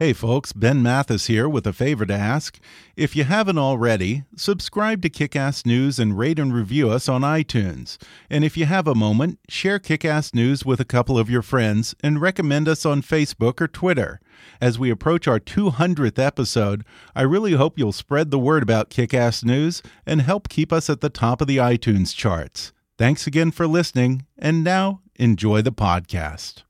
Hey 0.00 0.12
folks, 0.12 0.52
Ben 0.52 0.80
Mathis 0.80 1.26
here 1.26 1.48
with 1.48 1.66
a 1.66 1.72
favor 1.72 2.06
to 2.06 2.14
ask. 2.14 2.60
If 2.94 3.16
you 3.16 3.24
haven't 3.24 3.58
already, 3.58 4.22
subscribe 4.36 5.02
to 5.02 5.10
Kickass 5.10 5.66
News 5.66 5.98
and 5.98 6.16
rate 6.16 6.38
and 6.38 6.54
review 6.54 6.88
us 6.88 7.08
on 7.08 7.22
iTunes. 7.22 7.98
And 8.30 8.44
if 8.44 8.56
you 8.56 8.66
have 8.66 8.86
a 8.86 8.94
moment, 8.94 9.40
share 9.48 9.80
Kickass 9.80 10.32
News 10.32 10.64
with 10.64 10.78
a 10.78 10.84
couple 10.84 11.18
of 11.18 11.28
your 11.28 11.42
friends 11.42 11.96
and 12.00 12.20
recommend 12.20 12.68
us 12.68 12.86
on 12.86 13.02
Facebook 13.02 13.60
or 13.60 13.66
Twitter. 13.66 14.20
As 14.60 14.78
we 14.78 14.88
approach 14.88 15.26
our 15.26 15.40
200th 15.40 16.24
episode, 16.24 16.84
I 17.16 17.22
really 17.22 17.54
hope 17.54 17.76
you'll 17.76 17.90
spread 17.90 18.30
the 18.30 18.38
word 18.38 18.62
about 18.62 18.90
Kickass 18.90 19.44
News 19.44 19.82
and 20.06 20.22
help 20.22 20.48
keep 20.48 20.72
us 20.72 20.88
at 20.88 21.00
the 21.00 21.10
top 21.10 21.40
of 21.40 21.48
the 21.48 21.56
iTunes 21.56 22.14
charts. 22.14 22.72
Thanks 22.98 23.26
again 23.26 23.50
for 23.50 23.66
listening, 23.66 24.26
and 24.38 24.62
now 24.62 25.00
enjoy 25.16 25.60
the 25.60 25.72
podcast. 25.72 26.62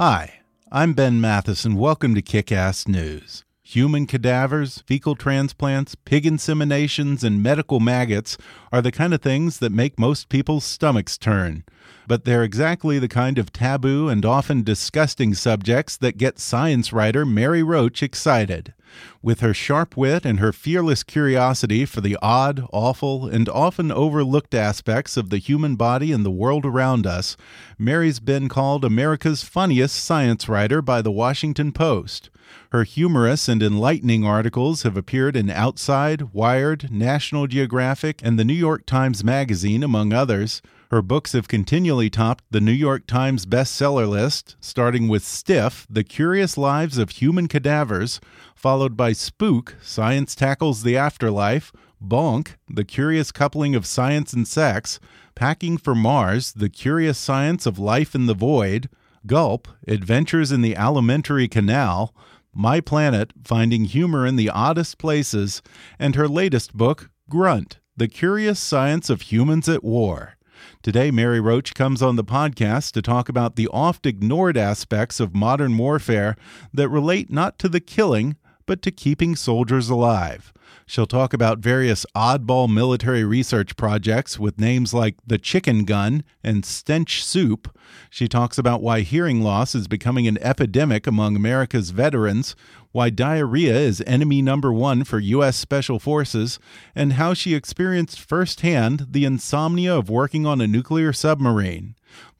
Hi. 0.00 0.37
I'm 0.70 0.92
Ben 0.92 1.18
Mathis, 1.18 1.64
and 1.64 1.78
welcome 1.78 2.14
to 2.14 2.20
Kickass 2.20 2.86
News. 2.86 3.42
Human 3.62 4.06
cadavers, 4.06 4.82
fecal 4.86 5.14
transplants, 5.14 5.94
pig 5.94 6.24
inseminations, 6.24 7.24
and 7.24 7.42
medical 7.42 7.80
maggots 7.80 8.36
are 8.70 8.82
the 8.82 8.92
kind 8.92 9.14
of 9.14 9.22
things 9.22 9.60
that 9.60 9.72
make 9.72 9.98
most 9.98 10.28
people's 10.28 10.64
stomachs 10.64 11.16
turn. 11.16 11.64
But 12.06 12.26
they're 12.26 12.44
exactly 12.44 12.98
the 12.98 13.08
kind 13.08 13.38
of 13.38 13.50
taboo 13.50 14.10
and 14.10 14.26
often 14.26 14.62
disgusting 14.62 15.32
subjects 15.32 15.96
that 15.96 16.18
get 16.18 16.38
science 16.38 16.92
writer 16.92 17.24
Mary 17.24 17.62
Roach 17.62 18.02
excited. 18.02 18.74
With 19.22 19.40
her 19.40 19.52
sharp 19.52 19.96
wit 19.96 20.24
and 20.24 20.40
her 20.40 20.52
fearless 20.52 21.02
curiosity 21.02 21.84
for 21.84 22.00
the 22.00 22.16
odd, 22.22 22.64
awful, 22.72 23.26
and 23.26 23.48
often 23.48 23.90
overlooked 23.90 24.54
aspects 24.54 25.16
of 25.16 25.30
the 25.30 25.38
human 25.38 25.76
body 25.76 26.12
and 26.12 26.24
the 26.24 26.30
world 26.30 26.64
around 26.64 27.06
us, 27.06 27.36
Mary's 27.78 28.20
been 28.20 28.48
called 28.48 28.84
America's 28.84 29.42
funniest 29.42 29.96
science 29.96 30.48
writer 30.48 30.80
by 30.80 31.02
the 31.02 31.12
Washington 31.12 31.72
Post. 31.72 32.30
Her 32.70 32.84
humorous 32.84 33.48
and 33.48 33.62
enlightening 33.62 34.24
articles 34.24 34.82
have 34.82 34.96
appeared 34.96 35.36
in 35.36 35.50
Outside, 35.50 36.32
Wired, 36.32 36.90
National 36.90 37.46
Geographic, 37.46 38.20
and 38.22 38.38
the 38.38 38.44
New 38.44 38.54
York 38.54 38.86
Times 38.86 39.22
Magazine, 39.22 39.82
among 39.82 40.12
others. 40.12 40.62
Her 40.90 41.02
books 41.02 41.32
have 41.32 41.48
continually 41.48 42.08
topped 42.08 42.44
the 42.50 42.62
New 42.62 42.72
York 42.72 43.06
Times 43.06 43.44
bestseller 43.44 44.08
list, 44.08 44.56
starting 44.58 45.06
with 45.06 45.22
Stiff, 45.22 45.86
The 45.90 46.02
Curious 46.02 46.56
Lives 46.56 46.96
of 46.96 47.10
Human 47.10 47.46
Cadavers, 47.46 48.20
followed 48.54 48.96
by 48.96 49.12
Spook, 49.12 49.76
Science 49.82 50.34
Tackles 50.34 50.84
the 50.84 50.96
Afterlife, 50.96 51.72
Bonk, 52.02 52.56
The 52.70 52.86
Curious 52.86 53.32
Coupling 53.32 53.74
of 53.74 53.84
Science 53.84 54.32
and 54.32 54.48
Sex, 54.48 54.98
Packing 55.34 55.76
for 55.76 55.94
Mars, 55.94 56.52
The 56.52 56.70
Curious 56.70 57.18
Science 57.18 57.66
of 57.66 57.78
Life 57.78 58.14
in 58.14 58.24
the 58.24 58.32
Void, 58.32 58.88
Gulp, 59.26 59.68
Adventures 59.86 60.50
in 60.50 60.62
the 60.62 60.74
Alimentary 60.74 61.48
Canal, 61.48 62.14
My 62.54 62.80
Planet, 62.80 63.34
Finding 63.44 63.84
Humor 63.84 64.24
in 64.24 64.36
the 64.36 64.48
Oddest 64.48 64.96
Places, 64.96 65.60
and 65.98 66.14
her 66.14 66.28
latest 66.28 66.72
book, 66.72 67.10
Grunt, 67.28 67.78
The 67.94 68.08
Curious 68.08 68.58
Science 68.58 69.10
of 69.10 69.20
Humans 69.20 69.68
at 69.68 69.84
War. 69.84 70.37
Today, 70.80 71.10
Mary 71.10 71.40
Roach 71.40 71.74
comes 71.74 72.02
on 72.02 72.14
the 72.14 72.24
podcast 72.24 72.92
to 72.92 73.02
talk 73.02 73.28
about 73.28 73.56
the 73.56 73.66
oft 73.68 74.06
ignored 74.06 74.56
aspects 74.56 75.18
of 75.18 75.34
modern 75.34 75.76
warfare 75.76 76.36
that 76.72 76.88
relate 76.88 77.32
not 77.32 77.58
to 77.58 77.68
the 77.68 77.80
killing, 77.80 78.36
but 78.64 78.80
to 78.82 78.92
keeping 78.92 79.34
soldiers 79.34 79.90
alive. 79.90 80.52
She'll 80.88 81.06
talk 81.06 81.34
about 81.34 81.58
various 81.58 82.06
oddball 82.16 82.66
military 82.72 83.22
research 83.22 83.76
projects 83.76 84.38
with 84.38 84.58
names 84.58 84.94
like 84.94 85.16
the 85.26 85.36
Chicken 85.36 85.84
Gun 85.84 86.24
and 86.42 86.64
Stench 86.64 87.22
Soup. 87.22 87.68
She 88.08 88.26
talks 88.26 88.56
about 88.56 88.80
why 88.80 89.00
hearing 89.00 89.42
loss 89.42 89.74
is 89.74 89.86
becoming 89.86 90.26
an 90.26 90.38
epidemic 90.38 91.06
among 91.06 91.36
America's 91.36 91.90
veterans, 91.90 92.56
why 92.90 93.10
diarrhea 93.10 93.76
is 93.76 94.02
enemy 94.06 94.40
number 94.40 94.72
one 94.72 95.04
for 95.04 95.18
U.S. 95.18 95.58
Special 95.58 95.98
Forces, 95.98 96.58
and 96.94 97.12
how 97.12 97.34
she 97.34 97.54
experienced 97.54 98.18
firsthand 98.18 99.08
the 99.10 99.26
insomnia 99.26 99.94
of 99.94 100.08
working 100.08 100.46
on 100.46 100.62
a 100.62 100.66
nuclear 100.66 101.12
submarine. 101.12 101.96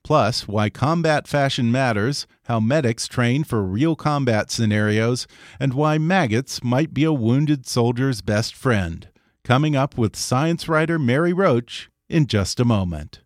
Plus, 0.09 0.49
why 0.49 0.71
combat 0.71 1.29
fashion 1.29 1.71
matters, 1.71 2.27
how 2.45 2.59
medics 2.59 3.07
train 3.07 3.45
for 3.45 3.63
real 3.63 3.95
combat 3.95 4.51
scenarios, 4.51 5.27
and 5.61 5.75
why 5.75 5.99
maggots 5.99 6.65
might 6.65 6.95
be 6.95 7.05
a 7.05 7.13
wounded 7.13 7.67
soldier's 7.67 8.23
best 8.23 8.55
friend. 8.55 9.11
Coming 9.45 9.77
up 9.77 9.99
with 9.99 10.17
science 10.17 10.67
writer 10.67 10.99
Mary 10.99 11.35
Roach 11.35 11.91
in 12.09 12.27
just 12.27 12.59
a 12.59 12.65
moment. 12.65 13.21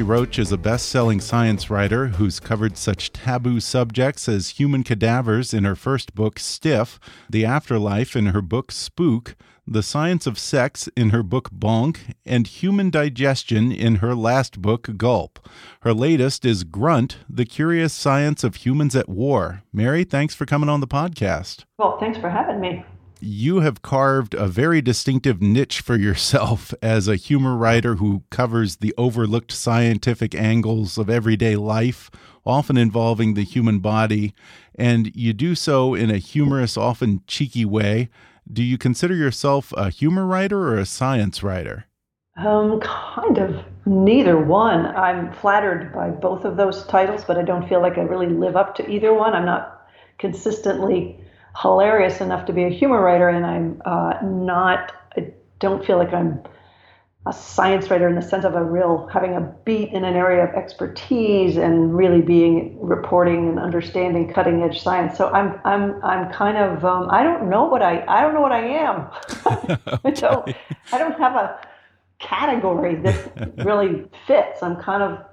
Mary 0.00 0.18
Roach 0.18 0.38
is 0.38 0.50
a 0.50 0.56
best 0.56 0.88
selling 0.88 1.20
science 1.20 1.68
writer 1.68 2.06
who's 2.06 2.40
covered 2.40 2.78
such 2.78 3.12
taboo 3.12 3.60
subjects 3.60 4.30
as 4.30 4.58
human 4.58 4.82
cadavers 4.82 5.52
in 5.52 5.64
her 5.64 5.76
first 5.76 6.14
book, 6.14 6.38
Stiff, 6.38 6.98
the 7.28 7.44
afterlife 7.44 8.16
in 8.16 8.28
her 8.28 8.40
book, 8.40 8.72
Spook, 8.72 9.36
the 9.66 9.82
science 9.82 10.26
of 10.26 10.38
sex 10.38 10.88
in 10.96 11.10
her 11.10 11.22
book, 11.22 11.50
Bonk, 11.50 12.14
and 12.24 12.46
human 12.46 12.88
digestion 12.88 13.70
in 13.70 13.96
her 13.96 14.14
last 14.14 14.62
book, 14.62 14.96
Gulp. 14.96 15.38
Her 15.82 15.92
latest 15.92 16.46
is 16.46 16.64
Grunt, 16.64 17.18
the 17.28 17.44
curious 17.44 17.92
science 17.92 18.42
of 18.42 18.54
humans 18.54 18.96
at 18.96 19.06
war. 19.06 19.64
Mary, 19.70 20.04
thanks 20.04 20.34
for 20.34 20.46
coming 20.46 20.70
on 20.70 20.80
the 20.80 20.88
podcast. 20.88 21.64
Well, 21.78 21.98
thanks 22.00 22.18
for 22.18 22.30
having 22.30 22.58
me 22.58 22.86
you 23.22 23.60
have 23.60 23.82
carved 23.82 24.34
a 24.34 24.46
very 24.46 24.80
distinctive 24.80 25.40
niche 25.40 25.80
for 25.80 25.96
yourself 25.96 26.72
as 26.82 27.08
a 27.08 27.16
humor 27.16 27.56
writer 27.56 27.96
who 27.96 28.22
covers 28.30 28.76
the 28.76 28.94
overlooked 28.96 29.52
scientific 29.52 30.34
angles 30.34 30.98
of 30.98 31.10
everyday 31.10 31.56
life, 31.56 32.10
often 32.44 32.76
involving 32.76 33.34
the 33.34 33.44
human 33.44 33.78
body, 33.80 34.34
and 34.74 35.14
you 35.14 35.32
do 35.32 35.54
so 35.54 35.94
in 35.94 36.10
a 36.10 36.18
humorous, 36.18 36.76
often 36.76 37.22
cheeky 37.26 37.64
way. 37.64 38.08
Do 38.50 38.62
you 38.62 38.78
consider 38.78 39.14
yourself 39.14 39.72
a 39.76 39.90
humor 39.90 40.26
writer 40.26 40.68
or 40.68 40.78
a 40.78 40.86
science 40.86 41.42
writer? 41.42 41.86
Um, 42.36 42.80
kind 42.80 43.38
of 43.38 43.64
neither 43.84 44.38
one. 44.38 44.86
I'm 44.86 45.32
flattered 45.32 45.92
by 45.92 46.08
both 46.08 46.44
of 46.44 46.56
those 46.56 46.84
titles, 46.86 47.24
but 47.24 47.36
I 47.36 47.42
don't 47.42 47.68
feel 47.68 47.82
like 47.82 47.98
I 47.98 48.02
really 48.02 48.28
live 48.28 48.56
up 48.56 48.74
to 48.76 48.90
either 48.90 49.12
one. 49.12 49.34
I'm 49.34 49.44
not 49.44 49.88
consistently 50.18 51.18
hilarious 51.60 52.20
enough 52.20 52.46
to 52.46 52.52
be 52.52 52.64
a 52.64 52.68
humor 52.68 53.00
writer, 53.00 53.28
and 53.28 53.44
I'm 53.44 53.82
uh, 53.84 54.14
not. 54.22 54.92
I 55.16 55.32
don't 55.58 55.84
feel 55.84 55.98
like 55.98 56.12
I'm 56.12 56.42
a 57.26 57.32
science 57.32 57.90
writer 57.90 58.08
in 58.08 58.14
the 58.14 58.22
sense 58.22 58.46
of 58.46 58.54
a 58.54 58.64
real 58.64 59.06
having 59.12 59.36
a 59.36 59.40
beat 59.40 59.90
in 59.90 60.04
an 60.04 60.16
area 60.16 60.42
of 60.42 60.54
expertise 60.54 61.58
and 61.58 61.94
really 61.94 62.22
being 62.22 62.80
reporting 62.80 63.50
and 63.50 63.58
understanding 63.58 64.32
cutting 64.32 64.62
edge 64.62 64.80
science. 64.80 65.18
So 65.18 65.28
I'm 65.28 65.60
I'm 65.64 66.02
I'm 66.02 66.32
kind 66.32 66.56
of 66.56 66.84
um, 66.84 67.08
I 67.10 67.22
don't 67.22 67.50
know 67.50 67.64
what 67.64 67.82
I 67.82 68.04
I 68.08 68.22
don't 68.22 68.32
know 68.32 68.40
what 68.40 68.52
I 68.52 68.66
am. 68.66 69.10
okay. 69.46 70.00
I 70.04 70.10
don't 70.10 70.56
I 70.92 70.98
don't 70.98 71.18
have 71.18 71.36
a 71.36 71.60
category 72.18 72.94
that 72.96 73.54
really 73.64 74.06
fits. 74.26 74.62
I'm 74.62 74.76
kind 74.76 75.02
of 75.02 75.24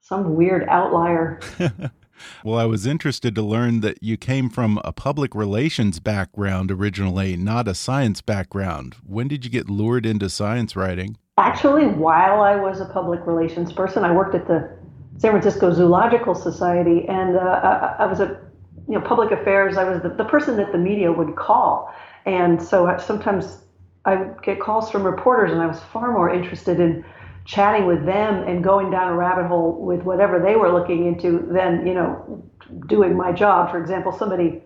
some 0.00 0.34
weird 0.34 0.68
outlier. 0.68 1.40
well, 2.44 2.58
I 2.58 2.64
was 2.64 2.86
interested 2.86 3.34
to 3.34 3.42
learn 3.42 3.80
that 3.80 4.02
you 4.02 4.16
came 4.16 4.48
from 4.48 4.80
a 4.84 4.92
public 4.92 5.34
relations 5.34 6.00
background 6.00 6.70
originally, 6.70 7.36
not 7.36 7.68
a 7.68 7.74
science 7.74 8.20
background. 8.20 8.96
When 9.06 9.28
did 9.28 9.44
you 9.44 9.50
get 9.50 9.68
lured 9.68 10.06
into 10.06 10.28
science 10.28 10.76
writing? 10.76 11.16
Actually, 11.36 11.86
while 11.86 12.40
I 12.40 12.56
was 12.56 12.80
a 12.80 12.84
public 12.86 13.26
relations 13.26 13.72
person, 13.72 14.04
I 14.04 14.12
worked 14.12 14.34
at 14.34 14.46
the 14.46 14.70
San 15.18 15.30
Francisco 15.30 15.72
Zoological 15.72 16.34
Society, 16.34 17.06
and 17.08 17.36
uh, 17.36 17.40
I, 17.40 18.04
I, 18.04 18.06
was 18.06 18.20
a 18.20 18.40
you 18.88 18.94
know 18.94 19.00
public 19.00 19.30
affairs. 19.30 19.76
I 19.76 19.84
was 19.84 20.02
the, 20.02 20.10
the 20.10 20.24
person 20.24 20.56
that 20.56 20.72
the 20.72 20.78
media 20.78 21.12
would 21.12 21.36
call, 21.36 21.92
and 22.26 22.62
so 22.62 22.86
I, 22.86 22.98
sometimes 22.98 23.62
I 24.04 24.16
would 24.16 24.42
get 24.42 24.60
calls 24.60 24.90
from 24.90 25.04
reporters, 25.04 25.52
and 25.52 25.60
I 25.60 25.66
was 25.66 25.80
far 25.80 26.12
more 26.12 26.30
interested 26.30 26.80
in 26.80 27.04
chatting 27.44 27.86
with 27.86 28.04
them 28.06 28.42
and 28.48 28.64
going 28.64 28.90
down 28.90 29.08
a 29.08 29.14
rabbit 29.14 29.46
hole 29.46 29.72
with 29.84 30.02
whatever 30.02 30.40
they 30.40 30.56
were 30.56 30.72
looking 30.72 31.06
into 31.06 31.46
than 31.52 31.86
you 31.86 31.94
know 31.94 32.42
doing 32.86 33.16
my 33.16 33.32
job. 33.32 33.70
For 33.70 33.80
example, 33.80 34.12
somebody 34.12 34.62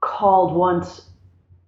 called 0.00 0.54
once 0.54 1.08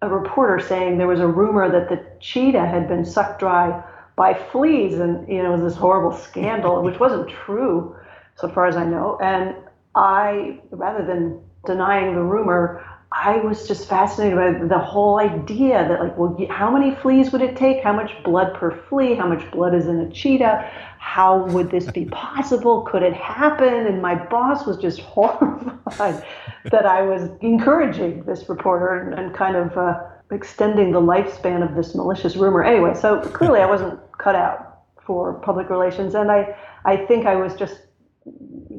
a 0.00 0.08
reporter 0.08 0.64
saying 0.64 0.98
there 0.98 1.06
was 1.06 1.20
a 1.20 1.26
rumor 1.26 1.70
that 1.70 1.88
the 1.88 2.04
cheetah 2.20 2.66
had 2.66 2.88
been 2.88 3.04
sucked 3.04 3.40
dry 3.40 3.82
by 4.16 4.34
fleas, 4.34 4.98
and 4.98 5.28
you 5.28 5.42
know 5.42 5.50
it 5.54 5.62
was 5.62 5.72
this 5.72 5.80
horrible 5.80 6.16
scandal, 6.16 6.82
which 6.82 6.98
wasn't 7.00 7.28
true, 7.28 7.96
so 8.36 8.48
far 8.48 8.66
as 8.66 8.76
I 8.76 8.84
know. 8.84 9.18
And 9.22 9.54
I, 9.94 10.60
rather 10.70 11.04
than 11.04 11.40
denying 11.66 12.14
the 12.14 12.22
rumor, 12.22 12.84
I 13.10 13.38
was 13.38 13.66
just 13.66 13.88
fascinated 13.88 14.36
by 14.36 14.66
the 14.66 14.78
whole 14.78 15.18
idea 15.18 15.88
that, 15.88 16.00
like, 16.00 16.18
well, 16.18 16.36
how 16.50 16.70
many 16.70 16.94
fleas 16.94 17.32
would 17.32 17.40
it 17.40 17.56
take? 17.56 17.82
How 17.82 17.92
much 17.92 18.12
blood 18.22 18.54
per 18.54 18.70
flea? 18.70 19.14
How 19.14 19.26
much 19.26 19.50
blood 19.50 19.74
is 19.74 19.86
in 19.86 19.98
a 20.00 20.10
cheetah? 20.10 20.70
How 20.98 21.46
would 21.46 21.70
this 21.70 21.90
be 21.90 22.04
possible? 22.06 22.82
Could 22.82 23.02
it 23.02 23.14
happen? 23.14 23.86
And 23.86 24.02
my 24.02 24.14
boss 24.14 24.66
was 24.66 24.76
just 24.76 25.00
horrified 25.14 26.22
that 26.70 26.84
I 26.84 27.00
was 27.00 27.30
encouraging 27.40 28.24
this 28.24 28.46
reporter 28.48 29.00
and, 29.00 29.18
and 29.18 29.34
kind 29.34 29.56
of 29.56 29.76
uh, 29.78 30.00
extending 30.30 30.92
the 30.92 31.00
lifespan 31.00 31.66
of 31.66 31.74
this 31.74 31.94
malicious 31.94 32.36
rumor. 32.36 32.62
Anyway, 32.62 32.94
so 32.94 33.22
clearly 33.22 33.60
I 33.60 33.66
wasn't 33.66 33.98
cut 34.18 34.34
out 34.34 34.80
for 35.06 35.32
public 35.40 35.70
relations, 35.70 36.14
and 36.14 36.30
I, 36.30 36.54
I 36.84 36.96
think 37.06 37.24
I 37.24 37.36
was 37.36 37.54
just 37.54 37.80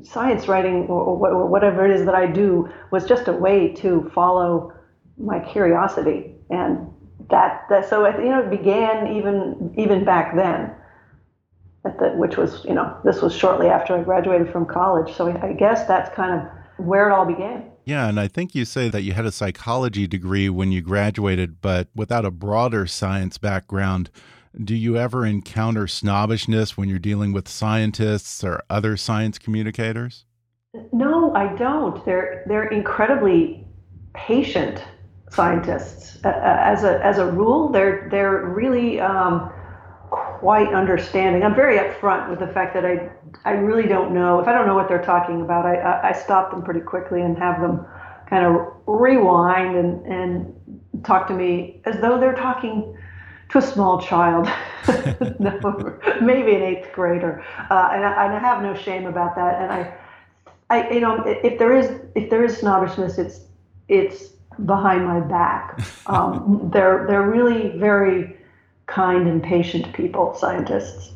science 0.03 0.47
writing 0.47 0.87
or, 0.87 1.01
or, 1.01 1.47
whatever 1.47 1.85
it 1.85 1.91
is 1.91 2.05
that 2.05 2.15
I 2.15 2.25
do 2.25 2.69
was 2.91 3.05
just 3.05 3.27
a 3.27 3.33
way 3.33 3.73
to 3.75 4.09
follow 4.13 4.73
my 5.17 5.39
curiosity 5.39 6.35
and 6.49 6.87
that, 7.29 7.65
that 7.69 7.89
so 7.89 8.05
it, 8.05 8.15
you 8.17 8.29
know 8.29 8.39
it 8.39 8.49
began 8.49 9.15
even 9.15 9.73
even 9.77 10.03
back 10.03 10.35
then 10.35 10.73
the, 11.83 12.13
which 12.15 12.37
was 12.37 12.63
you 12.65 12.73
know 12.73 12.97
this 13.03 13.21
was 13.21 13.35
shortly 13.35 13.67
after 13.67 13.95
I 13.95 14.03
graduated 14.03 14.51
from 14.51 14.65
college 14.65 15.13
so 15.13 15.29
I 15.29 15.53
guess 15.53 15.85
that's 15.85 16.13
kind 16.15 16.39
of 16.39 16.47
where 16.79 17.09
it 17.09 17.13
all 17.13 17.25
began. 17.25 17.63
Yeah, 17.85 18.07
and 18.07 18.19
I 18.19 18.27
think 18.27 18.55
you 18.55 18.65
say 18.65 18.89
that 18.89 19.01
you 19.01 19.13
had 19.13 19.25
a 19.25 19.31
psychology 19.31 20.07
degree 20.07 20.49
when 20.49 20.71
you 20.71 20.81
graduated, 20.81 21.61
but 21.61 21.87
without 21.95 22.25
a 22.25 22.31
broader 22.31 22.87
science 22.87 23.37
background. 23.37 24.09
Do 24.55 24.75
you 24.75 24.97
ever 24.97 25.25
encounter 25.25 25.87
snobbishness 25.87 26.75
when 26.75 26.89
you're 26.89 26.97
dealing 26.97 27.33
with 27.33 27.47
scientists 27.47 28.43
or 28.43 28.63
other 28.69 28.97
science 28.97 29.37
communicators? 29.37 30.25
No, 30.91 31.33
I 31.35 31.55
don't. 31.55 32.03
They're 32.03 32.43
they're 32.47 32.67
incredibly 32.67 33.67
patient 34.13 34.83
scientists. 35.29 36.17
Uh, 36.25 36.29
as 36.29 36.83
a 36.83 37.03
as 37.05 37.19
a 37.19 37.25
rule, 37.25 37.69
they're 37.69 38.07
they're 38.09 38.47
really 38.47 38.99
um, 38.99 39.51
quite 40.09 40.73
understanding. 40.73 41.43
I'm 41.43 41.55
very 41.55 41.77
upfront 41.77 42.29
with 42.29 42.39
the 42.39 42.47
fact 42.47 42.73
that 42.73 42.85
I 42.85 43.09
I 43.45 43.51
really 43.51 43.87
don't 43.87 44.13
know 44.13 44.39
if 44.39 44.47
I 44.47 44.51
don't 44.51 44.65
know 44.65 44.75
what 44.75 44.87
they're 44.87 45.03
talking 45.03 45.41
about. 45.41 45.65
I 45.65 45.75
I, 45.75 46.09
I 46.09 46.11
stop 46.11 46.51
them 46.51 46.63
pretty 46.63 46.81
quickly 46.81 47.21
and 47.21 47.37
have 47.37 47.61
them 47.61 47.85
kind 48.27 48.45
of 48.45 48.73
rewind 48.87 49.75
and 49.75 50.05
and 50.07 51.03
talk 51.03 51.27
to 51.27 51.33
me 51.33 51.81
as 51.85 51.99
though 52.01 52.19
they're 52.19 52.35
talking 52.35 52.97
to 53.49 53.57
a 53.57 53.61
small 53.61 54.01
child, 54.01 54.47
no, 55.39 55.99
maybe 56.21 56.55
an 56.55 56.61
eighth 56.61 56.91
grader, 56.93 57.43
uh, 57.69 57.89
and, 57.91 58.05
I, 58.05 58.25
and, 58.25 58.35
I, 58.35 58.39
have 58.39 58.63
no 58.63 58.75
shame 58.75 59.05
about 59.05 59.35
that. 59.35 59.61
And 59.61 59.71
I, 59.71 59.93
I, 60.69 60.89
you 60.91 60.99
know, 60.99 61.23
if 61.25 61.57
there 61.57 61.75
is 61.75 61.99
if 62.15 62.29
there 62.29 62.43
is 62.43 62.57
snobbishness, 62.57 63.17
it's 63.17 63.41
it's 63.87 64.27
behind 64.65 65.05
my 65.05 65.19
back. 65.19 65.79
Um, 66.07 66.71
they're 66.73 67.05
they're 67.07 67.29
really 67.29 67.77
very 67.77 68.35
kind 68.87 69.27
and 69.27 69.43
patient 69.43 69.93
people, 69.93 70.33
scientists. 70.33 71.11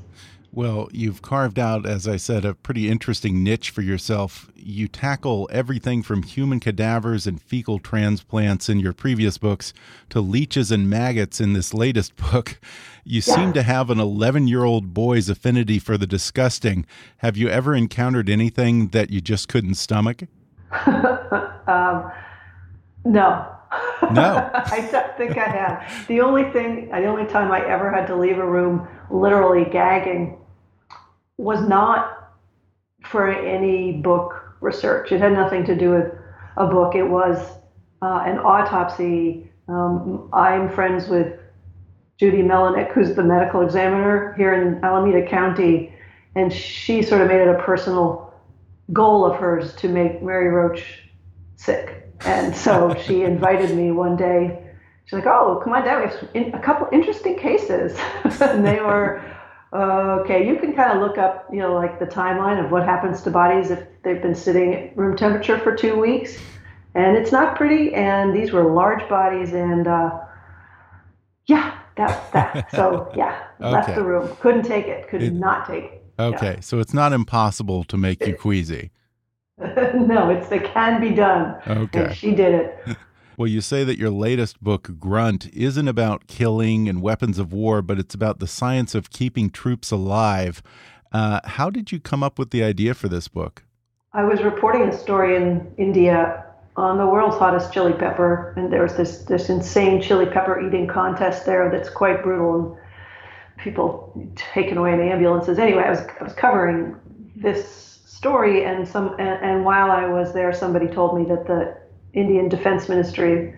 Well, 0.56 0.88
you've 0.92 1.24
carved 1.24 1.58
out, 1.58 1.88
as 1.88 2.08
I 2.08 2.18
said, 2.18 2.46
a 2.46 2.54
pretty 2.54 2.88
interesting 2.88 3.44
niche 3.44 3.72
for 3.72 3.82
yourself. 3.82 4.52
You 4.56 4.88
tackle 4.88 5.50
everything 5.52 6.04
from 6.04 6.22
human 6.22 6.60
cadavers 6.60 7.26
and 7.26 7.42
fecal 7.42 7.80
transplants 7.80 8.70
in 8.70 8.80
your 8.80 8.94
previous 8.94 9.40
books 9.40 9.74
to 10.10 10.22
leeches 10.22 10.72
and 10.72 10.88
maggots 10.88 11.42
in 11.42 11.54
this 11.54 11.74
latest 11.74 12.16
book. 12.32 12.60
You 13.04 13.24
yeah. 13.26 13.36
seem 13.36 13.54
to 13.54 13.64
have 13.64 13.90
an 13.90 14.00
11 14.00 14.48
year 14.48 14.64
old 14.64 14.94
boy's 14.94 15.28
affinity 15.28 15.80
for 15.80 15.98
the 15.98 16.06
disgusting. 16.06 16.86
Have 17.18 17.36
you 17.36 17.50
ever 17.50 17.74
encountered 17.74 18.30
anything 18.30 18.90
that 18.90 19.10
you 19.10 19.22
just 19.22 19.48
couldn't 19.48 19.74
stomach? 19.74 20.22
um, 20.86 22.12
no. 23.04 23.48
No. 24.12 24.52
I 24.54 24.88
don't 24.92 25.18
think 25.18 25.36
I 25.36 25.48
have. 25.48 26.08
The 26.08 26.22
only 26.22 26.44
thing, 26.52 26.90
the 26.90 27.06
only 27.06 27.26
time 27.26 27.52
I 27.52 27.68
ever 27.68 27.92
had 27.92 28.06
to 28.06 28.16
leave 28.16 28.38
a 28.38 28.46
room 28.46 28.88
literally 29.10 29.66
gagging 29.72 30.38
was 31.38 31.62
not 31.68 32.34
for 33.06 33.30
any 33.30 33.94
book 33.94 34.56
research. 34.62 35.12
It 35.12 35.20
had 35.20 35.34
nothing 35.34 35.66
to 35.66 35.76
do 35.76 35.92
with 35.92 36.14
a 36.58 36.68
book. 36.68 36.96
It 36.96 37.04
was 37.04 37.38
uh, 38.02 38.24
an 38.26 38.38
autopsy. 38.40 39.52
Um, 39.68 40.30
I'm 40.34 40.70
friends 40.70 41.08
with 41.08 41.40
Judy 42.18 42.42
Melinek, 42.42 42.92
who's 42.94 43.16
the 43.16 43.24
medical 43.24 43.62
examiner 43.62 44.34
here 44.38 44.54
in 44.54 44.84
Alameda 44.84 45.28
County, 45.28 45.94
and 46.36 46.52
she 46.54 47.02
sort 47.02 47.22
of 47.22 47.28
made 47.28 47.42
it 47.42 47.48
a 47.48 47.62
personal 47.64 48.34
goal 48.92 49.26
of 49.26 49.38
hers 49.38 49.74
to 49.76 49.88
make 49.88 50.22
Mary 50.22 50.50
Roach 50.50 51.10
sick. 51.56 52.12
And 52.26 52.56
so 52.56 52.96
she 53.06 53.24
invited 53.24 53.76
me 53.76 53.92
one 53.92 54.16
day. 54.16 54.60
She's 55.06 55.14
like, 55.14 55.26
"Oh, 55.26 55.60
come 55.64 55.74
on 55.74 55.84
down. 55.84 56.10
We 56.34 56.44
have 56.46 56.54
a 56.54 56.60
couple 56.60 56.88
interesting 56.92 57.38
cases." 57.38 57.98
and 58.42 58.66
they 58.66 58.80
were 58.80 59.22
Okay, 59.74 60.48
you 60.48 60.58
can 60.58 60.74
kind 60.74 60.92
of 60.92 61.02
look 61.02 61.18
up, 61.18 61.48
you 61.52 61.58
know, 61.58 61.74
like 61.74 62.00
the 62.00 62.06
timeline 62.06 62.64
of 62.64 62.70
what 62.70 62.84
happens 62.84 63.24
to 63.24 63.32
bodies 63.32 63.72
if 63.72 63.84
they've 64.04 64.22
been 64.22 64.36
sitting 64.36 64.76
at 64.76 64.96
room 64.96 65.18
temperature 65.18 65.58
for 65.58 65.76
two 65.76 66.00
weeks, 66.00 66.38
and 66.94 67.18
it's 67.18 67.32
not 67.32 67.56
pretty. 67.56 67.92
And 67.96 68.36
these 68.36 68.52
were 68.52 68.72
large 68.72 69.08
bodies, 69.10 69.54
and 69.54 69.88
uh, 69.88 70.20
yeah, 71.48 71.80
that 71.98 72.32
that. 72.34 72.70
So 72.76 73.12
yeah, 73.16 73.48
okay. 73.60 73.72
left 73.72 73.96
the 73.96 74.04
room. 74.04 74.36
Couldn't 74.42 74.64
take 74.64 74.86
it. 74.86 75.08
Could 75.10 75.24
it, 75.24 75.34
not 75.34 75.66
take 75.66 75.86
it. 75.86 76.04
Okay, 76.20 76.54
yeah. 76.54 76.60
so 76.60 76.80
it's 76.80 76.94
not 76.94 77.12
impossible 77.12 77.84
to 77.86 77.98
make 77.98 78.24
you 78.26 78.36
queasy. 78.40 78.92
no, 79.58 80.30
it's 80.30 80.52
it 80.52 80.66
can 80.66 81.02
be 81.02 81.10
done. 81.10 81.56
Okay, 81.66 82.06
and 82.06 82.16
she 82.16 82.36
did 82.36 82.54
it. 82.54 82.98
Well, 83.38 83.48
you 83.48 83.62
say 83.62 83.84
that 83.84 83.98
your 83.98 84.12
latest 84.12 84.64
book, 84.64 85.00
Grunt, 85.00 85.52
isn't 85.54 85.88
about 85.88 86.28
killing 86.28 86.88
and 86.88 87.02
weapons 87.02 87.40
of 87.40 87.52
war, 87.52 87.82
but 87.82 87.98
it's 87.98 88.14
about 88.14 88.40
the 88.40 88.48
science 88.48 88.94
of 88.94 89.10
keeping 89.10 89.50
troops 89.50 89.90
alive. 89.90 90.62
Uh, 91.12 91.40
how 91.44 91.70
did 91.70 91.92
you 91.92 92.00
come 92.00 92.22
up 92.22 92.38
with 92.38 92.52
the 92.52 92.64
idea 92.64 92.94
for 92.94 93.08
this 93.08 93.28
book? 93.28 93.64
I 94.14 94.24
was 94.24 94.44
reporting 94.44 94.84
a 94.84 94.96
story 94.96 95.36
in 95.36 95.74
India 95.78 96.46
on 96.76 96.98
the 96.98 97.06
world's 97.06 97.38
hottest 97.38 97.74
chili 97.74 97.94
pepper, 97.94 98.54
and 98.58 98.72
there 98.72 98.84
was 98.84 98.96
this 98.96 99.24
this 99.24 99.50
insane 99.50 100.02
chili 100.02 100.26
pepper 100.28 100.60
eating 100.60 100.88
contest 100.88 101.46
there 101.46 101.70
that's 101.72 101.90
quite 101.90 102.24
brutal, 102.24 102.56
and 102.56 102.78
people 103.58 104.32
taken 104.36 104.78
away 104.78 104.94
in 104.94 105.00
ambulances. 105.00 105.58
Anyway, 105.58 105.84
I 105.84 105.90
was 105.90 106.00
I 106.20 106.24
was 106.24 106.34
covering 106.34 106.96
this 107.36 108.00
story, 108.06 108.64
and 108.64 108.88
some 108.88 109.16
and, 109.20 109.44
and 109.44 109.66
while 109.66 109.92
I 109.92 110.08
was 110.08 110.34
there, 110.34 110.54
somebody 110.54 110.88
told 110.88 111.18
me 111.18 111.26
that 111.26 111.46
the 111.48 111.83
Indian 112.14 112.50
Defense 112.50 112.90
Ministry 112.90 113.54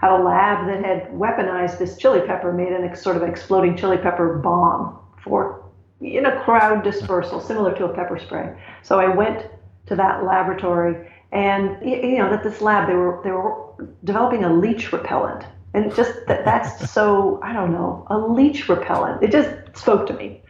had 0.00 0.12
a 0.12 0.22
lab 0.22 0.66
that 0.68 0.84
had 0.84 1.10
weaponized 1.10 1.78
this 1.78 1.96
chili 1.96 2.20
pepper, 2.26 2.52
made 2.52 2.72
an 2.72 2.94
sort 2.96 3.16
of 3.16 3.22
exploding 3.22 3.76
chili 3.76 3.98
pepper 3.98 4.38
bomb 4.38 4.98
for 5.22 5.64
in 6.00 6.26
a 6.26 6.40
crowd 6.44 6.84
dispersal, 6.84 7.40
similar 7.40 7.74
to 7.74 7.84
a 7.84 7.92
pepper 7.92 8.18
spray. 8.18 8.56
So 8.82 9.00
I 9.00 9.08
went 9.08 9.46
to 9.86 9.96
that 9.96 10.24
laboratory, 10.24 11.10
and 11.32 11.76
you 11.84 12.18
know, 12.18 12.32
at 12.32 12.44
this 12.44 12.60
lab, 12.60 12.88
they 12.88 12.94
were 12.94 13.20
they 13.24 13.32
were 13.32 13.68
developing 14.04 14.44
a 14.44 14.52
leech 14.52 14.92
repellent, 14.92 15.44
And 15.74 15.94
just 15.94 16.26
that, 16.26 16.44
that's 16.44 16.90
so, 16.92 17.40
I 17.42 17.52
don't 17.52 17.72
know, 17.72 18.06
a 18.10 18.18
leech 18.18 18.68
repellent. 18.68 19.22
It 19.22 19.32
just 19.32 19.50
spoke 19.76 20.06
to 20.06 20.14
me. 20.14 20.42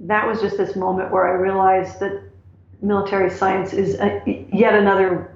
That 0.00 0.26
was 0.26 0.40
just 0.40 0.56
this 0.56 0.76
moment 0.76 1.12
where 1.12 1.26
I 1.26 1.32
realized 1.32 2.00
that 2.00 2.22
military 2.82 3.30
science 3.30 3.72
is 3.72 3.94
a, 4.00 4.46
yet 4.52 4.74
another 4.74 5.33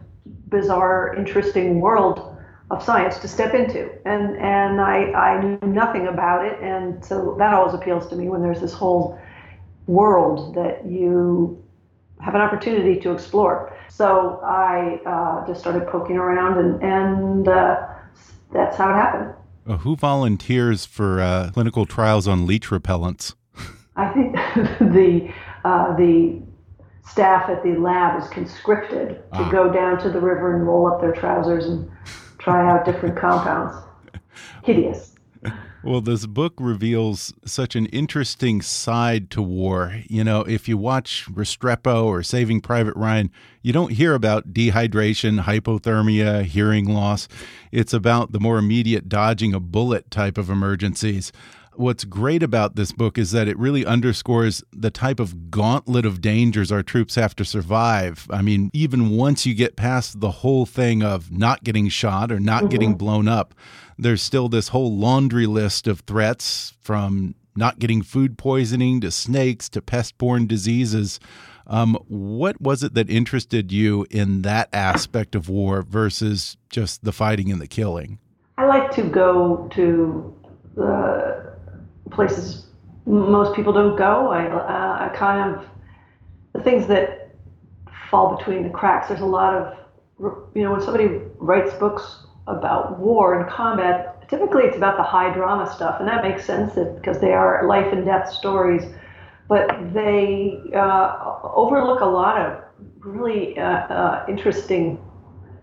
bizarre, 0.48 1.14
interesting 1.16 1.80
world 1.80 2.36
of 2.70 2.82
science 2.82 3.18
to 3.18 3.28
step 3.28 3.54
into. 3.54 3.90
And, 4.04 4.36
and 4.36 4.80
I, 4.80 5.12
I 5.12 5.42
knew 5.42 5.58
nothing 5.62 6.06
about 6.06 6.44
it. 6.44 6.60
And 6.60 7.02
so 7.04 7.34
that 7.38 7.54
always 7.54 7.74
appeals 7.74 8.06
to 8.08 8.16
me 8.16 8.28
when 8.28 8.42
there's 8.42 8.60
this 8.60 8.72
whole 8.72 9.18
world 9.86 10.54
that 10.54 10.84
you 10.86 11.62
have 12.20 12.34
an 12.34 12.40
opportunity 12.40 13.00
to 13.00 13.12
explore. 13.12 13.74
So 13.88 14.40
I 14.44 15.00
uh, 15.06 15.46
just 15.46 15.60
started 15.60 15.88
poking 15.88 16.16
around, 16.16 16.58
and, 16.58 16.82
and 16.82 17.48
uh, 17.48 17.86
that's 18.52 18.76
how 18.76 18.90
it 18.90 18.94
happened. 18.94 19.34
Uh, 19.66 19.76
who 19.78 19.96
volunteers 19.96 20.84
for 20.84 21.20
uh, 21.20 21.50
clinical 21.52 21.86
trials 21.86 22.26
on 22.28 22.46
leech 22.46 22.68
repellents? 22.68 23.34
I 23.96 24.12
think 24.12 24.34
the 24.94 25.32
uh, 25.64 25.96
the 25.96 26.40
staff 27.10 27.48
at 27.48 27.62
the 27.62 27.76
lab 27.76 28.22
is 28.22 28.28
conscripted 28.28 29.08
to 29.08 29.24
ah. 29.32 29.50
go 29.50 29.72
down 29.72 29.98
to 30.02 30.10
the 30.10 30.20
river 30.20 30.54
and 30.56 30.66
roll 30.66 30.86
up 30.86 31.00
their 31.00 31.12
trousers 31.12 31.66
and 31.66 31.90
try 32.38 32.70
out 32.70 32.84
different 32.84 33.16
compounds. 33.16 33.74
Hideous. 34.64 35.14
Well, 35.84 36.00
this 36.00 36.26
book 36.26 36.54
reveals 36.58 37.32
such 37.44 37.76
an 37.76 37.86
interesting 37.86 38.62
side 38.62 39.30
to 39.30 39.40
war. 39.40 40.02
You 40.08 40.24
know, 40.24 40.40
if 40.42 40.68
you 40.68 40.76
watch 40.76 41.26
Restrepo 41.30 42.04
or 42.04 42.24
Saving 42.24 42.60
Private 42.60 42.96
Ryan, 42.96 43.30
you 43.62 43.72
don't 43.72 43.92
hear 43.92 44.14
about 44.14 44.52
dehydration, 44.52 45.44
hypothermia, 45.44 46.42
hearing 46.42 46.92
loss. 46.92 47.28
It's 47.70 47.94
about 47.94 48.32
the 48.32 48.40
more 48.40 48.58
immediate 48.58 49.08
dodging 49.08 49.54
a 49.54 49.60
bullet 49.60 50.10
type 50.10 50.36
of 50.36 50.50
emergencies. 50.50 51.30
What's 51.78 52.02
great 52.02 52.42
about 52.42 52.74
this 52.74 52.90
book 52.90 53.18
is 53.18 53.30
that 53.30 53.46
it 53.46 53.56
really 53.56 53.86
underscores 53.86 54.64
the 54.72 54.90
type 54.90 55.20
of 55.20 55.48
gauntlet 55.48 56.04
of 56.04 56.20
dangers 56.20 56.72
our 56.72 56.82
troops 56.82 57.14
have 57.14 57.36
to 57.36 57.44
survive. 57.44 58.26
I 58.30 58.42
mean, 58.42 58.68
even 58.72 59.10
once 59.10 59.46
you 59.46 59.54
get 59.54 59.76
past 59.76 60.18
the 60.18 60.32
whole 60.32 60.66
thing 60.66 61.04
of 61.04 61.30
not 61.30 61.62
getting 61.62 61.88
shot 61.88 62.32
or 62.32 62.40
not 62.40 62.62
mm 62.62 62.66
-hmm. 62.66 62.70
getting 62.72 62.94
blown 62.96 63.28
up, 63.28 63.54
there's 63.96 64.20
still 64.20 64.48
this 64.48 64.68
whole 64.68 64.98
laundry 64.98 65.46
list 65.46 65.86
of 65.86 66.00
threats 66.00 66.74
from 66.80 67.36
not 67.54 67.78
getting 67.78 68.02
food 68.02 68.36
poisoning 68.36 69.00
to 69.02 69.10
snakes 69.12 69.68
to 69.68 69.80
pest 69.80 70.18
borne 70.18 70.48
diseases. 70.48 71.20
Um, 71.68 71.96
what 72.08 72.60
was 72.60 72.82
it 72.82 72.94
that 72.94 73.08
interested 73.08 73.70
you 73.70 74.04
in 74.10 74.42
that 74.42 74.68
aspect 74.72 75.36
of 75.36 75.48
war 75.48 75.82
versus 75.82 76.56
just 76.70 77.04
the 77.04 77.12
fighting 77.12 77.52
and 77.52 77.60
the 77.60 77.68
killing? 77.68 78.18
I 78.56 78.66
like 78.66 78.90
to 78.96 79.02
go 79.02 79.68
to 79.74 80.34
the 80.74 81.37
places 82.10 82.66
most 83.06 83.54
people 83.56 83.72
don't 83.72 83.96
go. 83.96 84.28
I, 84.28 84.46
uh, 84.46 85.10
I 85.10 85.16
kind 85.16 85.54
of, 85.54 85.64
the 86.52 86.62
things 86.62 86.86
that 86.88 87.34
fall 88.10 88.36
between 88.36 88.62
the 88.62 88.70
cracks. 88.70 89.08
There's 89.08 89.20
a 89.20 89.26
lot 89.26 89.54
of, 89.54 89.76
you 90.54 90.62
know, 90.62 90.72
when 90.72 90.80
somebody 90.80 91.20
writes 91.38 91.74
books 91.74 92.26
about 92.46 92.98
war 92.98 93.40
and 93.40 93.48
combat, 93.50 94.28
typically 94.28 94.64
it's 94.64 94.76
about 94.76 94.96
the 94.96 95.02
high 95.02 95.32
drama 95.32 95.70
stuff, 95.72 96.00
and 96.00 96.08
that 96.08 96.22
makes 96.22 96.44
sense 96.44 96.74
because 96.74 97.20
they 97.20 97.32
are 97.32 97.66
life 97.66 97.92
and 97.92 98.04
death 98.04 98.30
stories. 98.32 98.82
But 99.48 99.94
they 99.94 100.58
uh, 100.74 101.40
overlook 101.54 102.00
a 102.00 102.06
lot 102.06 102.38
of 102.38 102.62
really 102.98 103.58
uh, 103.58 103.64
uh, 103.64 104.26
interesting, 104.28 105.02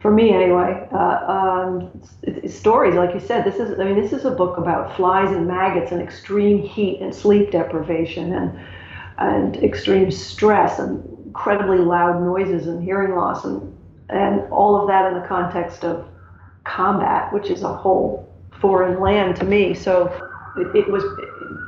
for 0.06 0.12
me 0.12 0.32
anyway, 0.32 0.88
uh, 0.92 0.98
um, 1.28 2.02
stories. 2.48 2.94
Like 2.94 3.16
you 3.16 3.20
said, 3.20 3.44
this 3.44 3.56
is 3.56 3.80
I 3.80 3.86
mean 3.86 4.00
this 4.00 4.14
is 4.14 4.24
a 4.24 4.30
book 4.30 4.60
about 4.60 4.96
flies 4.96 5.36
and 5.36 5.48
maggots 5.48 5.92
and 5.92 6.00
extreme 6.00 6.62
heat 6.62 7.02
and 7.02 7.12
sleep 7.12 7.50
deprivation 7.50 8.32
and 8.34 8.60
and 9.18 9.58
extreme 9.64 10.12
stress 10.12 10.78
and 10.78 11.04
incredibly 11.26 11.80
loud 11.80 12.22
noises 12.22 12.68
and 12.68 12.84
hearing 12.84 13.16
loss 13.16 13.46
and 13.46 13.76
and 14.10 14.42
all 14.52 14.80
of 14.80 14.88
that 14.90 15.12
in 15.12 15.20
the 15.20 15.28
context 15.28 15.84
of 15.84 16.08
combat, 16.66 17.34
which 17.34 17.50
is 17.50 17.64
a 17.64 17.74
whole 17.74 18.32
foreign 18.62 19.02
land 19.02 19.36
to 19.38 19.44
me. 19.44 19.74
So 19.74 20.06
it, 20.56 20.76
it 20.76 20.88
was, 20.88 21.02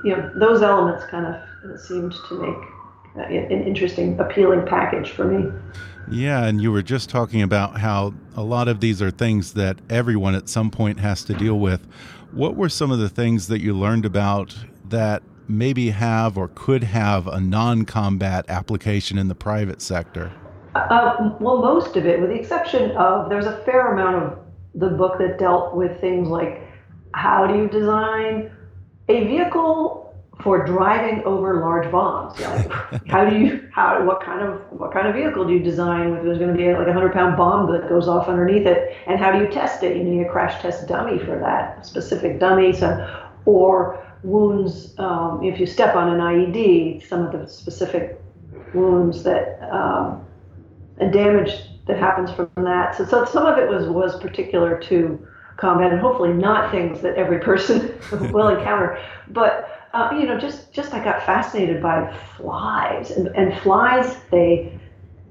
you 0.04 0.16
know, 0.16 0.32
those 0.36 0.62
elements 0.62 1.06
kind 1.10 1.26
of 1.26 1.80
seemed 1.80 2.14
to 2.30 2.40
make 2.40 2.77
an 3.16 3.64
interesting, 3.64 4.20
appealing 4.20 4.66
package 4.66 5.12
for 5.12 5.26
me. 5.26 5.52
Yeah, 6.10 6.46
and 6.46 6.62
you 6.62 6.72
were 6.72 6.82
just 6.82 7.10
talking 7.10 7.42
about 7.42 7.80
how 7.80 8.14
a 8.36 8.44
lot 8.44 8.68
of 8.68 8.80
these 8.80 9.02
are 9.02 9.12
things 9.12 9.54
that 9.54 9.78
everyone 9.90 10.36
at 10.36 10.48
some 10.48 10.72
point 10.72 11.00
has 11.00 11.24
to 11.26 11.34
deal 11.34 11.60
with. 11.60 11.86
What 12.32 12.56
were 12.56 12.70
some 12.70 12.92
of 12.92 13.00
the 13.00 13.10
things 13.10 13.48
that 13.48 13.62
you 13.62 13.74
learned 13.74 14.06
about 14.06 14.56
that 14.86 15.22
maybe 15.50 15.90
have 15.90 16.38
or 16.38 16.50
could 16.56 16.84
have 16.84 17.28
a 17.28 17.40
non 17.40 17.86
combat 17.86 18.46
application 18.48 19.18
in 19.18 19.28
the 19.28 19.36
private 19.36 19.82
sector? 19.82 20.32
Uh, 20.76 21.32
well, 21.40 21.58
most 21.58 21.98
of 21.98 22.06
it, 22.06 22.22
with 22.22 22.30
the 22.30 22.36
exception 22.36 22.92
of 22.92 23.30
there's 23.30 23.48
a 23.48 23.58
fair 23.64 23.94
amount 23.94 24.24
of 24.24 24.40
the 24.76 24.90
book 24.90 25.18
that 25.18 25.40
dealt 25.40 25.76
with 25.76 26.00
things 26.00 26.28
like 26.28 26.62
how 27.14 27.48
do 27.48 27.56
you 27.56 27.68
design 27.68 28.52
a 29.10 29.24
vehicle 29.26 30.07
for 30.42 30.66
driving 30.66 31.24
over 31.24 31.60
large 31.62 31.92
bombs. 31.92 32.40
Like, 32.40 32.72
how 33.08 33.30
do 33.30 33.38
you 33.38 33.68
how 33.74 34.04
what 34.04 34.22
kind 34.22 34.42
of 34.42 34.62
what 34.72 34.92
kind 34.92 35.08
of 35.08 35.16
vehicle 35.16 35.46
do 35.46 35.54
you 35.54 35.60
design 35.60 36.14
if 36.14 36.24
there's 36.24 36.38
going 36.38 36.52
to 36.52 36.58
be 36.58 36.72
like 36.74 36.88
a 36.88 36.94
hundred 36.94 37.14
pound 37.14 37.38
bomb 37.38 37.72
that 37.72 37.90
goes 37.90 38.08
off 38.08 38.28
underneath 38.28 38.68
it, 38.68 38.96
and 39.08 39.20
how 39.20 39.32
do 39.32 39.40
you 39.40 39.48
test 39.50 39.84
it? 39.84 39.98
You 39.98 40.04
need 40.04 40.26
a 40.26 40.30
crash 40.30 40.62
test 40.62 40.88
dummy 40.88 41.20
for 41.20 41.38
that 41.40 41.86
specific 41.86 42.40
dummy. 42.40 42.74
So, 42.74 43.26
or 43.46 44.04
wounds 44.24 44.94
um, 45.00 45.44
if 45.44 45.60
you 45.60 45.66
step 45.66 45.96
on 45.96 46.10
an 46.10 46.20
IED, 46.20 47.08
some 47.08 47.26
of 47.26 47.32
the 47.32 47.48
specific 47.48 48.20
wounds 48.74 49.24
that 49.24 49.62
um, 49.72 50.26
and 51.00 51.14
damage 51.14 51.52
that 51.88 51.98
happens 51.98 52.32
from 52.32 52.50
that. 52.58 52.96
So, 52.96 53.06
so 53.06 53.26
some 53.26 53.46
of 53.46 53.58
it 53.58 53.70
was 53.70 53.88
was 53.88 54.20
particular 54.20 54.80
to 54.84 55.28
combat, 55.58 55.92
and 55.92 56.00
hopefully 56.00 56.34
not 56.34 56.72
things 56.72 57.02
that 57.02 57.16
every 57.16 57.40
person 57.40 57.98
will 58.32 58.50
encounter. 58.50 59.02
But 59.30 59.77
uh, 59.94 60.10
you 60.12 60.26
know, 60.26 60.38
just 60.38 60.72
just 60.74 60.94
I 60.94 61.04
got 61.04 61.24
fascinated 61.24 61.82
by 61.82 62.16
flies, 62.38 63.12
and, 63.12 63.28
and 63.30 63.58
flies 63.62 64.18
they 64.32 64.80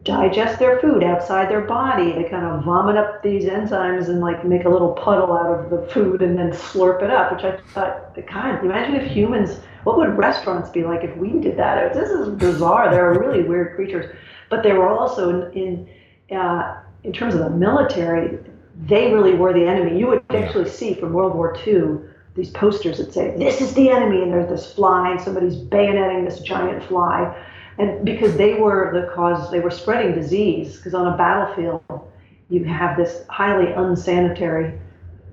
digest 0.04 0.60
their 0.60 0.78
food 0.80 1.02
outside 1.02 1.50
their 1.50 1.62
body. 1.62 2.12
They 2.12 2.28
kind 2.28 2.46
of 2.46 2.64
vomit 2.64 2.96
up 2.96 3.22
these 3.22 3.44
enzymes 3.44 4.08
and 4.08 4.20
like 4.20 4.46
make 4.46 4.64
a 4.64 4.68
little 4.68 4.92
puddle 4.92 5.32
out 5.32 5.46
of 5.46 5.70
the 5.70 5.86
food 5.92 6.22
and 6.22 6.38
then 6.38 6.50
slurp 6.50 7.02
it 7.02 7.10
up. 7.10 7.32
Which 7.32 7.44
I 7.44 7.56
thought, 7.72 8.16
God, 8.28 8.64
imagine 8.64 8.94
if 8.94 9.10
humans. 9.10 9.60
What 9.84 9.98
would 9.98 10.16
restaurants 10.16 10.70
be 10.70 10.82
like 10.82 11.04
if 11.04 11.16
we 11.16 11.38
did 11.38 11.56
that? 11.58 11.94
This 11.94 12.10
is 12.10 12.28
bizarre. 12.30 12.90
They're 12.90 13.12
really 13.12 13.44
weird 13.44 13.76
creatures, 13.76 14.16
but 14.48 14.62
they 14.62 14.72
were 14.72 14.88
also 14.88 15.50
in, 15.52 15.88
in 16.28 16.36
uh, 16.36 16.82
in 17.04 17.12
terms 17.12 17.34
of 17.34 17.40
the 17.40 17.50
military, 17.50 18.38
they 18.86 19.12
really 19.12 19.34
were 19.34 19.52
the 19.52 19.64
enemy. 19.66 19.98
You 19.98 20.08
would 20.08 20.25
actually 20.30 20.68
see 20.68 20.94
from 20.94 21.12
World 21.12 21.34
War 21.34 21.56
II 21.66 21.98
these 22.36 22.50
posters 22.50 22.98
that 22.98 23.12
say, 23.12 23.34
This 23.36 23.60
is 23.60 23.74
the 23.74 23.90
enemy, 23.90 24.22
and 24.22 24.32
there's 24.32 24.48
this 24.48 24.72
fly, 24.72 25.10
and 25.10 25.20
somebody's 25.20 25.56
bayoneting 25.56 26.24
this 26.24 26.40
giant 26.40 26.84
fly. 26.84 27.34
And 27.78 28.04
because 28.04 28.36
they 28.36 28.54
were 28.54 28.90
the 28.94 29.12
cause, 29.14 29.50
they 29.50 29.60
were 29.60 29.70
spreading 29.70 30.14
disease, 30.14 30.76
because 30.76 30.94
on 30.94 31.12
a 31.12 31.16
battlefield, 31.16 31.82
you 32.48 32.64
have 32.64 32.96
this 32.96 33.24
highly 33.28 33.72
unsanitary 33.72 34.78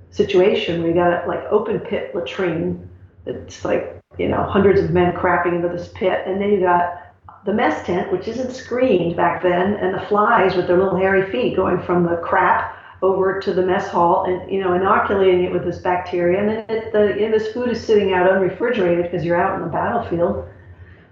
situation 0.10 0.82
where 0.82 0.90
you 0.90 0.96
got 0.96 1.28
like 1.28 1.44
open 1.52 1.80
pit 1.80 2.16
latrine. 2.16 2.90
It's 3.26 3.64
like, 3.64 4.02
you 4.18 4.28
know, 4.28 4.44
hundreds 4.44 4.82
of 4.82 4.92
men 4.92 5.14
crapping 5.14 5.56
into 5.56 5.70
this 5.70 5.90
pit, 5.94 6.24
and 6.26 6.42
then 6.42 6.52
you 6.52 6.62
got 6.62 7.14
the 7.46 7.54
mess 7.54 7.86
tent, 7.86 8.12
which 8.12 8.28
isn't 8.28 8.52
screened 8.52 9.18
back 9.18 9.44
then, 9.44 9.74
and 9.74 9.94
the 9.94 10.06
flies 10.08 10.56
with 10.56 10.68
their 10.68 10.78
little 10.78 10.98
hairy 10.98 11.30
feet 11.32 11.56
going 11.56 11.82
from 11.82 12.04
the 12.04 12.16
crap 12.18 12.78
over 13.04 13.40
to 13.42 13.54
the 13.54 13.62
mess 13.62 13.90
hall 13.90 14.24
and 14.24 14.50
you 14.50 14.60
know 14.60 14.74
inoculating 14.74 15.44
it 15.44 15.52
with 15.52 15.66
this 15.66 15.80
bacteria, 15.80 16.40
and 16.40 16.50
then 16.50 16.66
it, 16.70 16.92
the 16.94 17.24
and 17.24 17.34
this 17.34 17.52
food 17.52 17.70
is 17.70 17.84
sitting 17.86 18.14
out 18.14 18.32
unrefrigerated 18.32 19.04
because 19.04 19.24
you're 19.24 19.40
out 19.40 19.56
in 19.56 19.62
the 19.62 19.72
battlefield 19.72 20.48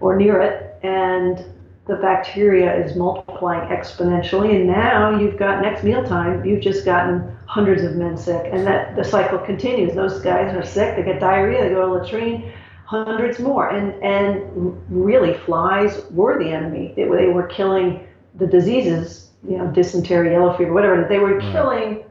or 0.00 0.16
near 0.16 0.40
it, 0.40 0.82
and 0.82 1.44
the 1.86 1.96
bacteria 1.96 2.74
is 2.82 2.96
multiplying 2.96 3.68
exponentially, 3.68 4.56
and 4.56 4.66
now 4.66 5.18
you've 5.18 5.36
got 5.36 5.60
next 5.60 5.84
mealtime, 5.84 6.44
you've 6.44 6.62
just 6.62 6.84
gotten 6.84 7.36
hundreds 7.46 7.82
of 7.82 7.96
men 7.96 8.16
sick, 8.16 8.48
and 8.52 8.66
that 8.66 8.96
the 8.96 9.04
cycle 9.04 9.38
continues. 9.38 9.94
Those 9.94 10.20
guys 10.20 10.54
are 10.56 10.64
sick, 10.64 10.96
they 10.96 11.02
get 11.02 11.20
diarrhea, 11.20 11.62
they 11.62 11.70
go 11.70 11.86
to 11.86 11.92
latrine 11.92 12.52
hundreds 12.86 13.38
more. 13.38 13.68
And, 13.70 14.00
and 14.02 14.80
really, 14.88 15.34
flies 15.34 16.04
were 16.10 16.42
the 16.42 16.50
enemy. 16.50 16.92
They, 16.94 17.04
they 17.04 17.28
were 17.28 17.46
killing 17.48 18.06
the 18.36 18.46
diseases, 18.46 19.30
you 19.46 19.58
know, 19.58 19.66
dysentery, 19.68 20.32
yellow 20.32 20.56
fever, 20.56 20.72
whatever. 20.72 21.06
They 21.08 21.18
were 21.18 21.40
killing 21.40 22.04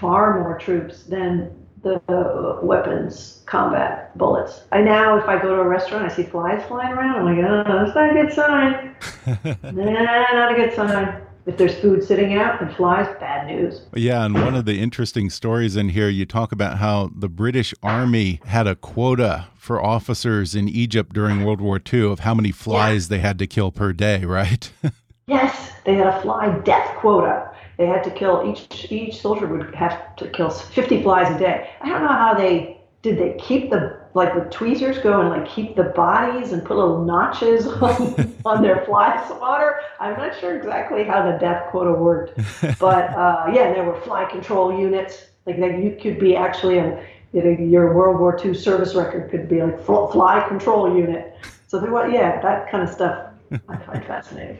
far 0.00 0.40
more 0.40 0.58
troops 0.58 1.04
than 1.04 1.54
the 1.82 2.58
weapons 2.62 3.42
combat 3.46 4.16
bullets. 4.18 4.62
I 4.72 4.80
now, 4.80 5.16
if 5.18 5.28
I 5.28 5.40
go 5.40 5.54
to 5.54 5.62
a 5.62 5.68
restaurant, 5.68 6.10
I 6.10 6.14
see 6.14 6.24
flies 6.24 6.62
flying 6.66 6.92
around. 6.92 7.28
I'm 7.28 7.36
like, 7.36 7.44
oh, 7.48 7.84
that's 7.84 7.94
not 7.94 8.10
a 8.10 8.22
good 8.22 8.32
sign. 8.32 8.96
nah, 9.74 10.32
not 10.32 10.52
a 10.52 10.54
good 10.56 10.74
sign. 10.74 11.22
if 11.46 11.56
there's 11.56 11.76
food 11.76 12.02
sitting 12.02 12.34
out 12.34 12.60
and 12.60 12.74
flies, 12.74 13.06
bad 13.20 13.46
news. 13.46 13.82
Yeah, 13.94 14.24
and 14.24 14.34
one 14.34 14.56
of 14.56 14.64
the 14.64 14.80
interesting 14.80 15.30
stories 15.30 15.76
in 15.76 15.90
here, 15.90 16.08
you 16.08 16.26
talk 16.26 16.50
about 16.50 16.78
how 16.78 17.10
the 17.14 17.28
British 17.28 17.72
Army 17.84 18.40
had 18.46 18.66
a 18.66 18.74
quota 18.74 19.46
for 19.56 19.80
officers 19.80 20.56
in 20.56 20.68
Egypt 20.68 21.12
during 21.12 21.44
World 21.44 21.60
War 21.60 21.80
II 21.92 22.10
of 22.10 22.20
how 22.20 22.34
many 22.34 22.50
flies 22.50 23.06
yeah. 23.06 23.16
they 23.16 23.20
had 23.20 23.38
to 23.38 23.46
kill 23.46 23.70
per 23.70 23.92
day, 23.92 24.24
right? 24.24 24.70
yes, 25.26 25.72
they 25.84 25.94
had 25.94 26.06
a 26.06 26.20
fly 26.22 26.58
death 26.60 26.96
quota. 26.96 27.50
They 27.78 27.86
had 27.86 28.02
to 28.04 28.10
kill 28.10 28.42
each 28.50 28.90
each 28.90 29.20
soldier 29.20 29.46
would 29.46 29.74
have 29.74 30.16
to 30.16 30.28
kill 30.28 30.50
50 30.50 31.02
flies 31.02 31.34
a 31.34 31.38
day. 31.38 31.70
I 31.80 31.88
don't 31.88 32.02
know 32.02 32.08
how 32.08 32.34
they 32.34 32.80
did 33.02 33.18
they 33.18 33.36
keep 33.38 33.70
the 33.70 34.00
like 34.14 34.34
with 34.34 34.50
tweezers 34.50 34.98
go 34.98 35.20
and 35.20 35.28
like 35.28 35.46
keep 35.46 35.76
the 35.76 35.84
bodies 35.84 36.52
and 36.52 36.64
put 36.64 36.76
little 36.76 37.04
notches 37.04 37.66
on, 37.82 38.40
on 38.46 38.62
their 38.62 38.84
fly 38.86 39.22
swatter. 39.28 39.80
I'm 40.00 40.16
not 40.16 40.38
sure 40.40 40.56
exactly 40.56 41.04
how 41.04 41.30
the 41.30 41.38
death 41.38 41.70
quota 41.70 41.92
worked, 41.92 42.36
but 42.80 43.10
uh, 43.10 43.50
yeah, 43.52 43.72
there 43.74 43.84
were 43.84 44.00
fly 44.00 44.24
control 44.24 44.78
units. 44.78 45.26
Like 45.44 45.60
that, 45.60 45.78
you 45.78 45.96
could 46.00 46.18
be 46.18 46.34
actually 46.34 46.78
a 46.78 47.04
you 47.32 47.42
know, 47.42 47.50
your 47.50 47.94
World 47.94 48.18
War 48.18 48.40
II 48.42 48.54
service 48.54 48.94
record 48.94 49.30
could 49.30 49.48
be 49.48 49.62
like 49.62 49.84
fly 49.84 50.44
control 50.48 50.96
unit. 50.96 51.36
So 51.68 51.78
there 51.78 51.90
was 51.90 52.10
yeah, 52.10 52.40
that 52.40 52.70
kind 52.70 52.82
of 52.82 52.88
stuff 52.88 53.26
I 53.68 53.76
find 53.76 54.04
fascinating. 54.06 54.58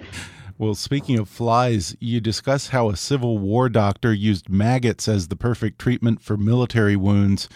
Well, 0.59 0.75
speaking 0.75 1.19
of 1.19 1.29
flies, 1.29 1.95
you 2.01 2.19
discuss 2.19 2.69
how 2.69 2.89
a 2.89 2.97
Civil 2.97 3.37
War 3.37 3.69
doctor 3.69 4.15
used 4.15 4.49
maggots 4.49 5.07
as 5.07 5.29
the 5.29 5.37
perfect 5.37 5.79
treatment 5.79 6.23
for 6.23 6.39
military 6.39 6.97
wounds. 6.97 7.51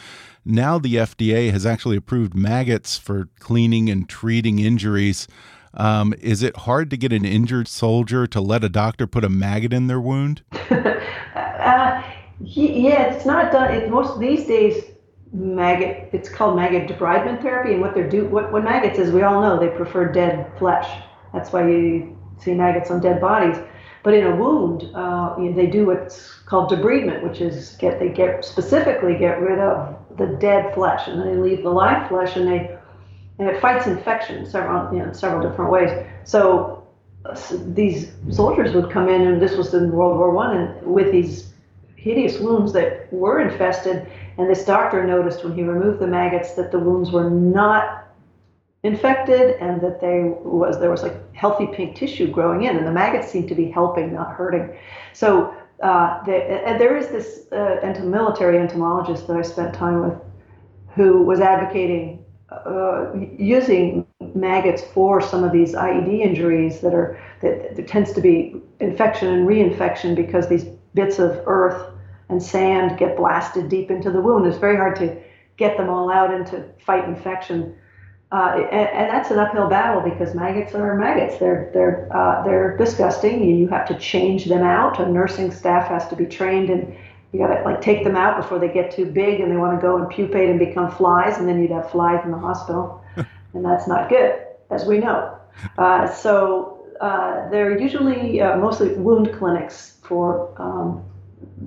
Now 0.45 0.79
the 0.79 0.97
FDA 0.97 1.51
has 1.51 1.65
actually 1.65 1.97
approved 1.97 2.35
maggots 2.35 2.99
for 2.99 3.31
cleaning 3.39 3.89
and 3.89 4.07
treating 4.07 4.59
injuries. 4.59 5.27
Um, 5.73 6.13
is 6.21 6.43
it 6.43 6.55
hard 6.59 6.91
to 6.91 6.99
get 6.99 7.11
an 7.11 7.25
injured 7.25 7.69
soldier 7.69 8.27
to 8.27 8.41
let 8.41 8.65
a 8.65 8.69
doctor 8.69 9.07
put 9.07 9.25
a 9.25 9.31
maggot 9.31 9.73
in 9.73 9.87
their 9.87 10.01
wound? 10.01 10.43
uh, 10.71 12.03
yeah, 12.39 13.15
it's 13.15 13.25
not 13.25 13.51
done. 13.51 13.73
It's 13.73 13.91
most 13.91 14.21
these 14.21 14.47
days 14.47 14.85
maggot. 15.33 16.11
It's 16.13 16.29
called 16.29 16.57
maggot 16.57 16.87
debridement 16.87 17.41
therapy, 17.41 17.73
and 17.73 17.81
what 17.81 17.95
they're 17.95 18.11
do 18.11 18.27
what, 18.27 18.53
what 18.53 18.63
maggots 18.63 18.99
is, 18.99 19.11
we 19.11 19.23
all 19.23 19.41
know 19.41 19.59
they 19.59 19.75
prefer 19.75 20.13
dead 20.13 20.53
flesh. 20.59 21.03
That's 21.33 21.51
why 21.51 21.67
you 21.67 22.20
see 22.41 22.55
maggots 22.55 22.91
on 22.91 23.01
dead 23.01 23.21
bodies. 23.21 23.57
But 24.03 24.15
in 24.15 24.27
a 24.27 24.35
wound, 24.35 24.91
uh, 24.95 25.35
you 25.39 25.51
know, 25.51 25.57
they 25.57 25.67
do 25.67 25.87
what's 25.87 26.33
called 26.47 26.71
debridement, 26.71 27.23
which 27.23 27.41
is 27.41 27.77
get 27.79 27.99
they 27.99 28.09
get 28.09 28.45
specifically 28.45 29.17
get 29.19 29.41
rid 29.41 29.59
of 29.59 29.95
the 30.17 30.27
dead 30.41 30.75
flesh, 30.75 31.07
and 31.07 31.21
they 31.23 31.37
leave 31.37 31.63
the 31.63 31.71
live 31.71 32.09
flesh, 32.09 32.37
and 32.37 32.49
they 32.49 32.77
and 33.39 33.49
it 33.49 33.61
fights 33.61 33.87
infection 33.87 34.47
several 34.47 34.93
you 34.95 35.05
know 35.05 35.13
several 35.13 35.47
different 35.47 35.71
ways. 35.71 35.91
So 36.25 36.87
uh, 37.27 37.39
these 37.75 38.13
soldiers 38.31 38.75
would 38.75 38.91
come 38.91 39.09
in, 39.09 39.23
and 39.23 39.41
this 39.41 39.57
was 39.57 39.75
in 39.75 39.93
World 39.93 40.17
War 40.17 40.31
One, 40.31 40.57
and 40.57 40.87
with 40.87 41.13
these 41.13 41.53
hideous 41.97 42.39
wounds 42.39 42.73
that 42.73 43.13
were 43.13 43.41
infested, 43.41 44.07
and 44.39 44.49
this 44.49 44.65
doctor 44.65 45.07
noticed 45.07 45.45
when 45.45 45.55
he 45.55 45.63
removed 45.63 45.99
the 46.01 46.07
maggots 46.07 46.55
that 46.55 46.73
the 46.73 46.79
wounds 46.79 47.11
were 47.11 47.29
not 47.29 48.10
infected 48.83 49.57
and 49.61 49.81
that 49.81 50.01
they 50.01 50.23
was 50.43 50.79
there 50.81 50.91
was 50.91 51.03
like 51.03 51.35
healthy 51.35 51.67
pink 51.67 51.95
tissue 51.95 52.31
growing 52.31 52.63
in 52.65 52.77
and 52.77 52.87
the 52.87 52.93
maggots 52.93 53.31
seemed 53.31 53.49
to 53.49 53.55
be 53.55 53.71
helping 53.71 54.15
not 54.15 54.33
hurting 54.33 54.75
so 55.13 55.55
uh, 55.83 56.23
they, 56.25 56.63
and 56.67 56.81
there 56.81 56.97
is 56.97 57.09
this 57.09 57.51
uh, 57.53 58.03
military 58.05 58.59
entomologist 58.59 59.27
that 59.27 59.37
I 59.37 59.43
spent 59.43 59.75
time 59.75 60.03
with 60.03 60.19
who 60.95 61.23
was 61.23 61.41
advocating 61.41 62.25
uh, 62.51 63.13
using 63.39 64.07
maggots 64.35 64.83
for 64.83 65.21
some 65.21 65.45
of 65.45 65.53
these 65.53 65.75
IED 65.75 66.21
injuries 66.21 66.81
that 66.81 66.95
are 66.95 67.21
that 67.43 67.77
there 67.77 67.87
tends 67.87 68.13
to 68.13 68.21
be 68.21 68.57
infection 68.81 69.29
and 69.29 69.49
reinfection 69.49 70.15
because 70.15 70.49
these 70.49 70.65
bits 70.95 71.19
of 71.19 71.41
earth 71.47 71.93
and 72.29 72.43
sand 72.43 72.99
get 72.99 73.17
blasted 73.17 73.69
deep 73.69 73.91
into 73.91 74.11
the 74.11 74.21
wound. 74.21 74.47
It's 74.47 74.59
very 74.59 74.77
hard 74.77 74.97
to 74.97 75.17
get 75.57 75.77
them 75.77 75.89
all 75.89 76.11
out 76.11 76.33
and 76.33 76.47
to 76.49 76.65
fight 76.85 77.05
infection. 77.05 77.77
Uh, 78.33 78.65
and, 78.71 78.89
and, 78.89 79.11
that's 79.11 79.33
an 79.33 79.41
uphill 79.41 79.69
battle 79.69 80.01
because 80.09 80.37
maggots 80.37 80.73
are 80.73 80.95
maggots. 80.95 81.39
They're 81.39 81.69
they're 81.75 82.09
uh, 82.17 82.45
they're 82.45 82.77
disgusting. 82.77 83.43
You 83.43 83.67
have 83.69 83.89
to 83.89 83.99
change 83.99 84.45
them 84.45 84.63
out. 84.63 85.01
A 85.01 85.09
nursing 85.09 85.51
staff 85.51 85.89
has 85.89 86.07
to 86.09 86.17
be 86.17 86.27
trained, 86.27 86.71
and 86.71 86.97
you 87.33 87.41
got 87.41 87.53
to 87.53 87.63
like 87.65 87.81
take 87.81 88.05
them 88.05 88.15
out 88.15 88.41
before 88.41 88.61
they 88.61 88.69
get 88.69 88.93
too 88.93 89.07
big 89.07 89.41
and 89.41 89.51
they 89.51 89.57
want 89.57 89.77
to 89.77 89.83
go 89.85 89.97
and 89.97 90.09
pupate 90.09 90.49
and 90.49 90.61
become 90.61 90.93
flies, 90.93 91.39
and 91.39 91.49
then 91.49 91.61
you'd 91.61 91.73
have 91.73 91.91
flies 91.91 92.25
in 92.25 92.31
the 92.31 92.39
hospital, 92.39 93.03
and 93.17 93.65
that's 93.65 93.89
not 93.89 94.09
good, 94.09 94.41
as 94.71 94.85
we 94.85 94.99
know. 94.99 95.37
Uh, 95.77 96.09
so 96.09 96.87
uh, 97.01 97.49
they're 97.51 97.79
usually 97.81 98.41
uh, 98.41 98.57
mostly 98.59 98.95
wound 98.95 99.33
clinics 99.33 99.97
for 100.03 100.55
um, 100.63 101.05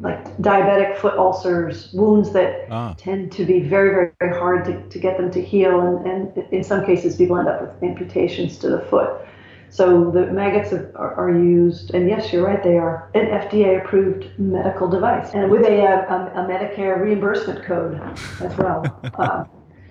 like 0.02 0.38
diabetic 0.38 0.98
foot 0.98 1.18
ulcers, 1.18 1.92
wounds 1.94 2.32
that 2.34 2.68
ah. 2.72 2.96
tend 2.98 3.32
to 3.34 3.46
be 3.46 3.60
very, 3.60 3.90
very, 3.90 4.12
very 4.20 4.38
hard 4.38 4.66
to, 4.66 4.82
to 4.90 5.00
get 5.00 5.18
them 5.18 5.30
to 5.32 5.42
heal. 5.42 5.82
And, 5.82 6.06
and 6.08 6.54
in 6.54 6.64
some 6.64 6.86
cases, 6.86 7.16
people 7.16 7.38
end 7.38 7.48
up 7.48 7.62
with 7.62 7.84
amputations 7.84 8.58
to 8.60 8.70
the 8.70 8.80
foot. 8.80 9.22
So 9.70 10.12
the 10.12 10.28
maggots 10.28 10.72
are, 10.72 11.16
are, 11.16 11.32
used, 11.32 11.96
and 11.96 12.08
yes, 12.08 12.32
you're 12.32 12.46
right, 12.46 12.62
they 12.62 12.78
are 12.78 13.10
an 13.16 13.26
FDA 13.26 13.84
approved 13.84 14.28
medical 14.38 14.88
device 14.88 15.32
and 15.34 15.50
with 15.50 15.66
a, 15.66 15.82
a, 15.82 16.32
a 16.36 16.48
Medicare 16.48 17.02
reimbursement 17.02 17.66
code 17.66 18.00
as 18.40 18.56
well. 18.56 19.00
uh, 19.18 19.46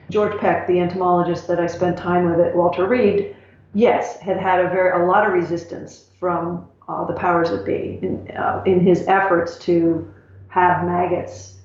George 0.09 0.39
Peck, 0.39 0.69
the 0.69 0.79
entomologist 0.79 1.49
that 1.49 1.59
I 1.59 1.67
spent 1.67 1.99
time 1.99 2.31
with 2.31 2.39
at 2.39 2.55
Walter 2.55 2.87
Reed, 2.87 3.35
yes, 3.75 4.21
had 4.21 4.37
had 4.37 4.61
a 4.61 4.69
very 4.69 5.03
a 5.03 5.05
lot 5.05 5.27
of 5.27 5.33
resistance 5.33 6.11
from 6.21 6.69
uh, 6.89 7.05
the 7.07 7.15
powers 7.15 7.51
that 7.51 7.65
be 7.65 7.99
in, 8.03 8.31
uh, 8.37 8.63
in 8.67 8.81
his 8.81 9.07
efforts 9.07 9.59
to 9.59 10.13
have 10.49 10.85
maggots 10.85 11.57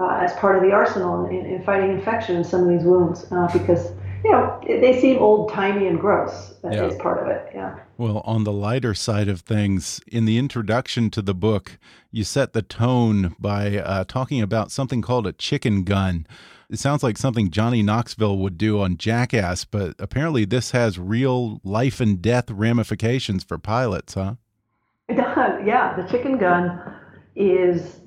uh, 0.00 0.18
as 0.20 0.32
part 0.34 0.56
of 0.56 0.62
the 0.62 0.70
arsenal 0.70 1.26
in, 1.26 1.46
in, 1.46 1.62
fighting 1.62 1.90
infection 1.90 2.36
in 2.36 2.44
some 2.44 2.62
of 2.62 2.68
these 2.68 2.84
wounds 2.84 3.26
uh, 3.32 3.48
because 3.52 3.90
you 4.24 4.30
know 4.30 4.60
they 4.66 5.00
seem 5.00 5.18
old 5.18 5.50
timey 5.52 5.86
and 5.86 6.00
gross 6.00 6.54
That 6.62 6.74
yeah. 6.74 6.86
is 6.86 6.96
part 6.96 7.20
of 7.20 7.28
it 7.28 7.50
yeah 7.54 7.78
well 7.96 8.18
on 8.24 8.44
the 8.44 8.52
lighter 8.52 8.94
side 8.94 9.28
of 9.28 9.40
things 9.40 10.00
in 10.06 10.24
the 10.24 10.38
introduction 10.38 11.10
to 11.10 11.22
the 11.22 11.34
book 11.34 11.78
you 12.10 12.24
set 12.24 12.52
the 12.52 12.62
tone 12.62 13.34
by 13.38 13.78
uh, 13.78 14.04
talking 14.04 14.40
about 14.40 14.70
something 14.70 15.02
called 15.02 15.26
a 15.26 15.32
chicken 15.32 15.84
gun 15.84 16.26
it 16.70 16.78
sounds 16.78 17.02
like 17.02 17.16
something 17.16 17.50
Johnny 17.50 17.82
Knoxville 17.82 18.36
would 18.38 18.58
do 18.58 18.80
on 18.82 18.98
Jackass, 18.98 19.64
but 19.64 19.94
apparently 19.98 20.44
this 20.44 20.72
has 20.72 20.98
real 20.98 21.62
life 21.64 21.98
and 21.98 22.20
death 22.20 22.50
ramifications 22.50 23.42
for 23.42 23.56
pilots, 23.56 24.14
huh? 24.14 24.34
It 25.08 25.16
does, 25.16 25.64
yeah. 25.64 25.96
The 25.96 26.08
chicken 26.08 26.38
gun 26.38 26.94
is 27.34 28.00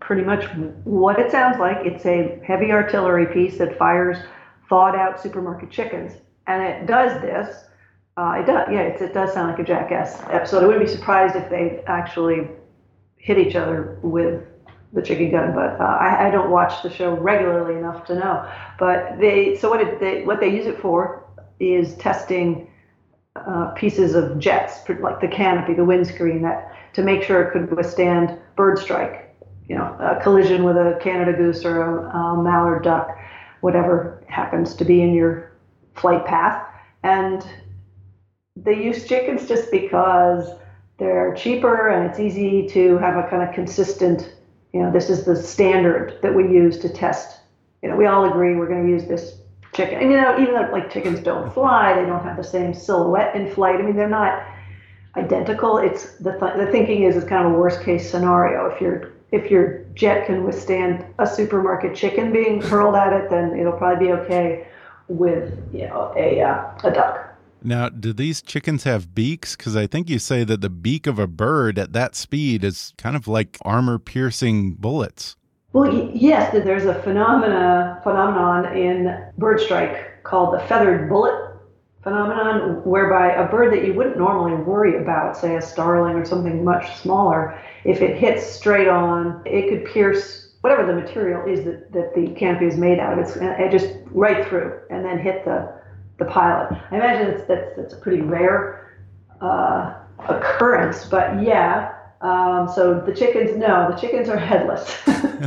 pretty 0.00 0.22
much 0.22 0.44
what 0.84 1.18
it 1.18 1.30
sounds 1.30 1.58
like. 1.58 1.86
It's 1.86 2.04
a 2.06 2.40
heavy 2.44 2.72
artillery 2.72 3.26
piece 3.26 3.58
that 3.58 3.78
fires 3.78 4.18
thawed 4.68 4.96
out 4.96 5.20
supermarket 5.20 5.70
chickens. 5.70 6.14
And 6.46 6.62
it 6.62 6.86
does 6.86 7.20
this. 7.20 7.64
Uh, 8.16 8.40
it 8.40 8.46
does, 8.46 8.68
yeah, 8.70 8.80
it 8.80 9.14
does 9.14 9.32
sound 9.32 9.50
like 9.50 9.60
a 9.60 9.64
jackass 9.64 10.20
episode. 10.30 10.64
I 10.64 10.66
wouldn't 10.66 10.84
be 10.84 10.90
surprised 10.90 11.36
if 11.36 11.48
they 11.48 11.82
actually 11.86 12.48
hit 13.16 13.38
each 13.38 13.54
other 13.54 13.98
with 14.02 14.44
the 14.92 15.00
chicken 15.00 15.30
gun, 15.30 15.54
but 15.54 15.80
uh, 15.80 15.84
I, 15.84 16.26
I, 16.26 16.30
don't 16.30 16.50
watch 16.50 16.82
the 16.82 16.90
show 16.90 17.14
regularly 17.14 17.78
enough 17.78 18.04
to 18.06 18.16
know. 18.16 18.50
But 18.78 19.20
they, 19.20 19.56
so 19.56 19.70
what 19.70 19.80
it, 19.80 20.00
they, 20.00 20.24
what 20.24 20.40
they 20.40 20.48
use 20.48 20.66
it 20.66 20.80
for 20.80 21.24
is 21.60 21.94
testing 21.96 22.69
uh, 23.36 23.66
pieces 23.76 24.14
of 24.14 24.38
jets, 24.38 24.80
like 25.00 25.20
the 25.20 25.28
canopy, 25.28 25.74
the 25.74 25.84
windscreen, 25.84 26.42
that 26.42 26.74
to 26.94 27.02
make 27.02 27.22
sure 27.22 27.42
it 27.42 27.52
could 27.52 27.70
withstand 27.76 28.36
bird 28.56 28.78
strike. 28.78 29.34
You 29.68 29.76
know, 29.76 29.96
a 30.00 30.20
collision 30.20 30.64
with 30.64 30.76
a 30.76 30.98
Canada 31.00 31.32
goose 31.36 31.64
or 31.64 31.80
a, 31.80 32.10
a 32.10 32.42
mallard 32.42 32.82
duck, 32.82 33.16
whatever 33.60 34.24
happens 34.26 34.74
to 34.74 34.84
be 34.84 35.00
in 35.02 35.14
your 35.14 35.52
flight 35.94 36.26
path. 36.26 36.66
And 37.04 37.46
they 38.56 38.82
use 38.82 39.06
chickens 39.06 39.46
just 39.46 39.70
because 39.70 40.50
they're 40.98 41.32
cheaper 41.34 41.88
and 41.88 42.10
it's 42.10 42.18
easy 42.18 42.66
to 42.70 42.98
have 42.98 43.16
a 43.16 43.28
kind 43.28 43.48
of 43.48 43.54
consistent. 43.54 44.34
You 44.72 44.82
know, 44.82 44.90
this 44.92 45.08
is 45.08 45.24
the 45.24 45.36
standard 45.36 46.18
that 46.22 46.34
we 46.34 46.42
use 46.44 46.78
to 46.80 46.88
test. 46.88 47.38
You 47.82 47.90
know, 47.90 47.96
we 47.96 48.06
all 48.06 48.24
agree 48.24 48.56
we're 48.56 48.68
going 48.68 48.84
to 48.84 48.90
use 48.90 49.06
this 49.06 49.39
chicken. 49.72 49.98
And, 50.00 50.10
you 50.10 50.16
know, 50.16 50.38
even 50.40 50.54
though 50.54 50.68
like 50.72 50.92
chickens 50.92 51.20
don't 51.20 51.52
fly, 51.52 51.94
they 51.94 52.06
don't 52.06 52.22
have 52.22 52.36
the 52.36 52.44
same 52.44 52.74
silhouette 52.74 53.34
in 53.34 53.50
flight. 53.50 53.76
I 53.76 53.82
mean, 53.82 53.96
they're 53.96 54.08
not 54.08 54.42
identical. 55.16 55.78
It's 55.78 56.14
the 56.18 56.32
th- 56.32 56.54
the 56.56 56.68
thinking 56.70 57.02
is 57.04 57.16
it's 57.16 57.26
kind 57.26 57.46
of 57.46 57.52
a 57.52 57.56
worst 57.56 57.82
case 57.82 58.10
scenario. 58.10 58.66
If 58.66 58.80
your 58.80 59.12
if 59.32 59.50
your 59.50 59.84
jet 59.94 60.26
can 60.26 60.44
withstand 60.44 61.04
a 61.18 61.26
supermarket 61.26 61.94
chicken 61.94 62.32
being 62.32 62.60
hurled 62.60 62.96
at 62.96 63.12
it, 63.12 63.30
then 63.30 63.58
it'll 63.58 63.72
probably 63.72 64.06
be 64.06 64.12
okay 64.12 64.66
with 65.08 65.58
you 65.72 65.86
know 65.86 66.12
a 66.16 66.40
uh, 66.40 66.70
a 66.84 66.90
duck. 66.90 67.26
Now, 67.62 67.90
do 67.90 68.14
these 68.14 68.40
chickens 68.40 68.84
have 68.84 69.14
beaks? 69.14 69.54
Because 69.54 69.76
I 69.76 69.86
think 69.86 70.08
you 70.08 70.18
say 70.18 70.44
that 70.44 70.62
the 70.62 70.70
beak 70.70 71.06
of 71.06 71.18
a 71.18 71.26
bird 71.26 71.78
at 71.78 71.92
that 71.92 72.16
speed 72.16 72.64
is 72.64 72.94
kind 72.96 73.14
of 73.14 73.28
like 73.28 73.58
armor 73.62 73.98
piercing 73.98 74.74
bullets. 74.74 75.36
Well, 75.72 76.10
yes, 76.12 76.52
there's 76.52 76.86
a 76.86 77.00
phenomena 77.02 78.00
phenomenon 78.02 78.76
in 78.76 79.24
bird 79.38 79.60
strike 79.60 80.24
called 80.24 80.54
the 80.54 80.58
feathered 80.66 81.08
bullet 81.08 81.50
phenomenon 82.02 82.82
whereby 82.84 83.32
a 83.32 83.48
bird 83.48 83.72
that 83.72 83.84
you 83.84 83.94
wouldn't 83.94 84.18
normally 84.18 84.54
worry 84.62 85.00
about, 85.00 85.36
say 85.36 85.56
a 85.56 85.62
starling 85.62 86.16
or 86.16 86.24
something 86.24 86.64
much 86.64 86.96
smaller, 86.96 87.60
if 87.84 88.00
it 88.00 88.16
hits 88.16 88.44
straight 88.44 88.88
on, 88.88 89.42
it 89.44 89.68
could 89.68 89.84
pierce 89.84 90.54
whatever 90.62 90.84
the 90.84 90.92
material 90.92 91.46
is 91.46 91.64
that, 91.64 91.92
that 91.92 92.14
the 92.14 92.28
canopy 92.34 92.66
is 92.66 92.76
made 92.76 92.98
out 92.98 93.12
of. 93.12 93.18
It's 93.20 93.36
it 93.36 93.70
just 93.70 93.94
right 94.10 94.46
through 94.48 94.80
and 94.90 95.04
then 95.04 95.18
hit 95.18 95.44
the, 95.44 95.72
the 96.18 96.24
pilot. 96.24 96.76
I 96.90 96.96
imagine 96.96 97.28
it's, 97.28 97.46
that's, 97.46 97.76
that's 97.76 97.94
a 97.94 97.96
pretty 97.98 98.22
rare 98.22 98.98
uh, 99.40 99.94
occurrence, 100.28 101.04
but 101.04 101.42
yeah. 101.42 101.94
Um, 102.20 102.68
so 102.74 103.00
the 103.00 103.14
chickens, 103.14 103.56
no, 103.56 103.90
the 103.90 103.96
chickens 103.96 104.28
are 104.28 104.36
headless. 104.38 104.94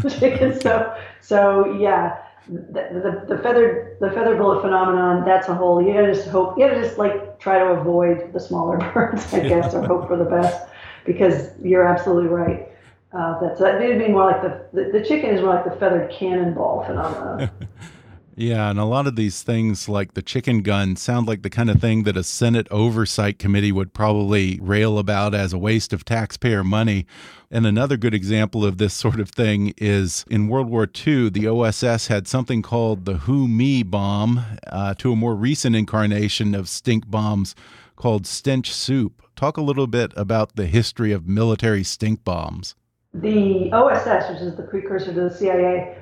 chickens, 0.20 0.62
so 0.62 0.96
so 1.22 1.78
yeah. 1.80 2.20
The, 2.50 3.24
the, 3.26 3.36
the 3.36 3.42
feathered 3.42 3.98
the 4.02 4.12
feather 4.12 4.36
bullet 4.36 4.62
phenomenon 4.62 5.24
that's 5.24 5.48
a 5.48 5.56
whole 5.56 5.82
you 5.82 5.94
gotta 5.94 6.14
just 6.14 6.28
hope 6.28 6.60
you 6.60 6.68
gotta 6.68 6.82
just 6.82 6.98
like 6.98 7.40
try 7.40 7.58
to 7.58 7.68
avoid 7.68 8.34
the 8.34 8.40
smaller 8.42 8.76
birds 8.94 9.34
i 9.34 9.40
guess 9.40 9.74
or 9.74 9.82
hope 9.88 10.10
for 10.10 10.18
the 10.18 10.26
best 10.26 10.68
because 11.06 11.50
you're 11.62 11.86
absolutely 11.86 12.30
right. 12.30 12.70
Uh, 13.12 13.40
that's 13.40 13.60
that 13.60 13.80
would 13.80 14.00
be 14.00 14.08
more 14.08 14.26
like 14.26 14.42
the, 14.42 14.66
the, 14.74 14.98
the 14.98 15.06
chicken 15.06 15.30
is 15.30 15.42
more 15.42 15.54
like 15.54 15.66
the 15.66 15.72
feathered 15.80 16.12
cannonball 16.12 16.84
phenomenon 16.84 17.52
Yeah, 18.36 18.72
and 18.72 18.80
a 18.80 18.86
lot 18.86 19.06
of 19.06 19.16
these 19.16 19.44
things, 19.44 19.88
like 19.88 20.16
the 20.16 20.24
chicken 20.24 20.64
gun, 20.64 20.96
sound 20.96 21.28
like 21.28 21.44
the 21.44 21.52
kind 21.52 21.70
of 21.70 21.80
thing 21.80 22.04
that 22.04 22.18
a 22.18 22.24
Senate 22.24 22.68
oversight 22.72 23.38
committee 23.38 23.72
would 23.72 23.94
probably 23.94 24.60
rail 24.60 24.98
about 24.98 25.36
as 25.36 25.54
a 25.54 25.58
waste 25.60 25.94
of 25.94 26.04
taxpayer 26.04 26.64
money. 26.64 27.06
And 27.52 27.68
another 27.68 27.96
good 27.96 28.16
example 28.16 28.66
of 28.66 28.80
this 28.80 28.96
sort 28.96 29.20
of 29.20 29.30
thing 29.30 29.76
is 29.78 30.26
in 30.32 30.48
World 30.48 30.68
War 30.68 30.88
II, 30.88 31.30
the 31.30 31.48
OSS 31.48 32.08
had 32.08 32.28
something 32.28 32.64
called 32.64 33.06
the 33.06 33.18
Who 33.18 33.48
Me 33.48 33.84
bomb, 33.84 34.44
uh, 34.66 34.96
to 34.96 35.12
a 35.12 35.16
more 35.16 35.36
recent 35.36 35.76
incarnation 35.76 36.56
of 36.56 36.68
stink 36.68 37.08
bombs 37.08 37.54
called 37.96 38.26
stench 38.26 38.74
soup. 38.74 39.22
Talk 39.36 39.58
a 39.58 39.62
little 39.62 39.88
bit 39.88 40.12
about 40.16 40.56
the 40.56 40.66
history 40.66 41.12
of 41.12 41.28
military 41.28 41.84
stink 41.84 42.24
bombs. 42.24 42.74
The 43.14 43.72
OSS, 43.72 44.30
which 44.32 44.42
is 44.42 44.56
the 44.56 44.64
precursor 44.64 45.14
to 45.14 45.30
the 45.30 45.30
CIA, 45.30 46.00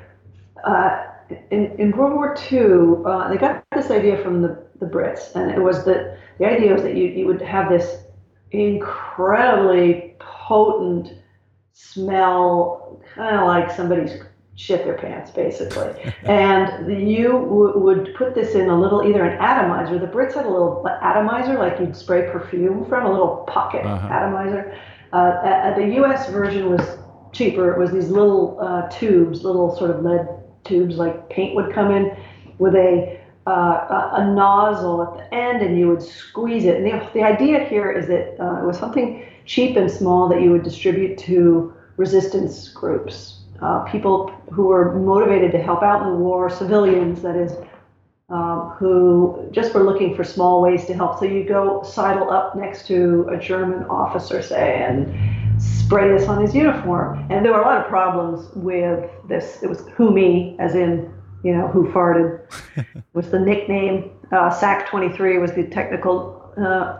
uh, 0.65 1.10
in, 1.51 1.79
in 1.79 1.91
World 1.91 2.13
War 2.13 2.35
II, 2.51 3.03
uh, 3.05 3.29
they 3.29 3.37
got 3.37 3.63
this 3.75 3.91
idea 3.91 4.21
from 4.21 4.41
the, 4.41 4.63
the 4.79 4.85
Brits, 4.85 5.35
and 5.35 5.51
it 5.51 5.59
was 5.59 5.85
that 5.85 6.17
the 6.39 6.45
idea 6.45 6.73
was 6.73 6.83
that 6.83 6.95
you, 6.95 7.05
you 7.07 7.25
would 7.27 7.41
have 7.41 7.69
this 7.69 8.03
incredibly 8.51 10.15
potent 10.19 11.13
smell, 11.73 13.01
kind 13.15 13.37
of 13.37 13.47
like 13.47 13.71
somebody's 13.71 14.21
shit 14.55 14.83
their 14.83 14.97
pants, 14.97 15.31
basically. 15.31 16.13
and 16.23 16.85
the, 16.87 16.95
you 16.95 17.29
w- 17.31 17.79
would 17.79 18.13
put 18.15 18.35
this 18.35 18.55
in 18.55 18.69
a 18.69 18.79
little, 18.79 19.07
either 19.07 19.23
an 19.23 19.37
atomizer. 19.39 19.97
The 19.99 20.07
Brits 20.07 20.33
had 20.33 20.45
a 20.45 20.49
little 20.49 20.85
atomizer, 20.87 21.57
like 21.57 21.79
you'd 21.79 21.95
spray 21.95 22.29
perfume 22.31 22.85
from, 22.85 23.05
a 23.05 23.11
little 23.11 23.45
pocket 23.47 23.85
uh-huh. 23.85 24.07
atomizer. 24.07 24.77
Uh, 25.13 25.75
the 25.75 25.95
U.S. 25.95 26.29
version 26.29 26.69
was 26.69 26.97
cheaper. 27.33 27.73
It 27.73 27.79
was 27.79 27.91
these 27.91 28.09
little 28.09 28.57
uh, 28.61 28.89
tubes, 28.89 29.43
little 29.43 29.75
sort 29.75 29.91
of 29.91 30.03
lead 30.03 30.27
tubes 30.63 30.97
like 30.97 31.29
paint 31.29 31.55
would 31.55 31.73
come 31.73 31.91
in 31.91 32.15
with 32.57 32.75
a 32.75 33.19
uh, 33.47 34.09
a, 34.17 34.33
nozzle 34.33 35.01
at 35.01 35.17
the 35.17 35.35
end 35.35 35.61
and 35.61 35.77
you 35.77 35.87
would 35.87 36.01
squeeze 36.01 36.65
it. 36.65 36.77
And 36.77 36.85
the, 36.85 37.09
the 37.13 37.23
idea 37.23 37.63
here 37.65 37.91
is 37.91 38.07
that 38.07 38.39
uh, 38.39 38.61
it 38.61 38.65
was 38.65 38.77
something 38.77 39.25
cheap 39.45 39.75
and 39.77 39.89
small 39.89 40.29
that 40.29 40.41
you 40.41 40.51
would 40.51 40.63
distribute 40.63 41.17
to 41.19 41.73
resistance 41.97 42.69
groups, 42.69 43.39
uh, 43.61 43.79
people 43.85 44.29
who 44.51 44.65
were 44.65 44.93
motivated 44.93 45.51
to 45.53 45.61
help 45.61 45.81
out 45.81 46.03
in 46.03 46.13
the 46.13 46.17
war, 46.17 46.49
civilians, 46.49 47.21
that 47.21 47.35
is, 47.35 47.53
um, 48.29 48.69
who 48.77 49.49
just 49.51 49.73
were 49.73 49.83
looking 49.83 50.15
for 50.15 50.23
small 50.23 50.61
ways 50.61 50.85
to 50.85 50.93
help. 50.93 51.19
So 51.19 51.25
you 51.25 51.43
go 51.43 51.83
sidle 51.83 52.31
up 52.31 52.55
next 52.55 52.87
to 52.87 53.27
a 53.31 53.37
German 53.37 53.83
officer, 53.85 54.41
say, 54.41 54.83
and 54.83 55.40
spray 55.61 56.09
this 56.09 56.27
on 56.27 56.41
his 56.41 56.55
uniform. 56.55 57.25
And 57.29 57.45
there 57.45 57.53
were 57.53 57.61
a 57.61 57.65
lot 57.65 57.81
of 57.81 57.87
problems 57.87 58.49
with 58.55 59.09
this. 59.27 59.61
It 59.61 59.69
was 59.69 59.87
who 59.95 60.11
me, 60.11 60.55
as 60.59 60.75
in, 60.75 61.13
you 61.43 61.53
know, 61.55 61.67
who 61.67 61.91
farted, 61.91 62.41
was 63.13 63.29
the 63.29 63.39
nickname. 63.39 64.11
Uh, 64.31 64.49
SAC 64.49 64.87
23 64.87 65.37
was 65.37 65.51
the 65.53 65.63
technical 65.67 66.53
uh, 66.57 66.99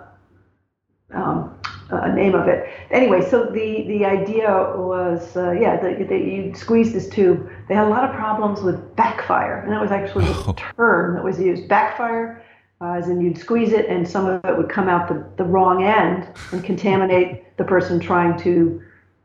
um, 1.13 1.59
uh, 1.89 2.07
name 2.07 2.35
of 2.35 2.47
it. 2.47 2.69
Anyway, 2.89 3.21
so 3.29 3.45
the, 3.45 3.85
the 3.87 4.05
idea 4.05 4.49
was, 4.77 5.35
uh, 5.35 5.51
yeah, 5.51 5.79
that 5.81 6.09
you 6.09 6.53
squeeze 6.55 6.93
this 6.93 7.09
tube. 7.09 7.49
They 7.67 7.75
had 7.75 7.87
a 7.87 7.89
lot 7.89 8.03
of 8.03 8.15
problems 8.15 8.61
with 8.61 8.95
backfire, 8.95 9.61
and 9.61 9.71
that 9.71 9.81
was 9.81 9.91
actually 9.91 10.25
the 10.25 10.43
oh. 10.47 10.55
term 10.75 11.15
that 11.15 11.23
was 11.23 11.39
used. 11.39 11.67
Backfire 11.67 12.43
uh, 12.81 13.01
you'd 13.07 13.37
squeeze 13.37 13.73
it 13.73 13.85
and 13.87 14.07
some 14.07 14.25
of 14.25 14.43
it 14.43 14.57
would 14.57 14.69
come 14.69 14.89
out 14.89 15.07
the, 15.07 15.25
the 15.37 15.43
wrong 15.43 15.83
end 15.83 16.27
and 16.51 16.63
contaminate 16.63 17.55
the 17.57 17.63
person 17.63 17.99
trying 17.99 18.37
to 18.39 18.81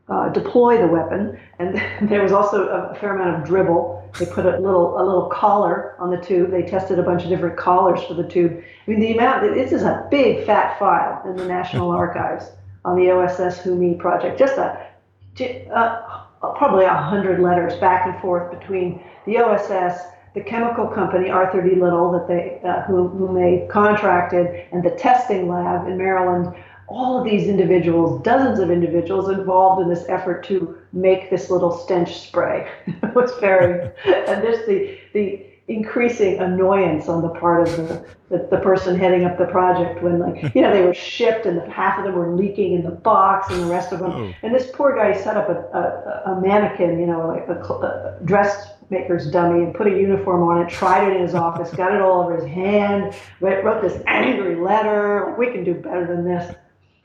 uh, 0.09 0.29
deploy 0.29 0.77
the 0.77 0.87
weapon. 0.87 1.39
And 1.59 1.81
there 2.09 2.21
was 2.21 2.31
also 2.31 2.67
a 2.67 2.95
fair 2.95 3.15
amount 3.15 3.41
of 3.41 3.47
dribble. 3.47 4.11
They 4.19 4.25
put 4.25 4.45
a 4.45 4.57
little 4.59 4.99
a 4.99 5.03
little 5.03 5.29
collar 5.29 5.95
on 5.99 6.11
the 6.11 6.17
tube. 6.17 6.51
They 6.51 6.63
tested 6.63 6.97
a 6.97 7.03
bunch 7.03 7.23
of 7.23 7.29
different 7.29 7.57
collars 7.57 8.01
for 8.03 8.13
the 8.13 8.27
tube. 8.27 8.63
I 8.87 8.91
mean, 8.91 8.99
the 8.99 9.13
amount 9.13 9.53
this 9.53 9.71
is 9.71 9.83
a 9.83 10.07
big 10.09 10.45
fat 10.45 10.79
file 10.79 11.21
in 11.29 11.35
the 11.35 11.45
National 11.45 11.91
Archives 11.91 12.51
on 12.85 12.95
the 12.95 13.11
OSS 13.11 13.59
Who 13.59 13.75
Me 13.75 13.95
project. 13.95 14.39
Just 14.39 14.57
a 14.57 14.87
uh, 15.75 16.23
probably 16.55 16.85
a 16.85 16.93
hundred 16.93 17.39
letters 17.39 17.75
back 17.75 18.07
and 18.07 18.19
forth 18.21 18.57
between 18.57 19.03
the 19.25 19.37
OSS 19.37 20.01
the 20.37 20.43
chemical 20.43 20.87
company 20.87 21.29
Arthur 21.29 21.61
D. 21.67 21.75
Little 21.75 22.11
that 22.11 22.27
they 22.27 22.61
uh, 22.63 22.81
who, 22.83 23.07
whom 23.07 23.33
they 23.33 23.67
contracted 23.71 24.67
and 24.71 24.83
the 24.83 24.91
testing 24.91 25.47
lab 25.47 25.87
in 25.87 25.97
Maryland 25.97 26.55
all 26.87 27.17
of 27.17 27.25
these 27.25 27.47
individuals 27.47 28.21
dozens 28.21 28.59
of 28.59 28.69
individuals 28.69 29.29
involved 29.29 29.81
in 29.81 29.89
this 29.89 30.05
effort 30.07 30.43
to 30.45 30.77
make 30.93 31.31
this 31.31 31.49
little 31.49 31.71
stench 31.71 32.19
spray 32.19 32.69
it 32.87 33.15
was 33.15 33.31
very 33.39 33.91
and 34.05 34.43
this 34.43 34.65
the 34.67 34.99
the 35.13 35.46
increasing 35.67 36.39
annoyance 36.39 37.09
on 37.09 37.21
the 37.21 37.29
part 37.29 37.67
of 37.67 37.75
the, 37.75 38.05
the, 38.29 38.47
the, 38.49 38.57
person 38.59 38.97
heading 38.97 39.25
up 39.25 39.37
the 39.37 39.45
project 39.47 40.01
when 40.01 40.19
like 40.19 40.55
you 40.55 40.61
know 40.61 40.73
they 40.73 40.81
were 40.81 40.93
shipped 40.93 41.45
and 41.45 41.59
half 41.71 41.97
of 41.99 42.05
them 42.05 42.15
were 42.15 42.33
leaking 42.33 42.73
in 42.73 42.83
the 42.83 42.91
box 42.91 43.51
and 43.51 43.61
the 43.61 43.67
rest 43.67 43.91
of 43.91 43.99
them. 43.99 44.11
Oh. 44.11 44.33
and 44.43 44.55
this 44.55 44.71
poor 44.73 44.95
guy 44.95 45.15
set 45.15 45.35
up 45.35 45.49
a, 45.49 45.77
a, 45.77 46.31
a 46.31 46.41
mannequin 46.41 46.99
you 46.99 47.05
know 47.05 47.27
like 47.27 47.47
a, 47.49 47.59
a 47.59 48.19
dressmaker's 48.23 49.29
dummy 49.29 49.65
and 49.65 49.75
put 49.75 49.87
a 49.87 49.89
uniform 49.89 50.43
on 50.43 50.65
it 50.65 50.69
tried 50.69 51.11
it 51.11 51.17
in 51.17 51.21
his 51.21 51.35
office 51.35 51.69
got 51.71 51.93
it 51.93 51.99
all 51.99 52.21
over 52.21 52.37
his 52.37 52.45
hand 52.45 53.13
wrote 53.41 53.81
this 53.81 54.01
angry 54.07 54.55
letter 54.55 55.35
we 55.37 55.51
can 55.51 55.65
do 55.65 55.73
better 55.73 56.07
than 56.07 56.23
this. 56.23 56.55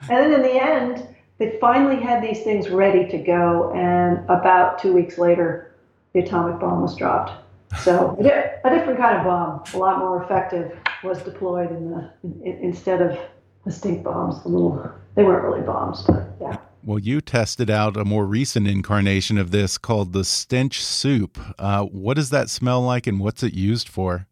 And 0.03 0.11
then 0.11 0.33
in 0.35 0.43
the 0.43 0.63
end 0.63 1.09
they 1.39 1.59
finally 1.61 2.01
had 2.01 2.23
these 2.23 2.45
things 2.45 2.71
ready 2.71 3.09
to 3.09 3.19
go 3.19 3.73
and 3.75 4.19
about 4.31 4.79
two 4.79 4.93
weeks 4.93 5.19
later 5.19 5.75
the 6.13 6.21
atomic 6.21 6.61
bomb 6.61 6.81
was 6.83 6.95
dropped 6.95 7.42
so 7.79 8.17
a 8.19 8.71
different 8.71 8.99
kind 8.99 9.19
of 9.19 9.25
bomb, 9.25 9.65
a 9.75 9.79
lot 9.79 9.99
more 9.99 10.23
effective, 10.23 10.77
was 11.03 11.23
deployed 11.23 11.71
in 11.71 11.91
the 11.91 12.13
in, 12.23 12.59
instead 12.63 13.01
of 13.01 13.19
the 13.65 13.71
stink 13.73 14.05
bombs. 14.05 14.43
The 14.43 14.49
little 14.49 14.93
they 15.15 15.25
weren't 15.25 15.45
really 15.45 15.63
bombs, 15.63 16.03
but 16.03 16.37
yeah. 16.41 16.57
Well, 16.85 16.99
you 16.99 17.21
tested 17.21 17.71
out 17.71 17.97
a 17.97 18.05
more 18.05 18.27
recent 18.27 18.67
incarnation 18.67 19.39
of 19.39 19.53
this 19.53 19.79
called 19.79 20.13
the 20.13 20.25
stench 20.25 20.83
soup. 20.83 21.39
Uh, 21.59 21.85
what 21.85 22.15
does 22.15 22.31
that 22.31 22.51
smell 22.51 22.83
like, 22.83 23.07
and 23.07 23.21
what's 23.21 23.45
it 23.45 23.55
used 23.55 23.89
for? 23.89 24.27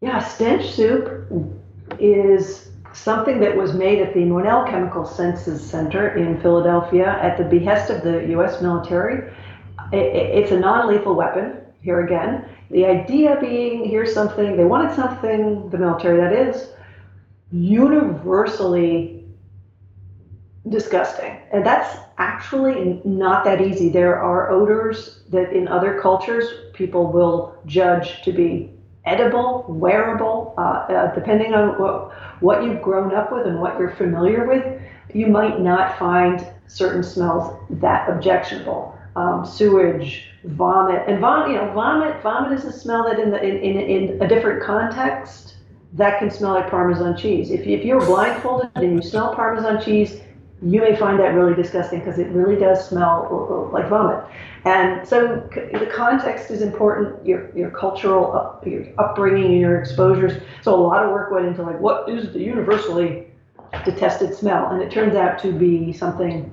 Yeah, 0.00 0.22
stench 0.22 0.70
soup 0.70 1.26
is 1.98 2.68
something 2.92 3.40
that 3.40 3.56
was 3.56 3.74
made 3.74 4.00
at 4.00 4.14
the 4.14 4.24
Monell 4.24 4.64
Chemical 4.66 5.04
Senses 5.04 5.60
Center 5.68 6.16
in 6.16 6.40
Philadelphia 6.40 7.18
at 7.20 7.36
the 7.36 7.44
behest 7.44 7.90
of 7.90 8.02
the 8.02 8.24
U.S. 8.30 8.62
military. 8.62 9.32
It's 9.92 10.52
a 10.52 10.58
non-lethal 10.58 11.14
weapon. 11.14 11.58
Here 11.82 12.04
again, 12.04 12.48
the 12.70 12.84
idea 12.84 13.38
being 13.40 13.84
here's 13.84 14.12
something, 14.12 14.56
they 14.56 14.64
wanted 14.64 14.94
something, 14.94 15.68
the 15.70 15.78
military 15.78 16.20
that 16.20 16.32
is, 16.32 16.68
universally 17.52 19.24
disgusting. 20.68 21.38
And 21.52 21.64
that's 21.64 21.96
actually 22.18 23.00
not 23.04 23.44
that 23.44 23.60
easy. 23.60 23.88
There 23.88 24.20
are 24.20 24.50
odors 24.50 25.20
that 25.30 25.52
in 25.52 25.68
other 25.68 26.00
cultures 26.00 26.44
people 26.72 27.12
will 27.12 27.56
judge 27.66 28.22
to 28.22 28.32
be 28.32 28.72
edible, 29.04 29.64
wearable, 29.68 30.54
uh, 30.58 30.60
uh, 30.60 31.14
depending 31.14 31.54
on 31.54 31.80
what, 31.80 32.12
what 32.42 32.64
you've 32.64 32.82
grown 32.82 33.14
up 33.14 33.30
with 33.30 33.46
and 33.46 33.60
what 33.60 33.78
you're 33.78 33.94
familiar 33.94 34.46
with. 34.46 34.82
You 35.14 35.28
might 35.28 35.60
not 35.60 35.96
find 35.98 36.44
certain 36.66 37.04
smells 37.04 37.56
that 37.70 38.10
objectionable. 38.10 38.95
Um, 39.16 39.46
sewage, 39.46 40.28
vomit 40.44 41.02
and 41.08 41.20
vomit 41.20 41.48
you 41.48 41.56
know 41.56 41.72
vomit 41.72 42.22
vomit 42.22 42.52
is 42.52 42.64
a 42.66 42.72
smell 42.72 43.02
that 43.04 43.18
in 43.18 43.30
the 43.30 43.42
in, 43.42 43.56
in, 43.56 43.80
in 43.80 44.22
a 44.22 44.28
different 44.28 44.62
context 44.62 45.56
that 45.94 46.18
can 46.18 46.30
smell 46.30 46.52
like 46.52 46.70
parmesan 46.70 47.16
cheese 47.16 47.50
if, 47.50 47.66
if 47.66 47.82
you're 47.84 48.04
blindfolded 48.04 48.70
and 48.74 48.92
you 48.94 49.02
smell 49.02 49.34
parmesan 49.34 49.82
cheese 49.82 50.20
you 50.62 50.80
may 50.80 50.96
find 50.96 51.18
that 51.20 51.34
really 51.34 51.54
disgusting 51.54 51.98
because 51.98 52.18
it 52.18 52.28
really 52.28 52.56
does 52.58 52.86
smell 52.88 53.68
like 53.72 53.88
vomit. 53.88 54.24
And 54.64 55.06
so 55.06 55.48
the 55.52 55.90
context 55.94 56.50
is 56.50 56.62
important, 56.62 57.24
your, 57.26 57.54
your 57.54 57.70
cultural, 57.70 58.32
up, 58.34 58.66
your 58.66 58.86
upbringing 58.98 59.52
and 59.52 59.60
your 59.60 59.78
exposures. 59.78 60.42
So 60.62 60.74
a 60.74 60.80
lot 60.80 61.04
of 61.04 61.10
work 61.10 61.30
went 61.30 61.46
into 61.46 61.62
like, 61.62 61.78
what 61.78 62.08
is 62.08 62.32
the 62.32 62.40
universally 62.40 63.26
detested 63.84 64.34
smell? 64.34 64.68
And 64.70 64.82
it 64.82 64.90
turns 64.90 65.14
out 65.14 65.38
to 65.40 65.52
be 65.52 65.92
something, 65.92 66.52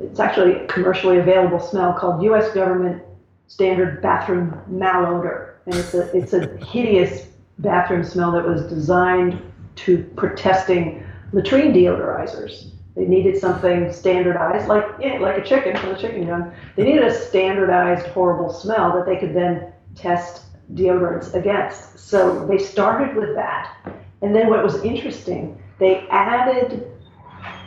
it's 0.00 0.20
actually 0.20 0.54
a 0.54 0.66
commercially 0.66 1.18
available 1.18 1.60
smell 1.60 1.92
called 1.92 2.22
U.S. 2.24 2.52
government 2.52 3.02
standard 3.46 4.02
bathroom 4.02 4.60
malodor. 4.70 5.54
And 5.66 5.74
it's 5.74 5.94
a, 5.94 6.16
it's 6.16 6.32
a 6.32 6.56
hideous 6.64 7.28
bathroom 7.58 8.04
smell 8.04 8.32
that 8.32 8.46
was 8.46 8.62
designed 8.64 9.40
to 9.76 10.04
protesting 10.16 11.06
latrine 11.32 11.72
deodorizers. 11.72 12.70
They 12.94 13.06
needed 13.06 13.38
something 13.38 13.90
standardized, 13.90 14.68
like 14.68 14.84
yeah, 15.00 15.18
like 15.18 15.38
a 15.38 15.44
chicken 15.44 15.76
for 15.76 15.88
the 15.88 15.96
chicken 15.96 16.26
gun. 16.26 16.52
They 16.76 16.84
needed 16.84 17.04
a 17.04 17.14
standardized 17.14 18.06
horrible 18.08 18.52
smell 18.52 18.92
that 18.94 19.06
they 19.06 19.16
could 19.16 19.34
then 19.34 19.72
test 19.94 20.42
deodorants 20.74 21.32
against. 21.34 21.98
So 21.98 22.46
they 22.46 22.58
started 22.58 23.16
with 23.16 23.34
that. 23.34 23.74
And 24.20 24.34
then 24.34 24.50
what 24.50 24.62
was 24.62 24.82
interesting, 24.82 25.60
they 25.78 26.06
added 26.08 26.91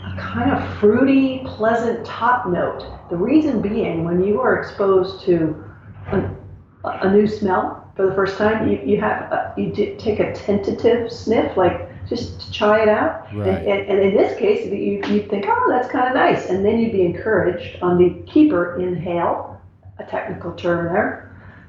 a 0.05 0.17
kind 0.17 0.51
of 0.51 0.77
fruity, 0.77 1.41
pleasant 1.45 2.05
top 2.05 2.47
note. 2.47 2.85
The 3.09 3.17
reason 3.17 3.61
being, 3.61 4.03
when 4.03 4.23
you 4.23 4.39
are 4.41 4.59
exposed 4.59 5.23
to 5.25 5.63
a, 6.11 6.29
a 6.83 7.11
new 7.11 7.27
smell 7.27 7.91
for 7.95 8.05
the 8.05 8.13
first 8.13 8.37
time, 8.37 8.67
you, 8.67 8.79
you 8.85 8.99
have 8.99 9.31
a, 9.31 9.53
you 9.57 9.71
take 9.97 10.19
a 10.19 10.33
tentative 10.33 11.11
sniff, 11.11 11.57
like 11.57 11.89
just 12.07 12.39
to 12.41 12.51
try 12.51 12.81
it 12.81 12.89
out. 12.89 13.25
Right. 13.33 13.47
And, 13.47 13.67
and, 13.67 13.89
and, 13.89 13.99
in 13.99 14.15
this 14.15 14.37
case, 14.37 14.65
you, 14.67 15.01
you 15.07 15.27
think, 15.27 15.45
oh, 15.47 15.67
that's 15.69 15.91
kind 15.91 16.07
of 16.07 16.13
nice. 16.13 16.47
And 16.49 16.63
then 16.63 16.79
you'd 16.79 16.91
be 16.91 17.03
encouraged 17.03 17.81
on 17.81 17.97
the 17.97 18.21
keeper 18.31 18.79
inhale, 18.79 19.59
a 19.97 20.03
technical 20.03 20.53
term 20.53 20.93
there, 20.93 21.24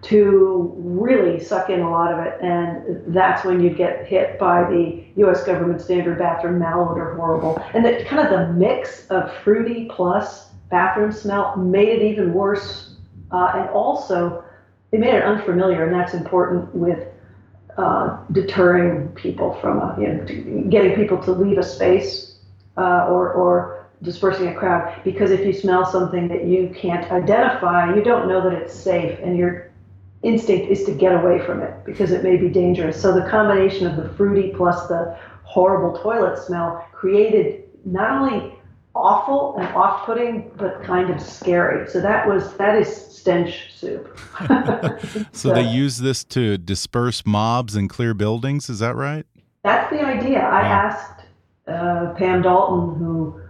to 0.06 0.72
really 0.76 1.42
suck 1.42 1.68
in 1.68 1.80
a 1.80 1.90
lot 1.90 2.12
of 2.12 2.24
it. 2.24 2.38
And 2.40 3.14
that's 3.14 3.44
when 3.44 3.60
you 3.60 3.70
get 3.70 4.06
hit 4.06 4.38
by 4.38 4.62
the 4.62 5.04
U.S. 5.16 5.44
government 5.44 5.80
standard 5.80 6.18
bathroom 6.18 6.60
malodor 6.60 7.16
horrible. 7.16 7.60
And 7.74 7.84
that 7.84 8.06
kind 8.06 8.26
of 8.26 8.30
the 8.30 8.52
mix 8.52 9.06
of 9.08 9.32
fruity 9.42 9.88
plus 9.90 10.50
bathroom 10.70 11.10
smell 11.10 11.56
made 11.56 11.88
it 11.88 12.02
even 12.02 12.32
worse. 12.32 12.94
Uh, 13.32 13.52
and 13.56 13.70
also, 13.70 14.44
they 14.92 14.98
made 14.98 15.14
it 15.14 15.24
unfamiliar, 15.24 15.84
and 15.84 15.92
that's 15.92 16.14
important 16.14 16.72
with 16.72 17.08
uh, 17.76 18.18
deterring 18.30 19.08
people 19.08 19.54
from 19.60 19.78
a, 19.78 19.96
you 20.00 20.06
know, 20.06 20.70
getting 20.70 20.94
people 20.94 21.18
to 21.24 21.32
leave 21.32 21.58
a 21.58 21.62
space 21.62 22.38
uh, 22.76 23.08
or, 23.08 23.32
or 23.32 23.88
dispersing 24.02 24.46
a 24.48 24.54
crowd. 24.54 25.00
Because 25.02 25.32
if 25.32 25.44
you 25.44 25.52
smell 25.52 25.84
something 25.84 26.28
that 26.28 26.44
you 26.44 26.72
can't 26.76 27.10
identify, 27.10 27.92
you 27.94 28.02
don't 28.02 28.28
know 28.28 28.48
that 28.48 28.52
it's 28.52 28.72
safe, 28.72 29.18
and 29.20 29.36
your 29.36 29.72
instinct 30.22 30.70
is 30.70 30.84
to 30.84 30.92
get 30.92 31.12
away 31.14 31.44
from 31.44 31.62
it 31.62 31.84
because 31.84 32.10
it 32.10 32.22
may 32.22 32.36
be 32.36 32.48
dangerous. 32.48 33.00
So 33.00 33.12
the 33.12 33.28
combination 33.28 33.86
of 33.86 33.96
the 33.96 34.08
fruity 34.14 34.52
plus 34.56 34.88
the 34.88 35.16
horrible 35.44 35.98
toilet 35.98 36.38
smell 36.38 36.86
created 36.92 37.64
not 37.84 38.10
only 38.10 38.56
awful 38.94 39.56
and 39.58 39.68
off-putting, 39.74 40.50
but 40.56 40.82
kind 40.82 41.10
of 41.10 41.20
scary. 41.20 41.88
So 41.88 42.00
that 42.00 42.26
was 42.26 42.56
that 42.56 42.76
is 42.76 42.88
stench 42.88 43.72
soup. 43.74 44.18
so 45.32 45.52
they 45.52 45.62
use 45.62 45.98
this 45.98 46.24
to 46.24 46.56
disperse 46.58 47.24
mobs 47.26 47.76
and 47.76 47.90
clear 47.90 48.14
buildings. 48.14 48.70
Is 48.70 48.78
that 48.78 48.96
right? 48.96 49.26
That's 49.62 49.90
the 49.90 50.00
idea. 50.00 50.40
I 50.40 50.62
asked 50.62 51.24
uh, 51.68 52.14
Pam 52.16 52.42
Dalton, 52.42 52.98
who 52.98 53.40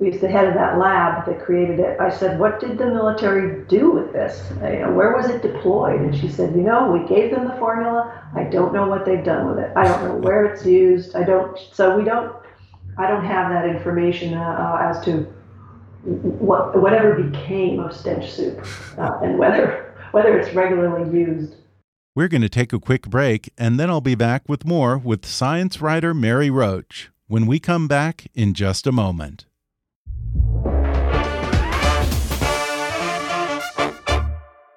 is 0.00 0.20
the 0.20 0.28
head 0.28 0.48
of 0.48 0.54
that 0.54 0.78
lab 0.78 1.26
that 1.26 1.44
created 1.44 1.78
it. 1.78 2.00
I 2.00 2.10
said, 2.10 2.38
"What 2.38 2.58
did 2.58 2.78
the 2.78 2.86
military 2.86 3.64
do 3.66 3.90
with 3.90 4.12
this? 4.12 4.40
Where 4.60 5.14
was 5.14 5.28
it 5.28 5.42
deployed?" 5.42 6.00
And 6.00 6.16
she 6.16 6.28
said, 6.28 6.54
"You 6.54 6.62
know, 6.62 6.90
we 6.90 7.06
gave 7.06 7.30
them 7.30 7.46
the 7.46 7.54
formula. 7.56 8.12
I 8.34 8.44
don't 8.44 8.72
know 8.72 8.88
what 8.88 9.04
they've 9.04 9.24
done 9.24 9.48
with 9.48 9.58
it. 9.58 9.70
I 9.76 9.84
don't 9.84 10.04
know 10.04 10.16
where 10.16 10.46
it's 10.46 10.64
used. 10.64 11.14
I 11.14 11.24
don't. 11.24 11.58
So 11.72 11.96
we 11.96 12.04
don't 12.04 12.32
I 12.98 13.06
don't 13.06 13.24
have 13.24 13.50
that 13.50 13.66
information 13.66 14.34
uh, 14.34 14.78
as 14.80 15.02
to 15.04 15.22
what 16.02 16.80
whatever 16.80 17.14
became 17.22 17.80
of 17.80 17.94
stench 17.94 18.30
soup 18.30 18.64
uh, 18.98 19.18
and 19.22 19.38
whether 19.38 19.94
whether 20.12 20.38
it's 20.38 20.54
regularly 20.54 21.18
used. 21.18 21.54
We're 22.14 22.28
going 22.28 22.42
to 22.42 22.48
take 22.48 22.72
a 22.72 22.80
quick 22.80 23.08
break, 23.08 23.52
and 23.56 23.78
then 23.78 23.88
I'll 23.88 24.00
be 24.00 24.16
back 24.16 24.48
with 24.48 24.66
more 24.66 24.98
with 24.98 25.24
science 25.24 25.80
writer 25.80 26.12
Mary 26.12 26.50
Roach 26.50 27.10
when 27.28 27.46
we 27.46 27.60
come 27.60 27.86
back 27.86 28.26
in 28.34 28.52
just 28.52 28.86
a 28.86 28.92
moment. 28.92 29.46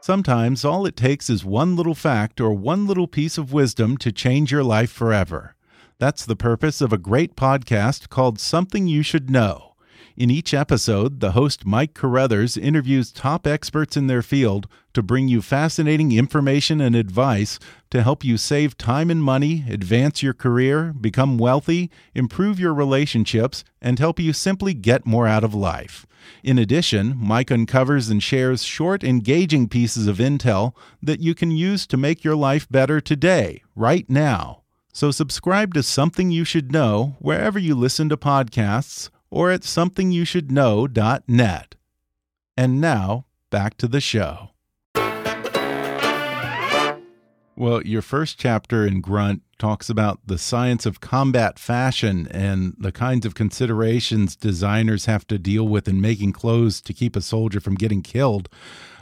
Sometimes 0.03 0.65
all 0.65 0.85
it 0.85 0.97
takes 0.97 1.29
is 1.29 1.45
one 1.45 1.77
little 1.77 1.95
fact 1.95 2.41
or 2.41 2.53
one 2.53 2.85
little 2.85 3.07
piece 3.07 3.37
of 3.37 3.53
wisdom 3.53 3.95
to 3.99 4.11
change 4.11 4.51
your 4.51 4.61
life 4.61 4.91
forever. 4.91 5.55
That's 5.97 6.25
the 6.25 6.35
purpose 6.35 6.81
of 6.81 6.91
a 6.91 6.97
great 6.97 7.37
podcast 7.37 8.09
called 8.09 8.37
Something 8.37 8.85
You 8.85 9.01
Should 9.01 9.29
Know. 9.29 9.75
In 10.17 10.29
each 10.29 10.53
episode, 10.53 11.21
the 11.21 11.31
host 11.31 11.65
Mike 11.65 11.93
Carruthers 11.93 12.57
interviews 12.57 13.13
top 13.13 13.47
experts 13.47 13.95
in 13.95 14.07
their 14.07 14.21
field 14.21 14.67
to 14.93 15.01
bring 15.01 15.29
you 15.29 15.41
fascinating 15.41 16.11
information 16.11 16.81
and 16.81 16.97
advice 16.97 17.57
to 17.89 18.03
help 18.03 18.25
you 18.25 18.35
save 18.35 18.77
time 18.77 19.09
and 19.09 19.23
money, 19.23 19.63
advance 19.69 20.21
your 20.21 20.33
career, 20.33 20.91
become 20.91 21.37
wealthy, 21.37 21.89
improve 22.13 22.59
your 22.59 22.73
relationships, 22.73 23.63
and 23.81 23.99
help 23.99 24.19
you 24.19 24.33
simply 24.33 24.73
get 24.73 25.05
more 25.05 25.27
out 25.27 25.45
of 25.45 25.53
life. 25.53 26.05
In 26.43 26.57
addition, 26.57 27.15
Mike 27.17 27.51
uncovers 27.51 28.09
and 28.09 28.21
shares 28.21 28.63
short, 28.63 29.03
engaging 29.03 29.69
pieces 29.69 30.07
of 30.07 30.17
intel 30.17 30.73
that 31.01 31.19
you 31.19 31.35
can 31.35 31.51
use 31.51 31.85
to 31.87 31.97
make 31.97 32.23
your 32.23 32.35
life 32.35 32.69
better 32.69 33.01
today, 33.01 33.63
right 33.75 34.09
now. 34.09 34.61
So 34.91 35.11
subscribe 35.11 35.73
to 35.73 35.83
Something 35.83 36.31
You 36.31 36.43
Should 36.43 36.71
Know 36.71 37.15
wherever 37.19 37.57
you 37.57 37.75
listen 37.75 38.09
to 38.09 38.17
podcasts 38.17 39.09
or 39.29 39.51
at 39.51 39.61
somethingyoushouldknow.net. 39.61 41.75
And 42.55 42.79
now, 42.79 43.25
back 43.49 43.77
to 43.77 43.87
the 43.87 43.99
show. 43.99 44.49
Well, 47.55 47.83
your 47.83 48.01
first 48.01 48.39
chapter 48.39 48.85
in 48.85 49.01
Grunt 49.01 49.43
talks 49.63 49.89
about 49.89 50.19
the 50.25 50.37
science 50.37 50.85
of 50.85 50.99
combat 50.99 51.57
fashion 51.57 52.27
and 52.31 52.75
the 52.77 52.91
kinds 52.91 53.25
of 53.25 53.33
considerations 53.33 54.35
designers 54.35 55.05
have 55.05 55.25
to 55.25 55.39
deal 55.39 55.65
with 55.65 55.87
in 55.87 56.01
making 56.01 56.33
clothes 56.33 56.81
to 56.81 56.91
keep 56.91 57.15
a 57.15 57.21
soldier 57.21 57.61
from 57.61 57.75
getting 57.75 58.01
killed. 58.01 58.49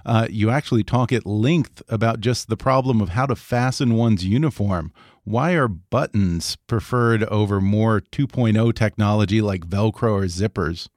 Uh, 0.06 0.28
you 0.30 0.52
actually 0.52 0.84
talk 0.84 1.12
at 1.12 1.26
length 1.26 1.82
about 1.90 2.20
just 2.20 2.48
the 2.48 2.56
problem 2.56 3.02
of 3.02 3.10
how 3.10 3.26
to 3.26 3.36
fasten 3.36 3.96
one's 3.96 4.24
uniform. 4.24 4.94
Why 5.24 5.54
are 5.54 5.68
buttons 5.68 6.58
preferred 6.68 7.24
over 7.24 7.60
more 7.60 8.00
2.0 8.00 8.76
technology 8.76 9.42
like 9.42 9.66
Velcro 9.66 10.12
or 10.12 10.26
zippers? 10.26 10.90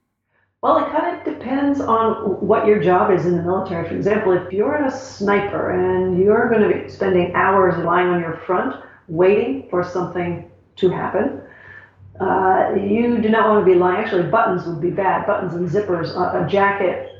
Well, 0.60 0.76
it 0.76 0.92
kind 0.92 1.16
of 1.16 1.24
depends 1.24 1.80
on 1.80 2.12
what 2.46 2.66
your 2.66 2.82
job 2.82 3.10
is 3.10 3.24
in 3.24 3.38
the 3.38 3.42
military. 3.42 3.88
For 3.88 3.96
example, 3.96 4.32
if 4.32 4.52
you're 4.52 4.84
a 4.84 4.90
sniper 4.90 5.70
and 5.70 6.22
you're 6.22 6.50
going 6.50 6.68
to 6.70 6.82
be 6.82 6.90
spending 6.90 7.32
hours 7.34 7.82
lying 7.82 8.08
on 8.08 8.20
your 8.20 8.36
front 8.46 8.84
waiting 9.08 9.68
for 9.70 9.84
something 9.84 10.50
to 10.76 10.88
happen, 10.90 11.40
uh, 12.20 12.74
you 12.76 13.18
do 13.20 13.28
not 13.28 13.48
want 13.48 13.66
to 13.66 13.72
be 13.72 13.78
lying. 13.78 14.04
Actually, 14.04 14.30
buttons 14.30 14.66
would 14.66 14.80
be 14.80 14.90
bad. 14.90 15.26
Buttons 15.26 15.54
and 15.54 15.68
zippers, 15.68 16.10
a 16.10 16.48
jacket 16.48 17.10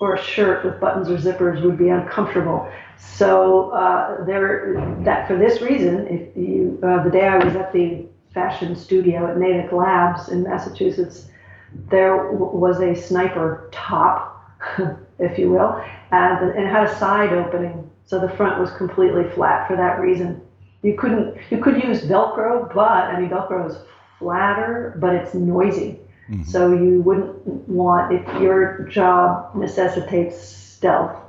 or 0.00 0.14
a 0.14 0.22
shirt 0.22 0.64
with 0.64 0.80
buttons 0.80 1.08
or 1.08 1.16
zippers 1.16 1.62
would 1.62 1.78
be 1.78 1.88
uncomfortable. 1.88 2.68
So 2.98 3.70
uh, 3.70 4.24
there, 4.24 4.96
that 5.04 5.28
for 5.28 5.36
this 5.36 5.60
reason, 5.62 6.06
if 6.08 6.36
you, 6.36 6.78
uh, 6.82 7.02
the 7.04 7.10
day 7.10 7.26
I 7.26 7.44
was 7.44 7.54
at 7.54 7.72
the 7.72 8.06
fashion 8.32 8.74
studio 8.74 9.30
at 9.30 9.38
Natick 9.38 9.72
Labs 9.72 10.28
in 10.28 10.42
Massachusetts, 10.42 11.26
there 11.90 12.32
was 12.32 12.80
a 12.80 12.94
sniper 12.94 13.68
top, 13.72 14.42
if 15.18 15.38
you 15.38 15.50
will, 15.50 15.80
and, 16.10 16.50
and 16.50 16.66
it 16.66 16.70
had 16.70 16.88
a 16.88 16.96
side 16.96 17.32
opening, 17.32 17.90
so 18.06 18.20
the 18.20 18.28
front 18.36 18.60
was 18.60 18.70
completely 18.72 19.24
flat 19.30 19.66
for 19.68 19.76
that 19.76 20.00
reason. 20.00 20.40
You 20.84 20.94
couldn't, 20.94 21.36
you 21.50 21.58
could 21.58 21.82
use 21.82 22.02
Velcro, 22.02 22.72
but 22.72 23.04
I 23.10 23.20
mean 23.20 23.30
Velcro 23.30 23.68
is 23.68 23.76
flatter, 24.18 24.96
but 25.00 25.14
it's 25.14 25.34
noisy. 25.34 25.98
Mm-hmm. 26.30 26.44
So 26.44 26.72
you 26.72 27.02
wouldn't 27.02 27.68
want 27.68 28.12
if 28.12 28.40
your 28.40 28.86
job 28.88 29.54
necessitates 29.56 30.40
stealth 30.40 31.24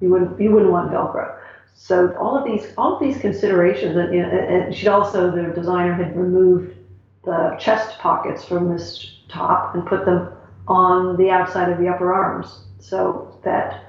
you 0.00 0.08
wouldn't 0.08 0.40
you 0.40 0.50
wouldn't 0.50 0.72
want 0.72 0.90
Velcro. 0.90 1.36
So 1.74 2.14
all 2.16 2.36
of 2.36 2.44
these 2.44 2.72
all 2.76 2.94
of 2.94 3.00
these 3.00 3.18
considerations, 3.18 3.96
and, 3.96 4.14
and 4.14 4.74
she'd 4.74 4.88
also 4.88 5.30
the 5.30 5.52
designer 5.54 5.94
had 5.94 6.16
removed 6.16 6.76
the 7.24 7.56
chest 7.60 7.98
pockets 7.98 8.44
from 8.44 8.72
this 8.72 9.18
top 9.28 9.74
and 9.74 9.86
put 9.86 10.04
them 10.04 10.32
on 10.66 11.16
the 11.16 11.30
outside 11.30 11.70
of 11.70 11.78
the 11.78 11.88
upper 11.88 12.12
arms, 12.12 12.64
so 12.78 13.38
that 13.44 13.84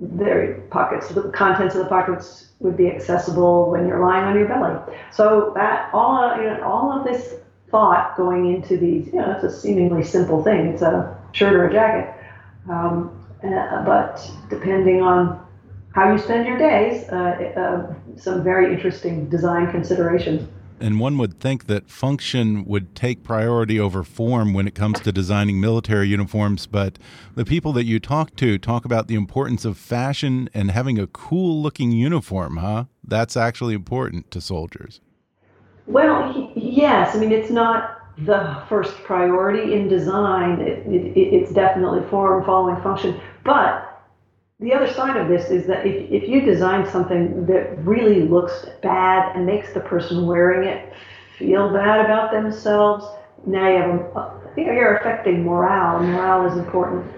their 0.00 0.54
pockets, 0.70 1.08
the 1.08 1.30
contents 1.30 1.74
of 1.74 1.82
the 1.84 1.88
pockets 1.88 2.50
would 2.64 2.76
be 2.76 2.90
accessible 2.90 3.70
when 3.70 3.86
you're 3.86 4.00
lying 4.00 4.24
on 4.24 4.36
your 4.36 4.48
belly. 4.48 4.80
So 5.12 5.52
that 5.54 5.90
all 5.92 6.36
you 6.36 6.44
know, 6.44 6.62
all 6.64 6.98
of 6.98 7.04
this 7.04 7.34
thought 7.70 8.16
going 8.16 8.54
into 8.54 8.76
these. 8.76 9.06
You 9.08 9.14
know, 9.20 9.32
it's 9.32 9.44
a 9.44 9.50
seemingly 9.50 10.02
simple 10.02 10.42
thing. 10.42 10.68
It's 10.68 10.82
a 10.82 11.16
shirt 11.32 11.54
or 11.54 11.68
a 11.68 11.72
jacket. 11.72 12.14
Um, 12.68 13.20
uh, 13.44 13.84
but 13.84 14.30
depending 14.48 15.02
on 15.02 15.44
how 15.94 16.10
you 16.10 16.18
spend 16.18 16.46
your 16.46 16.56
days, 16.56 17.08
uh, 17.10 17.14
uh, 17.16 17.94
some 18.16 18.42
very 18.42 18.72
interesting 18.72 19.28
design 19.28 19.70
considerations. 19.70 20.48
And 20.80 20.98
one 20.98 21.18
would 21.18 21.38
think 21.40 21.66
that 21.66 21.88
function 21.88 22.64
would 22.64 22.94
take 22.94 23.22
priority 23.22 23.78
over 23.78 24.02
form 24.02 24.52
when 24.52 24.66
it 24.66 24.74
comes 24.74 25.00
to 25.00 25.12
designing 25.12 25.60
military 25.60 26.08
uniforms, 26.08 26.66
but 26.66 26.98
the 27.34 27.44
people 27.44 27.72
that 27.74 27.84
you 27.84 28.00
talk 28.00 28.34
to 28.36 28.58
talk 28.58 28.84
about 28.84 29.06
the 29.06 29.14
importance 29.14 29.64
of 29.64 29.78
fashion 29.78 30.48
and 30.52 30.72
having 30.72 30.98
a 30.98 31.06
cool 31.06 31.62
looking 31.62 31.92
uniform, 31.92 32.56
huh? 32.56 32.84
That's 33.02 33.36
actually 33.36 33.74
important 33.74 34.30
to 34.32 34.40
soldiers. 34.40 35.00
Well, 35.86 36.52
yes. 36.56 37.14
I 37.14 37.18
mean, 37.18 37.32
it's 37.32 37.50
not 37.50 38.00
the 38.18 38.62
first 38.68 38.94
priority 39.04 39.74
in 39.74 39.88
design. 39.88 40.60
It, 40.60 40.86
it, 40.86 41.16
it's 41.16 41.52
definitely 41.52 42.08
form 42.08 42.44
following 42.44 42.80
function. 42.82 43.20
But 43.44 43.93
the 44.60 44.72
other 44.72 44.92
side 44.92 45.16
of 45.16 45.28
this 45.28 45.50
is 45.50 45.66
that 45.66 45.86
if, 45.86 46.10
if 46.10 46.28
you 46.28 46.40
design 46.40 46.88
something 46.88 47.44
that 47.46 47.76
really 47.84 48.22
looks 48.22 48.66
bad 48.82 49.34
and 49.34 49.44
makes 49.44 49.72
the 49.72 49.80
person 49.80 50.26
wearing 50.26 50.68
it 50.68 50.92
feel 51.38 51.72
bad 51.72 52.04
about 52.04 52.30
themselves, 52.30 53.04
now 53.46 53.68
you 53.68 53.76
have 53.76 53.90
a, 53.90 54.40
you 54.56 54.66
know, 54.66 54.72
you're 54.72 54.96
affecting 54.96 55.42
morale. 55.42 56.00
Morale 56.00 56.50
is 56.52 56.56
important 56.56 57.10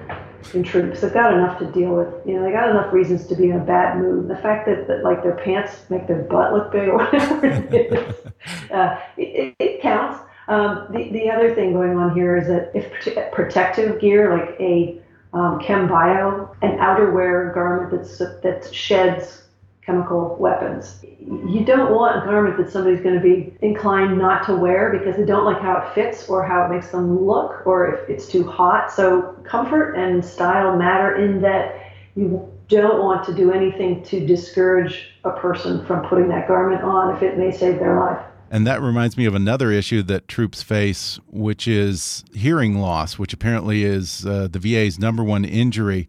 in 0.54 0.62
troops. 0.62 1.02
They've 1.02 1.12
got 1.12 1.34
enough 1.34 1.58
to 1.58 1.70
deal 1.70 1.94
with. 1.94 2.08
You 2.26 2.36
know, 2.36 2.44
they 2.44 2.52
got 2.52 2.70
enough 2.70 2.92
reasons 2.92 3.26
to 3.26 3.34
be 3.34 3.50
in 3.50 3.56
a 3.56 3.64
bad 3.64 3.98
mood. 3.98 4.28
The 4.28 4.36
fact 4.36 4.66
that, 4.66 4.86
that 4.88 5.04
like 5.04 5.22
their 5.22 5.36
pants 5.36 5.84
make 5.90 6.06
their 6.06 6.22
butt 6.22 6.54
look 6.54 6.72
big 6.72 6.88
or 6.88 6.96
whatever 6.96 7.46
it 7.46 7.92
is, 7.92 8.70
uh, 8.70 8.98
it, 9.18 9.54
it, 9.58 9.82
counts. 9.82 10.20
Um, 10.48 10.86
the 10.92 11.10
the 11.10 11.28
other 11.28 11.54
thing 11.54 11.72
going 11.72 11.98
on 11.98 12.14
here 12.14 12.36
is 12.36 12.46
that 12.46 12.70
if 12.74 13.32
protective 13.32 14.00
gear 14.00 14.38
like 14.38 14.58
a 14.60 15.02
um, 15.32 15.60
chem 15.60 15.88
bio, 15.88 16.54
an 16.62 16.78
outerwear 16.78 17.54
garment 17.54 17.90
that's, 17.90 18.18
that 18.18 18.68
sheds 18.72 19.42
chemical 19.86 20.36
weapons. 20.40 21.04
You 21.20 21.64
don't 21.64 21.94
want 21.94 22.22
a 22.22 22.26
garment 22.26 22.56
that 22.58 22.70
somebody's 22.70 23.00
going 23.00 23.14
to 23.14 23.20
be 23.20 23.54
inclined 23.62 24.18
not 24.18 24.44
to 24.46 24.56
wear 24.56 24.90
because 24.90 25.16
they 25.16 25.24
don't 25.24 25.44
like 25.44 25.60
how 25.60 25.78
it 25.78 25.94
fits 25.94 26.28
or 26.28 26.44
how 26.44 26.64
it 26.64 26.74
makes 26.74 26.88
them 26.88 27.24
look 27.24 27.64
or 27.66 27.94
if 27.94 28.10
it's 28.10 28.26
too 28.26 28.44
hot. 28.44 28.90
So, 28.90 29.36
comfort 29.44 29.94
and 29.94 30.24
style 30.24 30.76
matter 30.76 31.16
in 31.16 31.40
that 31.42 31.80
you 32.16 32.52
don't 32.68 33.00
want 33.00 33.24
to 33.26 33.34
do 33.34 33.52
anything 33.52 34.02
to 34.04 34.26
discourage 34.26 35.10
a 35.24 35.30
person 35.30 35.86
from 35.86 36.06
putting 36.08 36.28
that 36.28 36.48
garment 36.48 36.82
on 36.82 37.14
if 37.14 37.22
it 37.22 37.38
may 37.38 37.52
save 37.52 37.78
their 37.78 37.98
life. 37.98 38.24
And 38.50 38.66
that 38.66 38.80
reminds 38.80 39.16
me 39.16 39.24
of 39.26 39.34
another 39.34 39.72
issue 39.72 40.02
that 40.04 40.28
troops 40.28 40.62
face, 40.62 41.18
which 41.28 41.66
is 41.66 42.24
hearing 42.32 42.78
loss, 42.78 43.18
which 43.18 43.32
apparently 43.32 43.82
is 43.82 44.24
uh, 44.24 44.48
the 44.50 44.58
VA's 44.58 44.98
number 44.98 45.24
one 45.24 45.44
injury. 45.44 46.08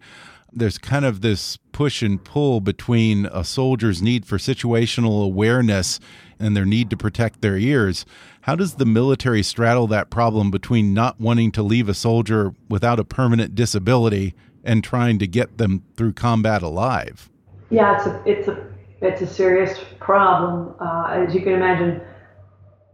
There's 0.53 0.77
kind 0.77 1.05
of 1.05 1.21
this 1.21 1.57
push 1.71 2.01
and 2.01 2.23
pull 2.23 2.61
between 2.61 3.25
a 3.27 3.43
soldier's 3.43 4.01
need 4.01 4.25
for 4.25 4.37
situational 4.37 5.23
awareness 5.23 5.99
and 6.39 6.55
their 6.55 6.65
need 6.65 6.89
to 6.91 6.97
protect 6.97 7.41
their 7.41 7.57
ears. 7.57 8.05
How 8.41 8.55
does 8.55 8.75
the 8.75 8.85
military 8.85 9.43
straddle 9.43 9.87
that 9.87 10.09
problem 10.09 10.51
between 10.51 10.93
not 10.93 11.19
wanting 11.19 11.51
to 11.53 11.63
leave 11.63 11.89
a 11.89 11.93
soldier 11.93 12.53
without 12.69 12.99
a 12.99 13.03
permanent 13.03 13.55
disability 13.55 14.33
and 14.63 14.83
trying 14.83 15.19
to 15.19 15.27
get 15.27 15.57
them 15.57 15.83
through 15.95 16.13
combat 16.13 16.61
alive? 16.61 17.29
Yeah, 17.69 17.97
it's 17.97 18.07
a 18.07 18.21
it's 18.25 18.47
a 18.47 18.67
it's 19.01 19.21
a 19.21 19.27
serious 19.27 19.77
problem. 19.99 20.75
Uh, 20.79 21.25
as 21.27 21.35
you 21.35 21.41
can 21.41 21.53
imagine, 21.53 22.01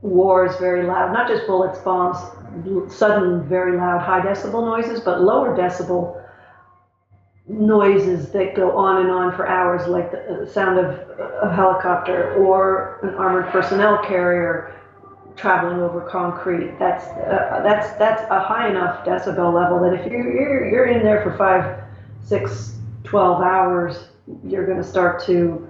war 0.04 0.46
is 0.46 0.56
very 0.58 0.86
loud, 0.86 1.14
not 1.14 1.28
just 1.28 1.48
bullets, 1.48 1.80
bombs, 1.80 2.18
sudden, 2.94 3.48
very 3.48 3.78
loud, 3.78 4.02
high 4.02 4.22
decibel 4.22 4.66
noises, 4.66 5.00
but 5.00 5.22
lower 5.22 5.58
decibel 5.58 6.22
noises 7.48 8.32
that 8.32 8.54
go 8.54 8.78
on 8.78 9.02
and 9.02 9.10
on 9.10 9.36
for 9.36 9.48
hours, 9.48 9.88
like 9.88 10.12
the, 10.12 10.48
sound 10.52 10.78
of 10.78 11.10
a 11.42 11.54
helicopter 11.54 12.36
or 12.36 13.00
an 13.04 13.16
armored 13.16 13.50
personnel 13.52 14.04
carrier 14.04 14.80
traveling 15.36 15.80
over 15.80 16.02
concrete. 16.02 16.78
That's 16.78 17.06
uh, 17.06 17.62
that's 17.64 17.98
that's 17.98 18.22
a 18.30 18.40
high 18.40 18.70
enough 18.70 19.06
decibel 19.06 19.54
level 19.54 19.80
that 19.82 19.94
if 19.94 20.12
you're, 20.12 20.32
you're 20.32 20.70
you're 20.70 20.86
in 20.86 21.04
there 21.04 21.24
for 21.24 21.36
five, 21.38 21.84
six, 22.24 22.76
twelve 23.04 23.42
hours, 23.42 24.10
you're 24.46 24.66
going 24.66 24.78
to 24.78 24.84
start 24.84 25.24
to 25.26 25.70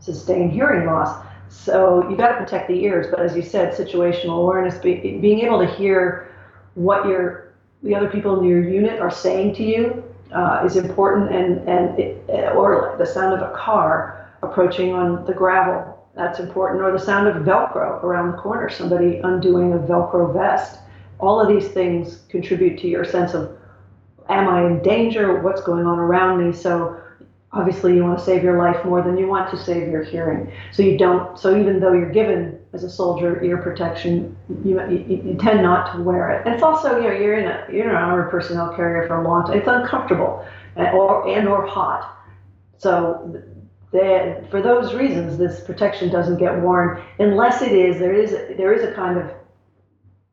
sustain 0.00 0.50
hearing 0.50 0.86
loss. 0.86 1.25
So 1.48 2.08
you 2.08 2.16
got 2.16 2.28
to 2.28 2.36
protect 2.36 2.68
the 2.68 2.84
ears, 2.84 3.06
but 3.10 3.20
as 3.20 3.36
you 3.36 3.42
said, 3.42 3.74
situational 3.74 4.42
awareness, 4.42 4.78
be, 4.78 5.18
being 5.18 5.40
able 5.40 5.58
to 5.58 5.74
hear 5.74 6.34
what 6.74 7.06
your 7.06 7.52
the 7.82 7.94
other 7.94 8.08
people 8.08 8.38
in 8.38 8.44
your 8.44 8.62
unit 8.62 9.00
are 9.00 9.10
saying 9.10 9.54
to 9.54 9.62
you 9.62 10.02
uh, 10.32 10.62
is 10.64 10.76
important, 10.76 11.34
and 11.34 11.68
and 11.68 11.98
it, 11.98 12.30
or 12.54 12.96
the 12.98 13.06
sound 13.06 13.34
of 13.34 13.42
a 13.42 13.54
car 13.54 14.28
approaching 14.42 14.92
on 14.92 15.24
the 15.26 15.32
gravel 15.32 16.08
that's 16.14 16.40
important, 16.40 16.82
or 16.82 16.92
the 16.92 16.98
sound 16.98 17.28
of 17.28 17.42
Velcro 17.42 18.02
around 18.02 18.32
the 18.32 18.38
corner, 18.38 18.68
somebody 18.68 19.18
undoing 19.18 19.72
a 19.72 19.78
Velcro 19.78 20.32
vest. 20.32 20.80
All 21.18 21.40
of 21.40 21.48
these 21.48 21.68
things 21.68 22.22
contribute 22.28 22.78
to 22.80 22.88
your 22.88 23.04
sense 23.04 23.34
of, 23.34 23.56
am 24.28 24.48
I 24.48 24.66
in 24.66 24.82
danger? 24.82 25.40
What's 25.40 25.62
going 25.62 25.86
on 25.86 25.98
around 25.98 26.44
me? 26.44 26.52
So 26.54 27.00
obviously 27.56 27.94
you 27.94 28.04
want 28.04 28.18
to 28.18 28.24
save 28.24 28.42
your 28.42 28.58
life 28.58 28.84
more 28.84 29.02
than 29.02 29.16
you 29.16 29.26
want 29.26 29.50
to 29.50 29.56
save 29.56 29.88
your 29.88 30.04
hearing. 30.04 30.52
So 30.72 30.82
you 30.82 30.98
don't. 30.98 31.38
So 31.38 31.58
even 31.58 31.80
though 31.80 31.92
you're 31.92 32.12
given 32.12 32.58
as 32.72 32.84
a 32.84 32.90
soldier 32.90 33.42
ear 33.42 33.56
protection, 33.58 34.36
you, 34.64 34.80
you, 34.90 35.22
you 35.24 35.36
tend 35.40 35.62
not 35.62 35.94
to 35.94 36.02
wear 36.02 36.30
it. 36.30 36.46
And 36.46 36.54
it's 36.54 36.62
also 36.62 36.96
you 36.96 37.04
know 37.04 37.12
you're 37.12 37.38
in 37.38 37.46
a 37.46 37.66
you're 37.72 37.88
an 37.88 37.96
armored 37.96 38.30
personnel 38.30 38.74
carrier 38.76 39.06
for 39.06 39.20
a 39.20 39.24
long 39.26 39.46
time. 39.46 39.58
It's 39.58 39.68
uncomfortable 39.68 40.46
and 40.76 40.88
or 40.88 41.26
and 41.28 41.48
or 41.48 41.66
hot. 41.66 42.12
So 42.78 43.42
for 43.90 44.60
those 44.62 44.92
reasons, 44.92 45.38
this 45.38 45.60
protection 45.60 46.10
doesn't 46.10 46.38
get 46.38 46.60
worn 46.60 47.02
unless 47.18 47.62
it 47.62 47.72
is 47.72 47.98
there 47.98 48.14
is 48.14 48.32
there 48.56 48.74
is 48.74 48.82
a 48.82 48.92
kind 48.92 49.18
of 49.18 49.32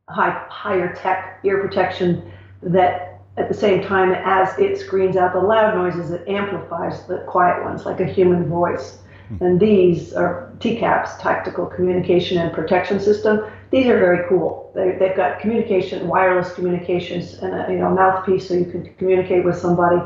high 0.09 0.45
higher 0.49 0.93
tech 0.95 1.39
ear 1.43 1.61
protection 1.61 2.29
that 2.61 3.12
at 3.37 3.47
the 3.47 3.53
same 3.53 3.83
time 3.83 4.11
as 4.11 4.57
it 4.59 4.77
screens 4.77 5.15
out 5.15 5.33
the 5.33 5.39
loud 5.39 5.75
noises, 5.75 6.11
it 6.11 6.27
amplifies 6.27 7.05
the 7.07 7.19
quiet 7.27 7.63
ones, 7.63 7.85
like 7.85 7.99
a 7.99 8.05
human 8.05 8.47
voice. 8.47 8.99
Hmm. 9.29 9.43
And 9.43 9.59
these 9.59 10.13
are 10.13 10.51
TCAPs, 10.59 11.19
Tactical 11.19 11.65
Communication 11.65 12.37
and 12.37 12.53
Protection 12.53 12.99
System. 12.99 13.41
These 13.71 13.87
are 13.87 13.97
very 13.97 14.27
cool. 14.29 14.71
They, 14.75 14.97
they've 14.99 15.15
got 15.15 15.39
communication, 15.39 16.07
wireless 16.07 16.53
communications, 16.53 17.39
and 17.39 17.53
a 17.53 17.71
you 17.71 17.79
know 17.79 17.89
mouthpiece 17.89 18.47
so 18.47 18.53
you 18.53 18.65
can 18.65 18.93
communicate 18.95 19.43
with 19.43 19.57
somebody 19.57 19.99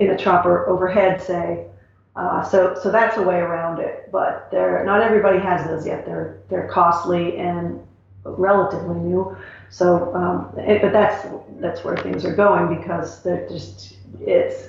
in 0.00 0.10
a 0.10 0.16
chopper 0.16 0.68
overhead, 0.68 1.22
say. 1.22 1.66
Uh, 2.16 2.42
so, 2.42 2.78
so 2.80 2.90
that's 2.90 3.16
a 3.16 3.22
way 3.22 3.36
around 3.36 3.80
it. 3.80 4.08
But 4.12 4.48
they're, 4.50 4.84
not 4.84 5.00
everybody 5.00 5.38
has 5.38 5.66
those 5.66 5.86
yet. 5.86 6.04
They're 6.04 6.42
they're 6.48 6.68
costly 6.68 7.38
and 7.38 7.80
relatively 8.24 8.96
new. 8.96 9.36
So, 9.70 10.14
um, 10.14 10.52
it, 10.58 10.82
but 10.82 10.92
that's 10.92 11.26
that's 11.60 11.84
where 11.84 11.96
things 11.96 12.24
are 12.24 12.34
going 12.34 12.76
because 12.78 13.22
they're 13.22 13.48
just 13.48 13.96
it's 14.20 14.68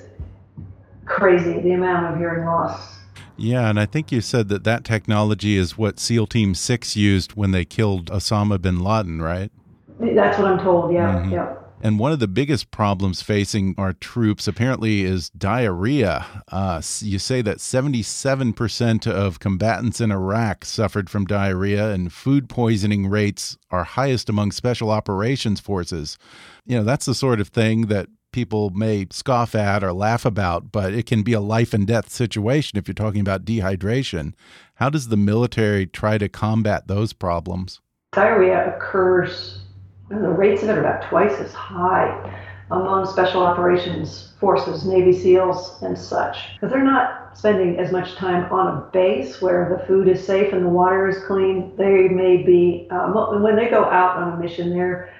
crazy 1.04 1.60
the 1.60 1.72
amount 1.72 2.12
of 2.12 2.18
hearing 2.18 2.44
loss. 2.44 2.96
Yeah, 3.36 3.68
and 3.68 3.78
I 3.78 3.86
think 3.86 4.10
you 4.10 4.20
said 4.20 4.48
that 4.48 4.64
that 4.64 4.82
technology 4.84 5.56
is 5.56 5.76
what 5.76 6.00
SEAL 6.00 6.26
Team 6.28 6.54
Six 6.54 6.96
used 6.96 7.32
when 7.32 7.50
they 7.50 7.64
killed 7.64 8.10
Osama 8.10 8.60
bin 8.60 8.80
Laden, 8.80 9.20
right? 9.20 9.52
That's 10.00 10.38
what 10.38 10.50
I'm 10.50 10.58
told. 10.58 10.92
Yeah, 10.92 11.16
mm 11.16 11.24
-hmm. 11.24 11.32
yeah. 11.32 11.54
And 11.82 11.98
one 11.98 12.10
of 12.10 12.18
the 12.18 12.28
biggest 12.28 12.70
problems 12.70 13.22
facing 13.22 13.74
our 13.76 13.92
troops 13.92 14.48
apparently 14.48 15.02
is 15.02 15.30
diarrhea. 15.30 16.26
Uh, 16.50 16.80
you 17.00 17.18
say 17.18 17.42
that 17.42 17.58
77% 17.58 19.06
of 19.06 19.40
combatants 19.40 20.00
in 20.00 20.10
Iraq 20.10 20.64
suffered 20.64 21.10
from 21.10 21.26
diarrhea, 21.26 21.90
and 21.90 22.12
food 22.12 22.48
poisoning 22.48 23.08
rates 23.08 23.58
are 23.70 23.84
highest 23.84 24.28
among 24.28 24.52
special 24.52 24.90
operations 24.90 25.60
forces. 25.60 26.16
You 26.64 26.78
know, 26.78 26.84
that's 26.84 27.06
the 27.06 27.14
sort 27.14 27.40
of 27.40 27.48
thing 27.48 27.82
that 27.82 28.08
people 28.32 28.70
may 28.70 29.06
scoff 29.10 29.54
at 29.54 29.84
or 29.84 29.92
laugh 29.92 30.24
about, 30.24 30.72
but 30.72 30.92
it 30.92 31.06
can 31.06 31.22
be 31.22 31.32
a 31.32 31.40
life 31.40 31.72
and 31.72 31.86
death 31.86 32.10
situation 32.10 32.78
if 32.78 32.88
you're 32.88 32.94
talking 32.94 33.20
about 33.20 33.44
dehydration. 33.44 34.32
How 34.74 34.90
does 34.90 35.08
the 35.08 35.16
military 35.16 35.86
try 35.86 36.18
to 36.18 36.28
combat 36.28 36.86
those 36.86 37.12
problems? 37.12 37.80
Diarrhea 38.12 38.76
occurs 38.76 39.60
the 40.08 40.16
rates 40.16 40.62
of 40.62 40.68
it 40.68 40.78
are 40.78 40.80
about 40.80 41.08
twice 41.08 41.38
as 41.40 41.52
high 41.52 42.42
among 42.70 43.06
special 43.06 43.42
operations 43.42 44.32
forces, 44.40 44.84
Navy 44.84 45.12
SEALs, 45.12 45.82
and 45.82 45.96
such. 45.96 46.54
Because 46.54 46.70
they're 46.70 46.82
not 46.84 47.36
spending 47.36 47.78
as 47.78 47.92
much 47.92 48.14
time 48.16 48.50
on 48.52 48.76
a 48.76 48.90
base 48.92 49.40
where 49.40 49.76
the 49.76 49.86
food 49.86 50.08
is 50.08 50.24
safe 50.24 50.52
and 50.52 50.64
the 50.64 50.68
water 50.68 51.08
is 51.08 51.22
clean. 51.26 51.72
They 51.76 52.08
may 52.08 52.38
be, 52.38 52.88
um, 52.90 53.14
when 53.42 53.56
they 53.56 53.68
go 53.68 53.84
out 53.84 54.16
on 54.16 54.32
a 54.32 54.36
mission, 54.36 54.70
they're 54.70 55.12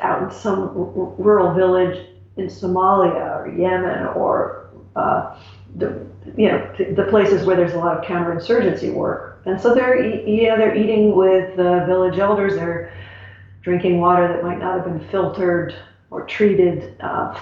out 0.00 0.22
in 0.22 0.30
some 0.30 0.72
rural 0.74 1.54
village 1.54 2.06
in 2.36 2.46
Somalia 2.46 3.40
or 3.40 3.54
Yemen 3.56 4.06
or 4.08 4.70
uh, 4.96 5.38
the, 5.76 6.06
you 6.36 6.48
know, 6.48 6.74
the 6.94 7.06
places 7.10 7.44
where 7.44 7.56
there's 7.56 7.74
a 7.74 7.78
lot 7.78 7.98
of 7.98 8.04
counterinsurgency 8.04 8.92
work. 8.92 9.42
And 9.44 9.60
so 9.60 9.74
they're, 9.74 10.26
yeah, 10.26 10.56
they're 10.56 10.74
eating 10.74 11.14
with 11.14 11.56
the 11.56 11.84
village 11.86 12.18
elders. 12.18 12.54
They're 12.54 12.92
drinking 13.64 13.98
water 13.98 14.28
that 14.28 14.44
might 14.44 14.58
not 14.58 14.76
have 14.76 14.84
been 14.84 15.08
filtered 15.08 15.74
or 16.10 16.26
treated. 16.26 16.96
Uh, 17.00 17.36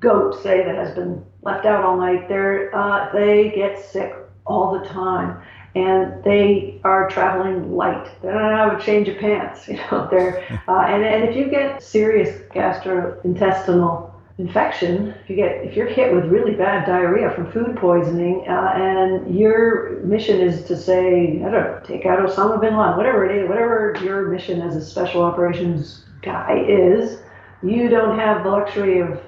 goat, 0.00 0.40
say, 0.42 0.64
that 0.64 0.76
has 0.76 0.94
been 0.94 1.24
left 1.42 1.66
out 1.66 1.84
all 1.84 1.96
night, 1.96 2.28
they 2.28 2.68
uh, 2.72 3.10
they 3.12 3.50
get 3.50 3.78
sick 3.78 4.14
all 4.46 4.78
the 4.78 4.86
time. 4.86 5.42
And 5.74 6.24
they 6.24 6.80
are 6.82 7.08
traveling 7.10 7.76
light. 7.76 8.10
They 8.22 8.30
don't 8.30 8.56
have 8.56 8.80
a 8.80 8.82
change 8.82 9.08
of 9.08 9.18
pants, 9.18 9.68
you 9.68 9.76
know. 9.76 10.08
They're 10.10 10.42
uh, 10.66 10.80
and 10.80 11.04
and 11.04 11.28
if 11.28 11.36
you 11.36 11.50
get 11.50 11.82
serious 11.82 12.30
gastrointestinal 12.52 14.12
infection, 14.38 15.12
if 15.22 15.28
you 15.28 15.36
get 15.36 15.64
if 15.64 15.76
you're 15.76 15.88
hit 15.88 16.14
with 16.14 16.24
really 16.26 16.54
bad 16.54 16.86
diarrhea 16.86 17.30
from 17.32 17.50
food 17.50 17.76
poisoning, 17.76 18.44
uh, 18.48 18.72
and 18.74 19.36
your 19.36 20.00
mission 20.04 20.40
is 20.40 20.64
to 20.64 20.76
say, 20.76 21.42
I 21.44 21.50
don't 21.50 21.52
know, 21.52 21.80
take 21.84 22.06
out 22.06 22.20
Osama 22.20 22.60
bin 22.60 22.76
Laden, 22.76 22.96
whatever 22.96 23.28
it 23.28 23.36
is, 23.36 23.48
whatever 23.48 23.96
your 24.02 24.28
mission 24.28 24.62
as 24.62 24.76
a 24.76 24.84
special 24.84 25.22
operations 25.22 26.04
guy 26.22 26.64
is, 26.68 27.20
you 27.62 27.88
don't 27.88 28.18
have 28.18 28.44
the 28.44 28.50
luxury 28.50 29.00
of 29.00 29.20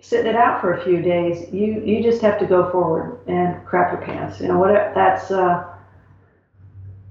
sitting 0.00 0.30
it 0.30 0.36
out 0.36 0.62
for 0.62 0.72
a 0.72 0.84
few 0.84 1.02
days. 1.02 1.52
You 1.52 1.82
you 1.84 2.02
just 2.02 2.22
have 2.22 2.38
to 2.38 2.46
go 2.46 2.70
forward 2.70 3.20
and 3.26 3.64
crap 3.66 3.92
your 3.92 4.00
pants. 4.00 4.40
You 4.40 4.48
know 4.48 4.58
what? 4.58 4.72
That's 4.94 5.30
uh, 5.30 5.74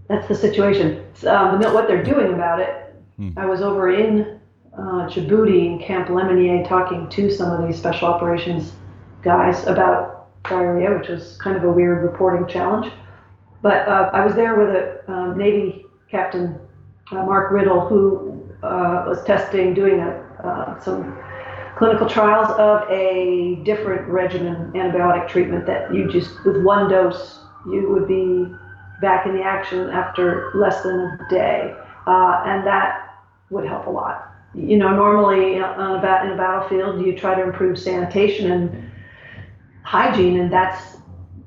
that's 0.07 0.27
the 0.27 0.35
situation. 0.35 1.05
Um, 1.27 1.59
what 1.59 1.87
they're 1.87 2.03
doing 2.03 2.33
about 2.33 2.59
it. 2.59 2.95
Hmm. 3.17 3.37
I 3.37 3.45
was 3.45 3.61
over 3.61 3.91
in 3.91 4.38
uh, 4.79 5.09
Djibouti 5.09 5.65
in 5.65 5.79
Camp 5.79 6.09
Lemonnier 6.09 6.63
talking 6.65 7.09
to 7.09 7.29
some 7.29 7.51
of 7.51 7.67
these 7.67 7.77
special 7.77 8.07
operations 8.07 8.71
guys 9.21 9.65
about 9.67 10.27
diarrhea, 10.43 10.97
which 10.97 11.09
was 11.09 11.37
kind 11.37 11.57
of 11.57 11.63
a 11.63 11.71
weird 11.71 12.03
reporting 12.03 12.47
challenge. 12.47 12.91
But 13.61 13.87
uh, 13.87 14.09
I 14.13 14.25
was 14.25 14.35
there 14.35 14.55
with 14.55 14.69
a 14.69 15.11
um, 15.11 15.37
Navy 15.37 15.85
Captain 16.09 16.57
uh, 17.11 17.15
Mark 17.15 17.51
Riddle, 17.51 17.87
who 17.87 18.49
uh, 18.63 19.05
was 19.07 19.23
testing, 19.25 19.73
doing 19.73 19.99
a, 19.99 20.11
uh, 20.43 20.79
some 20.79 21.17
clinical 21.77 22.07
trials 22.07 22.49
of 22.57 22.89
a 22.89 23.61
different 23.63 24.07
regimen 24.07 24.71
antibiotic 24.73 25.27
treatment 25.27 25.65
that 25.65 25.93
you 25.93 26.09
just 26.11 26.43
with 26.45 26.63
one 26.63 26.89
dose 26.89 27.39
you 27.65 27.89
would 27.89 28.07
be 28.07 28.53
back 29.01 29.25
in 29.25 29.35
the 29.35 29.43
action 29.43 29.89
after 29.89 30.51
less 30.55 30.81
than 30.83 30.95
a 30.95 31.27
day, 31.29 31.75
uh, 32.07 32.43
and 32.45 32.65
that 32.65 33.15
would 33.49 33.65
help 33.65 33.87
a 33.87 33.89
lot 33.89 34.29
you 34.55 34.77
know, 34.77 34.95
normally 34.95 35.59
bat, 35.59 36.25
in 36.25 36.31
a 36.31 36.37
battlefield, 36.37 37.05
you 37.05 37.17
try 37.17 37.35
to 37.35 37.43
improve 37.43 37.77
sanitation 37.77 38.51
and 38.51 38.91
hygiene, 39.83 40.39
and 40.39 40.51
that's 40.51 40.97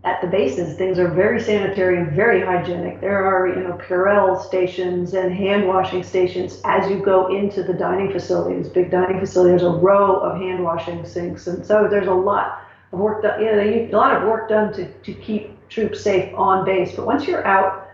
at 0.04 0.20
the 0.20 0.26
bases. 0.26 0.76
Things 0.76 0.98
are 0.98 1.08
very 1.08 1.40
sanitary 1.40 1.98
and 1.98 2.12
very 2.12 2.40
hygienic. 2.40 3.00
There 3.00 3.24
are, 3.24 3.48
you 3.48 3.62
know, 3.66 3.74
Purell 3.74 4.44
stations 4.44 5.14
and 5.14 5.32
hand 5.32 5.66
washing 5.66 6.02
stations 6.02 6.60
as 6.64 6.90
you 6.90 7.00
go 7.00 7.34
into 7.34 7.62
the 7.62 7.72
dining 7.72 8.12
facility. 8.12 8.60
This 8.60 8.68
big 8.68 8.90
dining 8.90 9.20
facility, 9.20 9.50
there's 9.50 9.62
a 9.62 9.70
row 9.70 10.16
of 10.20 10.40
hand 10.40 10.62
washing 10.62 11.04
sinks, 11.04 11.46
and 11.46 11.64
so 11.64 11.88
there's 11.88 12.08
a 12.08 12.14
lot 12.14 12.62
of 12.92 12.98
work 12.98 13.22
done. 13.22 13.40
You 13.40 13.52
know, 13.52 13.60
a 13.60 13.90
lot 13.96 14.16
of 14.16 14.28
work 14.28 14.48
done 14.48 14.72
to 14.74 14.92
to 14.92 15.14
keep 15.14 15.68
troops 15.68 16.02
safe 16.02 16.34
on 16.34 16.64
base. 16.64 16.94
But 16.94 17.06
once 17.06 17.26
you're 17.26 17.46
out 17.46 17.88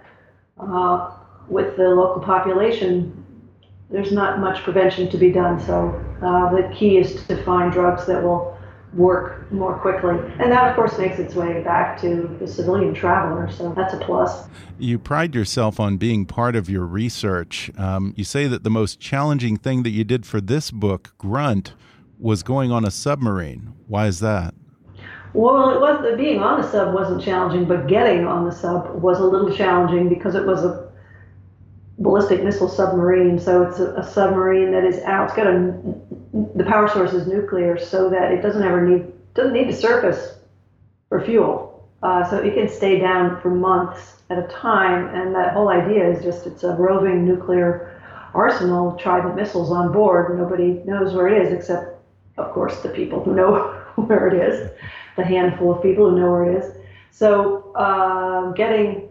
uh, 0.58 1.12
with 1.48 1.76
the 1.76 1.88
local 1.88 2.22
population, 2.22 3.17
there's 3.90 4.12
not 4.12 4.38
much 4.38 4.62
prevention 4.62 5.10
to 5.10 5.16
be 5.16 5.30
done. 5.30 5.60
So 5.60 6.04
uh, 6.22 6.50
the 6.54 6.74
key 6.74 6.98
is 6.98 7.24
to 7.26 7.42
find 7.44 7.72
drugs 7.72 8.06
that 8.06 8.22
will 8.22 8.56
work 8.94 9.50
more 9.52 9.78
quickly. 9.78 10.16
And 10.38 10.50
that, 10.50 10.68
of 10.68 10.76
course, 10.76 10.98
makes 10.98 11.18
its 11.18 11.34
way 11.34 11.62
back 11.62 12.00
to 12.00 12.36
the 12.40 12.46
civilian 12.46 12.94
traveler. 12.94 13.50
So 13.50 13.72
that's 13.74 13.94
a 13.94 13.98
plus. 13.98 14.48
You 14.78 14.98
pride 14.98 15.34
yourself 15.34 15.78
on 15.78 15.96
being 15.96 16.24
part 16.24 16.56
of 16.56 16.70
your 16.70 16.86
research. 16.86 17.70
Um, 17.76 18.14
you 18.16 18.24
say 18.24 18.46
that 18.46 18.64
the 18.64 18.70
most 18.70 19.00
challenging 19.00 19.56
thing 19.56 19.82
that 19.82 19.90
you 19.90 20.04
did 20.04 20.26
for 20.26 20.40
this 20.40 20.70
book, 20.70 21.14
Grunt, 21.18 21.74
was 22.18 22.42
going 22.42 22.72
on 22.72 22.84
a 22.84 22.90
submarine. 22.90 23.74
Why 23.86 24.06
is 24.06 24.20
that? 24.20 24.54
Well, 25.34 25.70
it 25.70 25.80
was 25.80 26.16
being 26.16 26.40
on 26.40 26.62
the 26.62 26.68
sub 26.68 26.94
wasn't 26.94 27.22
challenging, 27.22 27.66
but 27.66 27.86
getting 27.86 28.26
on 28.26 28.46
the 28.46 28.50
sub 28.50 29.00
was 29.02 29.20
a 29.20 29.24
little 29.24 29.54
challenging 29.54 30.08
because 30.08 30.34
it 30.34 30.46
was 30.46 30.64
a 30.64 30.87
ballistic 31.98 32.44
missile 32.44 32.68
submarine. 32.68 33.38
So 33.38 33.62
it's 33.62 33.78
a, 33.78 33.94
a, 33.94 34.04
submarine 34.04 34.70
that 34.72 34.84
is 34.84 35.02
out. 35.02 35.28
It's 35.28 35.36
got 35.36 35.46
a 35.46 35.74
the 36.54 36.64
power 36.64 36.88
source 36.88 37.12
is 37.12 37.26
nuclear, 37.26 37.78
so 37.78 38.08
that 38.10 38.32
it 38.32 38.42
doesn't 38.42 38.62
ever 38.62 38.86
need 38.86 39.06
doesn't 39.34 39.52
need 39.52 39.66
to 39.66 39.74
surface 39.74 40.38
for 41.08 41.24
fuel. 41.24 41.88
Uh, 42.02 42.28
so 42.28 42.38
it 42.38 42.54
can 42.54 42.68
stay 42.68 43.00
down 43.00 43.40
for 43.40 43.50
months 43.50 44.22
at 44.30 44.38
a 44.38 44.46
time. 44.48 45.12
And 45.14 45.34
that 45.34 45.52
whole 45.52 45.68
idea 45.68 46.08
is 46.08 46.22
just 46.22 46.46
it's 46.46 46.62
a 46.62 46.74
roving 46.74 47.24
nuclear 47.24 48.00
arsenal, 48.34 48.92
trident 48.96 49.34
missiles 49.34 49.72
on 49.72 49.92
board. 49.92 50.38
Nobody 50.38 50.80
knows 50.84 51.14
where 51.14 51.28
it 51.28 51.46
is 51.46 51.52
except, 51.52 51.96
of 52.36 52.52
course, 52.52 52.80
the 52.80 52.90
people 52.90 53.22
who 53.22 53.34
know 53.34 53.72
where 53.96 54.28
it 54.28 54.34
is, 54.34 54.70
the 55.16 55.24
handful 55.24 55.74
of 55.74 55.82
people 55.82 56.10
who 56.10 56.20
know 56.20 56.30
where 56.30 56.52
it 56.52 56.64
is. 56.64 56.72
So 57.10 57.72
uh, 57.74 58.52
getting 58.52 59.08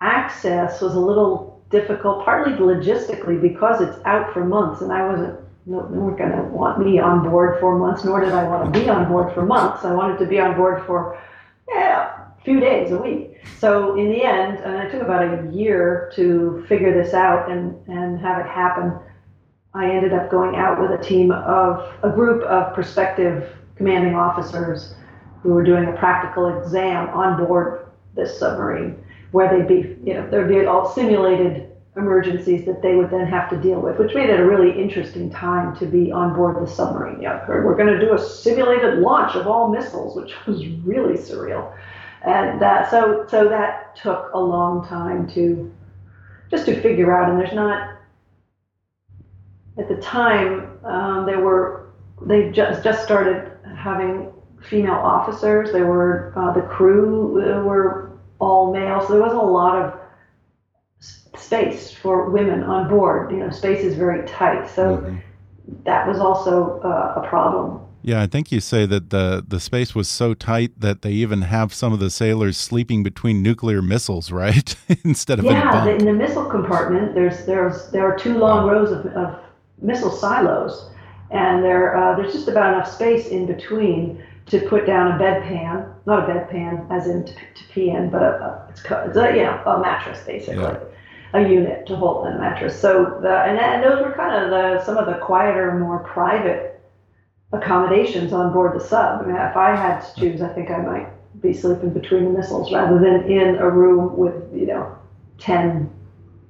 access 0.00 0.80
was 0.80 0.94
a 0.94 1.00
little 1.00 1.47
difficult, 1.70 2.24
partly 2.24 2.54
logistically 2.54 3.40
because 3.40 3.80
it's 3.80 3.98
out 4.04 4.32
for 4.32 4.44
months, 4.44 4.80
and 4.80 4.92
I 4.92 5.06
wasn't 5.06 5.38
no, 5.68 5.86
no 5.88 6.00
one 6.00 6.16
going 6.16 6.32
to 6.32 6.42
want 6.44 6.84
me 6.84 6.98
on 6.98 7.28
board 7.28 7.60
for 7.60 7.78
months, 7.78 8.02
nor 8.02 8.20
did 8.20 8.32
I 8.32 8.42
want 8.44 8.72
to 8.72 8.80
be 8.80 8.88
on 8.88 9.06
board 9.06 9.34
for 9.34 9.44
months. 9.44 9.84
I 9.84 9.92
wanted 9.92 10.18
to 10.18 10.26
be 10.26 10.40
on 10.40 10.56
board 10.56 10.84
for 10.86 11.20
yeah, 11.68 12.28
a 12.38 12.42
few 12.42 12.58
days, 12.58 12.90
a 12.90 12.96
week. 12.96 13.38
So 13.58 13.96
in 13.96 14.08
the 14.08 14.22
end, 14.22 14.58
and 14.60 14.76
it 14.76 14.90
took 14.90 15.02
about 15.02 15.22
a 15.22 15.50
year 15.52 16.10
to 16.14 16.64
figure 16.68 16.92
this 16.92 17.12
out 17.12 17.50
and, 17.50 17.76
and 17.86 18.18
have 18.18 18.46
it 18.46 18.48
happen, 18.48 18.98
I 19.74 19.90
ended 19.90 20.14
up 20.14 20.30
going 20.30 20.56
out 20.56 20.80
with 20.80 20.98
a 20.98 21.04
team 21.04 21.32
of 21.32 21.92
a 22.02 22.08
group 22.08 22.42
of 22.44 22.72
prospective 22.72 23.52
commanding 23.76 24.14
officers 24.14 24.94
who 25.42 25.50
were 25.50 25.62
doing 25.62 25.84
a 25.84 25.92
practical 25.92 26.58
exam 26.58 27.10
on 27.10 27.44
board 27.44 27.90
this 28.14 28.38
submarine 28.38 28.98
where 29.32 29.48
they'd 29.48 29.68
be, 29.68 29.96
you 30.04 30.14
know, 30.14 30.28
there'd 30.30 30.48
be 30.48 30.64
all 30.66 30.88
simulated 30.92 31.68
emergencies 31.98 32.64
that 32.64 32.80
they 32.80 32.94
would 32.94 33.10
then 33.10 33.26
have 33.26 33.50
to 33.50 33.56
deal 33.56 33.80
with, 33.80 33.98
which 33.98 34.14
made 34.14 34.30
it 34.30 34.40
a 34.40 34.46
really 34.46 34.80
interesting 34.80 35.28
time 35.30 35.76
to 35.76 35.86
be 35.86 36.12
on 36.12 36.34
board 36.34 36.64
the 36.64 36.70
submarine. 36.70 37.20
Yeah, 37.20 37.44
we're 37.48 37.76
going 37.76 37.92
to 37.92 38.00
do 38.00 38.14
a 38.14 38.18
simulated 38.18 38.98
launch 38.98 39.34
of 39.34 39.46
all 39.46 39.68
missiles, 39.68 40.16
which 40.16 40.32
was 40.46 40.66
really 40.66 41.14
surreal, 41.14 41.76
and 42.22 42.60
that 42.62 42.90
so 42.90 43.26
so 43.28 43.48
that 43.48 43.96
took 43.96 44.32
a 44.32 44.38
long 44.38 44.86
time 44.86 45.28
to 45.30 45.70
just 46.50 46.66
to 46.66 46.80
figure 46.80 47.14
out. 47.16 47.28
And 47.28 47.38
there's 47.38 47.54
not 47.54 47.98
at 49.76 49.88
the 49.88 49.96
time 49.96 50.78
um, 50.84 51.26
there 51.26 51.40
were 51.40 51.90
they 52.22 52.50
just 52.50 52.82
just 52.82 53.04
started 53.04 53.52
having 53.76 54.32
female 54.62 54.94
officers. 54.94 55.72
They 55.72 55.82
were 55.82 56.32
uh, 56.36 56.52
the 56.52 56.62
crew 56.62 57.34
were 57.64 58.07
all 58.38 58.72
male, 58.72 59.00
so 59.00 59.14
there 59.14 59.22
wasn't 59.22 59.42
a 59.42 59.46
lot 59.46 59.76
of 59.76 60.00
space 61.36 61.92
for 61.92 62.30
women 62.30 62.62
on 62.62 62.88
board. 62.88 63.30
You 63.30 63.38
know, 63.38 63.50
space 63.50 63.84
is 63.84 63.94
very 63.94 64.26
tight, 64.26 64.68
so 64.68 64.98
mm-hmm. 64.98 65.16
that 65.84 66.06
was 66.06 66.18
also 66.18 66.80
uh, 66.80 67.20
a 67.22 67.28
problem. 67.28 67.80
Yeah, 68.02 68.22
I 68.22 68.26
think 68.26 68.52
you 68.52 68.60
say 68.60 68.86
that 68.86 69.10
the 69.10 69.44
the 69.46 69.60
space 69.60 69.94
was 69.94 70.08
so 70.08 70.32
tight 70.32 70.80
that 70.80 71.02
they 71.02 71.12
even 71.12 71.42
have 71.42 71.74
some 71.74 71.92
of 71.92 71.98
the 71.98 72.10
sailors 72.10 72.56
sleeping 72.56 73.02
between 73.02 73.42
nuclear 73.42 73.82
missiles, 73.82 74.30
right? 74.44 74.76
Instead 75.04 75.38
of 75.38 75.44
yeah, 75.44 75.84
in, 75.84 76.00
in, 76.00 76.06
the 76.06 76.12
missile 76.12 76.46
compartment, 76.46 77.14
there's 77.14 77.44
there's 77.44 77.90
there 77.90 78.06
are 78.06 78.16
two 78.16 78.38
long 78.38 78.66
wow. 78.66 78.72
rows 78.72 78.92
of, 78.92 79.06
of 79.06 79.40
missile 79.80 80.10
silos, 80.10 80.90
and 81.30 81.62
there 81.64 81.96
uh, 81.96 82.16
there's 82.16 82.32
just 82.32 82.48
about 82.48 82.74
enough 82.74 82.90
space 82.90 83.28
in 83.28 83.46
between 83.46 84.22
to 84.46 84.60
put 84.60 84.86
down 84.86 85.12
a 85.12 85.22
bedpan, 85.22 85.92
not 86.08 86.28
a 86.28 86.32
bedpan 86.32 86.90
as 86.90 87.06
in 87.06 87.24
to, 87.26 87.32
to 87.32 87.64
pee 87.70 87.90
in, 87.90 88.10
but 88.10 88.22
a, 88.22 88.66
it's, 88.70 88.80
it's 88.80 89.16
a, 89.16 89.36
you 89.36 89.42
know, 89.42 89.62
a 89.66 89.78
mattress 89.78 90.18
basically, 90.26 90.62
yeah. 90.62 90.80
a 91.34 91.40
unit 91.42 91.86
to 91.86 91.94
hold 91.94 92.26
a 92.26 92.38
mattress. 92.38 92.80
So 92.80 93.18
the, 93.22 93.28
and, 93.28 93.58
and 93.58 93.84
those 93.84 94.02
were 94.02 94.12
kind 94.14 94.42
of 94.42 94.50
the, 94.50 94.84
some 94.84 94.96
of 94.96 95.06
the 95.06 95.18
quieter, 95.24 95.78
more 95.78 95.98
private 96.00 96.80
accommodations 97.52 98.32
on 98.32 98.52
board 98.54 98.78
the 98.78 98.84
sub. 98.84 99.22
I 99.22 99.26
mean, 99.26 99.36
if 99.36 99.56
I 99.56 99.76
had 99.76 100.00
to 100.00 100.20
choose, 100.20 100.40
I 100.40 100.48
think 100.48 100.70
I 100.70 100.78
might 100.78 101.42
be 101.42 101.52
sleeping 101.52 101.90
between 101.90 102.24
the 102.24 102.30
missiles 102.30 102.72
rather 102.72 102.98
than 102.98 103.30
in 103.30 103.56
a 103.56 103.70
room 103.70 104.16
with, 104.16 104.34
you 104.52 104.66
know, 104.66 104.96
10 105.38 105.90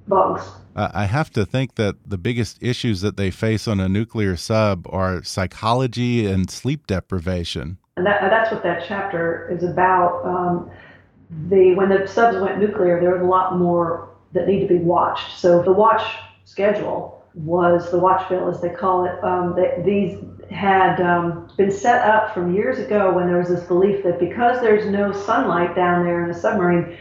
bugs. 0.06 0.48
I 0.76 1.06
have 1.06 1.30
to 1.30 1.44
think 1.44 1.74
that 1.74 1.96
the 2.06 2.18
biggest 2.18 2.58
issues 2.60 3.00
that 3.00 3.16
they 3.16 3.32
face 3.32 3.66
on 3.66 3.80
a 3.80 3.88
nuclear 3.88 4.36
sub 4.36 4.86
are 4.88 5.24
psychology 5.24 6.24
and 6.24 6.48
sleep 6.48 6.86
deprivation 6.86 7.78
and 7.98 8.06
that, 8.06 8.20
that's 8.22 8.50
what 8.50 8.62
that 8.62 8.84
chapter 8.86 9.48
is 9.50 9.62
about. 9.62 10.24
Um, 10.24 10.70
the 11.48 11.74
when 11.74 11.90
the 11.90 12.06
subs 12.06 12.38
went 12.38 12.58
nuclear, 12.58 13.00
there 13.00 13.12
was 13.12 13.20
a 13.20 13.26
lot 13.26 13.58
more 13.58 14.08
that 14.32 14.46
need 14.46 14.60
to 14.60 14.68
be 14.68 14.78
watched. 14.78 15.38
So 15.38 15.62
the 15.62 15.72
watch 15.72 16.02
schedule 16.44 17.22
was 17.34 17.90
the 17.90 17.98
watch 17.98 18.28
bill, 18.28 18.48
as 18.48 18.60
they 18.60 18.70
call 18.70 19.04
it. 19.04 19.22
Um, 19.22 19.54
that 19.56 19.84
these 19.84 20.18
had 20.50 21.00
um, 21.00 21.50
been 21.56 21.70
set 21.70 22.02
up 22.08 22.32
from 22.32 22.54
years 22.54 22.78
ago 22.78 23.12
when 23.12 23.26
there 23.26 23.38
was 23.38 23.48
this 23.48 23.64
belief 23.64 24.02
that 24.04 24.18
because 24.18 24.60
there's 24.60 24.90
no 24.90 25.12
sunlight 25.12 25.76
down 25.76 26.04
there 26.04 26.24
in 26.24 26.30
a 26.30 26.34
submarine, 26.38 26.96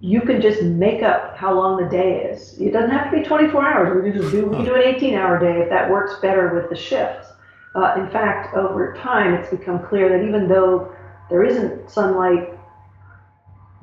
you 0.00 0.22
can 0.22 0.40
just 0.40 0.62
make 0.62 1.02
up 1.02 1.36
how 1.36 1.52
long 1.52 1.82
the 1.82 1.88
day 1.90 2.24
is. 2.24 2.58
It 2.58 2.72
doesn't 2.72 2.90
have 2.90 3.10
to 3.10 3.18
be 3.18 3.22
24 3.22 3.64
hours. 3.64 4.02
We 4.02 4.10
can 4.10 4.20
just 4.20 4.32
do 4.32 4.46
we 4.46 4.56
can 4.56 4.64
do 4.64 4.74
an 4.74 4.82
18-hour 4.82 5.40
day 5.40 5.60
if 5.60 5.68
that 5.68 5.90
works 5.90 6.14
better 6.22 6.54
with 6.54 6.70
the 6.70 6.76
shifts. 6.76 7.28
Uh, 7.74 7.94
in 7.98 8.10
fact, 8.10 8.54
over 8.56 8.94
time, 8.94 9.34
it's 9.34 9.50
become 9.50 9.84
clear 9.86 10.08
that 10.08 10.26
even 10.26 10.48
though 10.48 10.92
there 11.28 11.44
isn't 11.44 11.88
sunlight, 11.88 12.52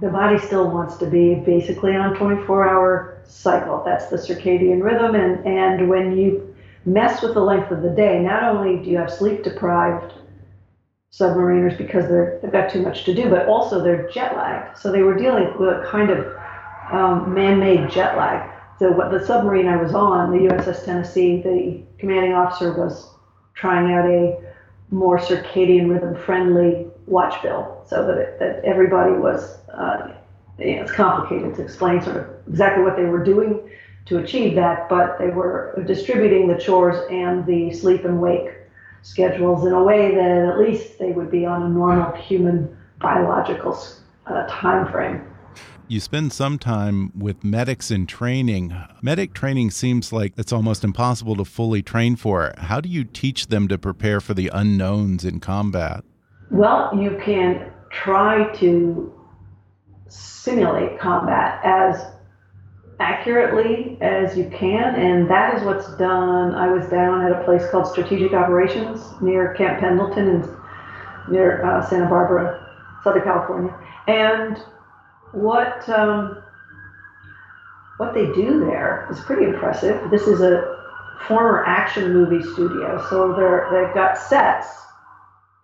the 0.01 0.09
body 0.09 0.37
still 0.37 0.69
wants 0.69 0.97
to 0.97 1.09
be 1.09 1.35
basically 1.35 1.95
on 1.95 2.13
a 2.13 2.19
24-hour 2.19 3.21
cycle. 3.25 3.81
That's 3.85 4.07
the 4.07 4.17
circadian 4.17 4.83
rhythm, 4.83 5.15
and 5.15 5.45
and 5.45 5.89
when 5.89 6.17
you 6.17 6.53
mess 6.85 7.21
with 7.21 7.33
the 7.33 7.41
length 7.41 7.71
of 7.71 7.81
the 7.81 7.89
day, 7.89 8.19
not 8.19 8.43
only 8.43 8.83
do 8.83 8.89
you 8.89 8.97
have 8.97 9.11
sleep 9.11 9.43
deprived 9.43 10.13
submariners 11.11 11.77
because 11.77 12.07
they're, 12.07 12.39
they've 12.41 12.51
got 12.51 12.69
too 12.69 12.81
much 12.81 13.03
to 13.05 13.13
do, 13.13 13.29
but 13.29 13.47
also 13.47 13.83
they're 13.83 14.09
jet 14.09 14.35
lagged. 14.35 14.77
So 14.77 14.91
they 14.91 15.01
were 15.01 15.17
dealing 15.17 15.51
with 15.57 15.69
a 15.69 15.87
kind 15.89 16.09
of 16.09 16.35
um, 16.91 17.33
man-made 17.33 17.89
jet 17.89 18.17
lag. 18.17 18.49
So 18.79 18.91
what 18.91 19.11
the 19.11 19.25
submarine 19.25 19.67
I 19.67 19.81
was 19.81 19.93
on, 19.93 20.31
the 20.31 20.47
USS 20.49 20.85
Tennessee, 20.85 21.41
the 21.41 21.81
commanding 21.97 22.33
officer 22.33 22.73
was 22.73 23.09
trying 23.57 23.91
out 23.91 24.05
a 24.05 24.39
more 24.91 25.17
circadian 25.17 25.89
rhythm 25.89 26.15
friendly 26.15 26.87
watch 27.07 27.41
bill 27.41 27.83
so 27.87 28.05
that, 28.05 28.17
it, 28.17 28.39
that 28.39 28.63
everybody 28.63 29.13
was, 29.13 29.57
uh, 29.73 30.13
you 30.59 30.75
know, 30.75 30.83
it's 30.83 30.91
complicated 30.91 31.55
to 31.55 31.63
explain 31.63 32.01
sort 32.01 32.17
of 32.17 32.27
exactly 32.47 32.83
what 32.83 32.95
they 32.95 33.05
were 33.05 33.23
doing 33.23 33.69
to 34.05 34.19
achieve 34.19 34.55
that, 34.55 34.87
but 34.87 35.17
they 35.19 35.29
were 35.29 35.83
distributing 35.85 36.47
the 36.47 36.57
chores 36.57 36.97
and 37.11 37.45
the 37.45 37.71
sleep 37.73 38.05
and 38.05 38.21
wake 38.21 38.53
schedules 39.01 39.65
in 39.65 39.73
a 39.73 39.83
way 39.83 40.15
that 40.15 40.45
at 40.45 40.57
least 40.57 40.97
they 40.99 41.11
would 41.11 41.29
be 41.29 41.45
on 41.45 41.63
a 41.63 41.69
normal 41.69 42.11
human 42.13 42.75
biological 42.99 43.77
uh, 44.27 44.45
time 44.47 44.89
frame. 44.91 45.25
You 45.89 46.01
spend 46.01 46.33
some 46.33 46.59
time 46.59 47.13
with 47.17 47.45
medics 47.45 47.91
in 47.91 48.07
training. 48.07 48.75
Medic 49.01 49.33
training 49.33 49.71
seems 49.71 50.11
like 50.11 50.33
it's 50.35 50.51
almost 50.51 50.83
impossible 50.83 51.37
to 51.37 51.45
fully 51.45 51.81
train 51.81 52.17
for. 52.17 52.53
How 52.57 52.81
do 52.81 52.89
you 52.89 53.05
teach 53.05 53.47
them 53.47 53.69
to 53.69 53.77
prepare 53.77 54.19
for 54.19 54.33
the 54.33 54.49
unknowns 54.53 55.23
in 55.23 55.39
combat? 55.39 56.03
Well, 56.51 56.91
you 56.93 57.17
can 57.23 57.71
try 57.89 58.53
to 58.55 59.13
simulate 60.09 60.99
combat 60.99 61.61
as 61.63 62.05
accurately 62.99 63.97
as 64.01 64.37
you 64.37 64.49
can, 64.49 64.93
and 64.95 65.29
that 65.29 65.55
is 65.55 65.63
what's 65.63 65.95
done. 65.95 66.53
I 66.53 66.67
was 66.67 66.85
down 66.89 67.25
at 67.25 67.31
a 67.31 67.45
place 67.45 67.63
called 67.71 67.87
Strategic 67.87 68.33
Operations 68.33 68.99
near 69.21 69.53
Camp 69.53 69.79
Pendleton 69.79 70.27
and 70.27 70.49
near 71.31 71.65
uh, 71.65 71.87
Santa 71.87 72.09
Barbara, 72.09 72.61
Southern 73.05 73.23
California, 73.23 73.73
and 74.07 74.57
what 75.37 75.87
um, 75.89 76.41
what 77.97 78.13
they 78.13 78.25
do 78.33 78.59
there 78.59 79.07
is 79.11 79.19
pretty 79.21 79.45
impressive. 79.45 80.09
This 80.09 80.27
is 80.27 80.41
a 80.41 80.77
former 81.27 81.63
action 81.65 82.13
movie 82.13 82.43
studio, 82.43 83.05
so 83.09 83.33
they're 83.33 83.67
they've 83.71 83.93
got 83.93 84.17
sets, 84.17 84.67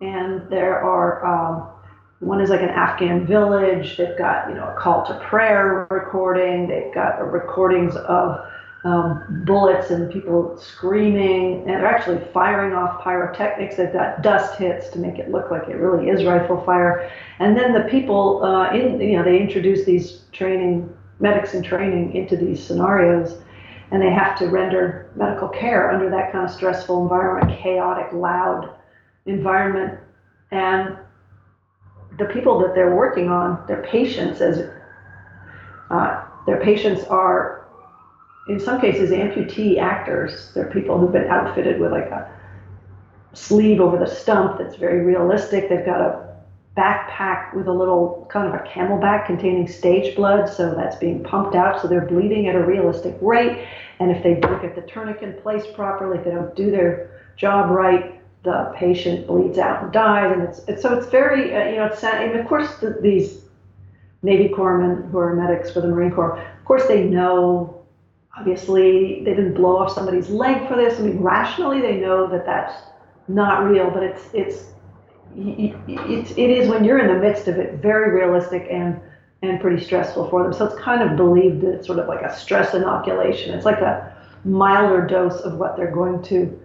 and 0.00 0.48
there 0.48 0.80
are 0.80 1.24
um, 1.24 1.70
one 2.20 2.40
is 2.40 2.50
like 2.50 2.62
an 2.62 2.70
Afghan 2.70 3.26
village. 3.26 3.96
They've 3.96 4.16
got 4.16 4.48
you 4.48 4.54
know 4.54 4.68
a 4.68 4.80
call 4.80 5.04
to 5.06 5.18
prayer 5.28 5.86
recording. 5.90 6.68
They've 6.68 6.94
got 6.94 7.20
recordings 7.32 7.96
of 7.96 8.38
um, 8.84 9.42
bullets 9.46 9.90
and 9.90 10.12
people 10.12 10.58
screaming, 10.58 11.60
and 11.60 11.68
they're 11.68 11.86
actually 11.86 12.22
firing 12.32 12.74
off 12.74 13.02
pyrotechnics. 13.02 13.76
They've 13.76 13.92
got 13.92 14.22
dust 14.22 14.58
hits 14.58 14.90
to 14.90 14.98
make 14.98 15.18
it 15.18 15.30
look 15.30 15.50
like 15.50 15.68
it 15.68 15.76
really 15.76 16.10
is 16.10 16.24
rifle 16.24 16.62
fire. 16.64 17.10
And 17.38 17.56
then 17.56 17.72
the 17.72 17.88
people 17.90 18.44
uh, 18.44 18.72
in, 18.74 19.00
you 19.00 19.16
know, 19.16 19.24
they 19.24 19.40
introduce 19.40 19.84
these 19.86 20.24
training 20.32 20.94
medics 21.18 21.54
in 21.54 21.62
training 21.62 22.14
into 22.14 22.36
these 22.36 22.62
scenarios, 22.62 23.38
and 23.90 24.02
they 24.02 24.10
have 24.10 24.36
to 24.38 24.48
render 24.48 25.10
medical 25.14 25.48
care 25.48 25.90
under 25.90 26.10
that 26.10 26.30
kind 26.30 26.44
of 26.44 26.50
stressful 26.50 27.02
environment, 27.02 27.58
chaotic, 27.58 28.12
loud 28.12 28.70
environment, 29.24 29.98
and 30.50 30.98
the 32.18 32.26
people 32.26 32.58
that 32.58 32.74
they're 32.74 32.94
working 32.94 33.30
on, 33.30 33.64
their 33.66 33.82
patients, 33.82 34.42
as 34.42 34.68
uh, 35.90 36.24
their 36.46 36.60
patients 36.60 37.04
are 37.04 37.63
in 38.48 38.60
some 38.60 38.80
cases 38.80 39.10
amputee 39.10 39.78
actors. 39.78 40.50
They're 40.54 40.70
people 40.70 40.98
who've 40.98 41.12
been 41.12 41.28
outfitted 41.28 41.80
with 41.80 41.92
like 41.92 42.06
a 42.06 42.30
sleeve 43.32 43.80
over 43.80 43.98
the 43.98 44.06
stump 44.06 44.58
that's 44.58 44.76
very 44.76 45.04
realistic. 45.04 45.68
They've 45.68 45.84
got 45.84 46.00
a 46.00 46.24
backpack 46.76 47.54
with 47.54 47.68
a 47.68 47.72
little 47.72 48.26
kind 48.30 48.48
of 48.48 48.54
a 48.54 48.64
CamelBak 48.64 49.26
containing 49.26 49.68
stage 49.68 50.16
blood, 50.16 50.48
so 50.48 50.74
that's 50.74 50.96
being 50.96 51.22
pumped 51.22 51.54
out, 51.54 51.80
so 51.80 51.86
they're 51.86 52.06
bleeding 52.06 52.48
at 52.48 52.56
a 52.56 52.64
realistic 52.64 53.16
rate. 53.20 53.64
And 54.00 54.10
if 54.10 54.22
they 54.22 54.34
don't 54.34 54.60
get 54.60 54.74
the 54.74 54.82
tourniquet 54.82 55.42
placed 55.42 55.72
properly, 55.74 56.18
if 56.18 56.24
they 56.24 56.32
don't 56.32 56.54
do 56.56 56.70
their 56.70 57.22
job 57.36 57.70
right, 57.70 58.20
the 58.42 58.72
patient 58.76 59.26
bleeds 59.26 59.56
out 59.56 59.84
and 59.84 59.92
dies. 59.92 60.32
And 60.32 60.42
it's, 60.42 60.60
it's 60.68 60.82
so 60.82 60.94
it's 60.94 61.06
very 61.06 61.54
uh, 61.54 61.70
you 61.70 61.76
know 61.76 61.86
it's. 61.86 62.02
And 62.02 62.38
of 62.38 62.46
course 62.46 62.76
the, 62.76 62.98
these 63.00 63.42
Navy 64.22 64.48
corpsmen 64.48 65.10
who 65.10 65.18
are 65.18 65.34
medics 65.34 65.70
for 65.70 65.80
the 65.80 65.88
Marine 65.88 66.10
Corps, 66.10 66.38
of 66.38 66.64
course 66.64 66.86
they 66.86 67.04
know 67.04 67.73
obviously 68.36 69.22
they 69.24 69.34
didn't 69.34 69.54
blow 69.54 69.76
off 69.76 69.92
somebody's 69.92 70.28
leg 70.28 70.66
for 70.68 70.76
this. 70.76 70.98
I 70.98 71.02
mean, 71.02 71.20
rationally 71.20 71.80
they 71.80 71.96
know 71.96 72.26
that 72.28 72.44
that's 72.44 72.74
not 73.28 73.64
real, 73.64 73.90
but 73.90 74.02
it's 74.02 74.22
it's 74.32 74.64
it's 75.36 76.30
it 76.32 76.50
is 76.50 76.68
when 76.68 76.84
you're 76.84 76.98
in 76.98 77.08
the 77.08 77.20
midst 77.20 77.48
of 77.48 77.58
it 77.58 77.74
very 77.80 78.12
realistic 78.12 78.66
and 78.70 79.00
and 79.42 79.60
pretty 79.60 79.82
stressful 79.82 80.30
for 80.30 80.42
them. 80.42 80.52
So 80.52 80.64
it's 80.66 80.80
kind 80.80 81.02
of 81.02 81.16
believed 81.16 81.60
that 81.62 81.74
it's 81.74 81.86
sort 81.86 81.98
of 81.98 82.08
like 82.08 82.22
a 82.22 82.34
stress 82.34 82.74
inoculation. 82.74 83.54
It's 83.54 83.66
like 83.66 83.80
a 83.80 84.14
milder 84.44 85.06
dose 85.06 85.40
of 85.40 85.54
what 85.58 85.76
they're 85.76 85.90
going 85.90 86.22
to 86.24 86.60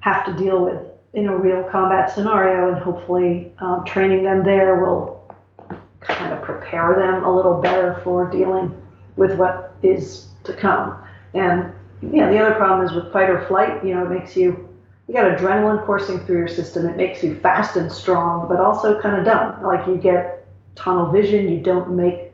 have 0.00 0.24
to 0.26 0.32
deal 0.34 0.64
with 0.64 0.80
in 1.14 1.28
a 1.28 1.36
real 1.36 1.62
combat 1.70 2.12
scenario, 2.12 2.72
and 2.72 2.82
hopefully 2.82 3.52
um, 3.58 3.84
training 3.84 4.24
them 4.24 4.44
there 4.44 4.84
will 4.84 5.32
kind 6.00 6.32
of 6.32 6.42
prepare 6.42 6.94
them 6.96 7.24
a 7.24 7.34
little 7.34 7.60
better 7.60 8.00
for 8.04 8.30
dealing 8.30 8.74
with 9.16 9.36
what 9.38 9.74
is 9.82 10.26
to 10.44 10.52
come. 10.54 11.02
And 11.34 11.72
you 12.02 12.20
know, 12.20 12.30
the 12.30 12.38
other 12.38 12.54
problem 12.54 12.86
is 12.86 12.94
with 12.94 13.12
fight 13.12 13.30
or 13.30 13.46
flight, 13.46 13.84
you 13.84 13.94
know, 13.94 14.04
it 14.04 14.10
makes 14.10 14.36
you 14.36 14.68
you 15.06 15.14
got 15.14 15.36
adrenaline 15.36 15.84
coursing 15.84 16.20
through 16.20 16.38
your 16.38 16.48
system. 16.48 16.86
It 16.86 16.96
makes 16.96 17.22
you 17.22 17.38
fast 17.40 17.76
and 17.76 17.92
strong, 17.92 18.48
but 18.48 18.58
also 18.58 19.00
kind 19.00 19.18
of 19.18 19.24
dumb. 19.26 19.62
Like 19.62 19.86
you 19.86 19.96
get 19.96 20.46
tunnel 20.76 21.10
vision, 21.10 21.48
you 21.48 21.60
don't 21.60 21.94
make 21.94 22.32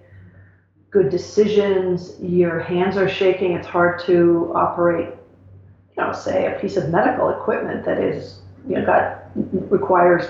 good 0.91 1.11
decisions, 1.11 2.13
your 2.21 2.61
hands 2.61 2.97
are 2.97 3.09
shaking, 3.09 3.53
it's 3.53 3.67
hard 3.67 4.01
to 4.05 4.53
operate, 4.55 5.07
you 5.07 6.03
know, 6.03 6.13
say 6.13 6.53
a 6.53 6.59
piece 6.59 6.77
of 6.77 6.91
medical 6.91 7.29
equipment 7.31 7.85
that 7.85 7.99
is, 7.99 8.41
you 8.69 8.77
know, 8.77 8.85
got 8.85 9.23
requires 9.71 10.29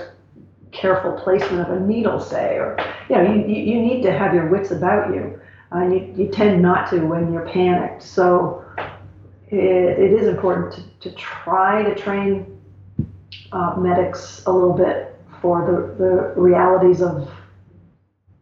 careful 0.71 1.13
placement 1.13 1.67
of 1.67 1.75
a 1.75 1.79
needle, 1.79 2.19
say, 2.19 2.55
or 2.55 2.77
you 3.09 3.15
know, 3.15 3.33
you, 3.33 3.41
you 3.47 3.81
need 3.81 4.01
to 4.03 4.11
have 4.11 4.33
your 4.33 4.47
wits 4.47 4.71
about 4.71 5.13
you 5.13 5.40
uh, 5.73 5.87
you, 5.87 6.13
you 6.17 6.27
tend 6.27 6.61
not 6.61 6.89
to 6.89 6.99
when 6.99 7.31
you're 7.31 7.47
panicked. 7.47 8.03
So 8.03 8.65
it, 9.47 9.57
it 9.57 10.13
is 10.13 10.27
important 10.27 10.73
to, 10.73 11.09
to 11.09 11.15
try 11.15 11.83
to 11.83 11.95
train 11.95 12.59
uh, 13.51 13.75
medics 13.77 14.43
a 14.45 14.51
little 14.51 14.73
bit 14.73 15.15
for 15.41 15.65
the, 15.65 16.03
the 16.03 16.41
realities 16.41 17.01
of 17.01 17.29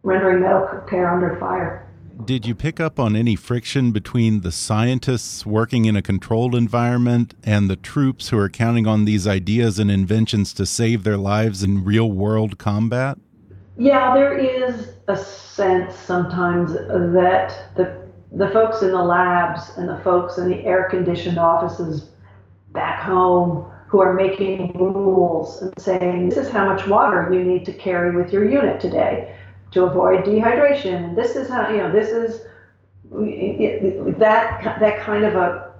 rendering 0.02 0.40
medical 0.40 0.80
care 0.88 1.12
under 1.12 1.38
fire. 1.38 1.86
Did 2.24 2.44
you 2.44 2.54
pick 2.54 2.80
up 2.80 3.00
on 3.00 3.16
any 3.16 3.34
friction 3.34 3.92
between 3.92 4.42
the 4.42 4.52
scientists 4.52 5.46
working 5.46 5.86
in 5.86 5.96
a 5.96 6.02
controlled 6.02 6.54
environment 6.54 7.34
and 7.42 7.70
the 7.70 7.76
troops 7.76 8.28
who 8.28 8.38
are 8.38 8.50
counting 8.50 8.86
on 8.86 9.06
these 9.06 9.26
ideas 9.26 9.78
and 9.78 9.90
inventions 9.90 10.52
to 10.54 10.66
save 10.66 11.02
their 11.02 11.16
lives 11.16 11.62
in 11.62 11.82
real 11.82 12.10
world 12.10 12.58
combat? 12.58 13.16
Yeah, 13.80 14.12
there 14.12 14.36
is 14.36 14.92
a 15.08 15.16
sense 15.16 15.94
sometimes 15.94 16.74
that 16.74 17.74
the 17.76 17.96
the 18.30 18.50
folks 18.50 18.82
in 18.82 18.90
the 18.90 19.02
labs 19.02 19.72
and 19.78 19.88
the 19.88 19.96
folks 20.04 20.36
in 20.36 20.50
the 20.50 20.62
air 20.66 20.86
conditioned 20.90 21.38
offices 21.38 22.10
back 22.72 23.00
home 23.00 23.72
who 23.88 24.02
are 24.02 24.12
making 24.12 24.74
rules 24.74 25.62
and 25.62 25.72
saying 25.78 26.28
this 26.28 26.36
is 26.36 26.50
how 26.50 26.66
much 26.66 26.86
water 26.88 27.32
you 27.32 27.42
need 27.42 27.64
to 27.64 27.72
carry 27.72 28.14
with 28.14 28.34
your 28.34 28.44
unit 28.44 28.82
today 28.82 29.34
to 29.70 29.84
avoid 29.84 30.26
dehydration. 30.26 31.16
This 31.16 31.34
is 31.34 31.48
how 31.48 31.70
you 31.70 31.78
know 31.78 31.90
this 31.90 32.10
is 32.10 32.42
that 34.18 34.76
that 34.78 35.00
kind 35.00 35.24
of 35.24 35.36
a 35.36 35.72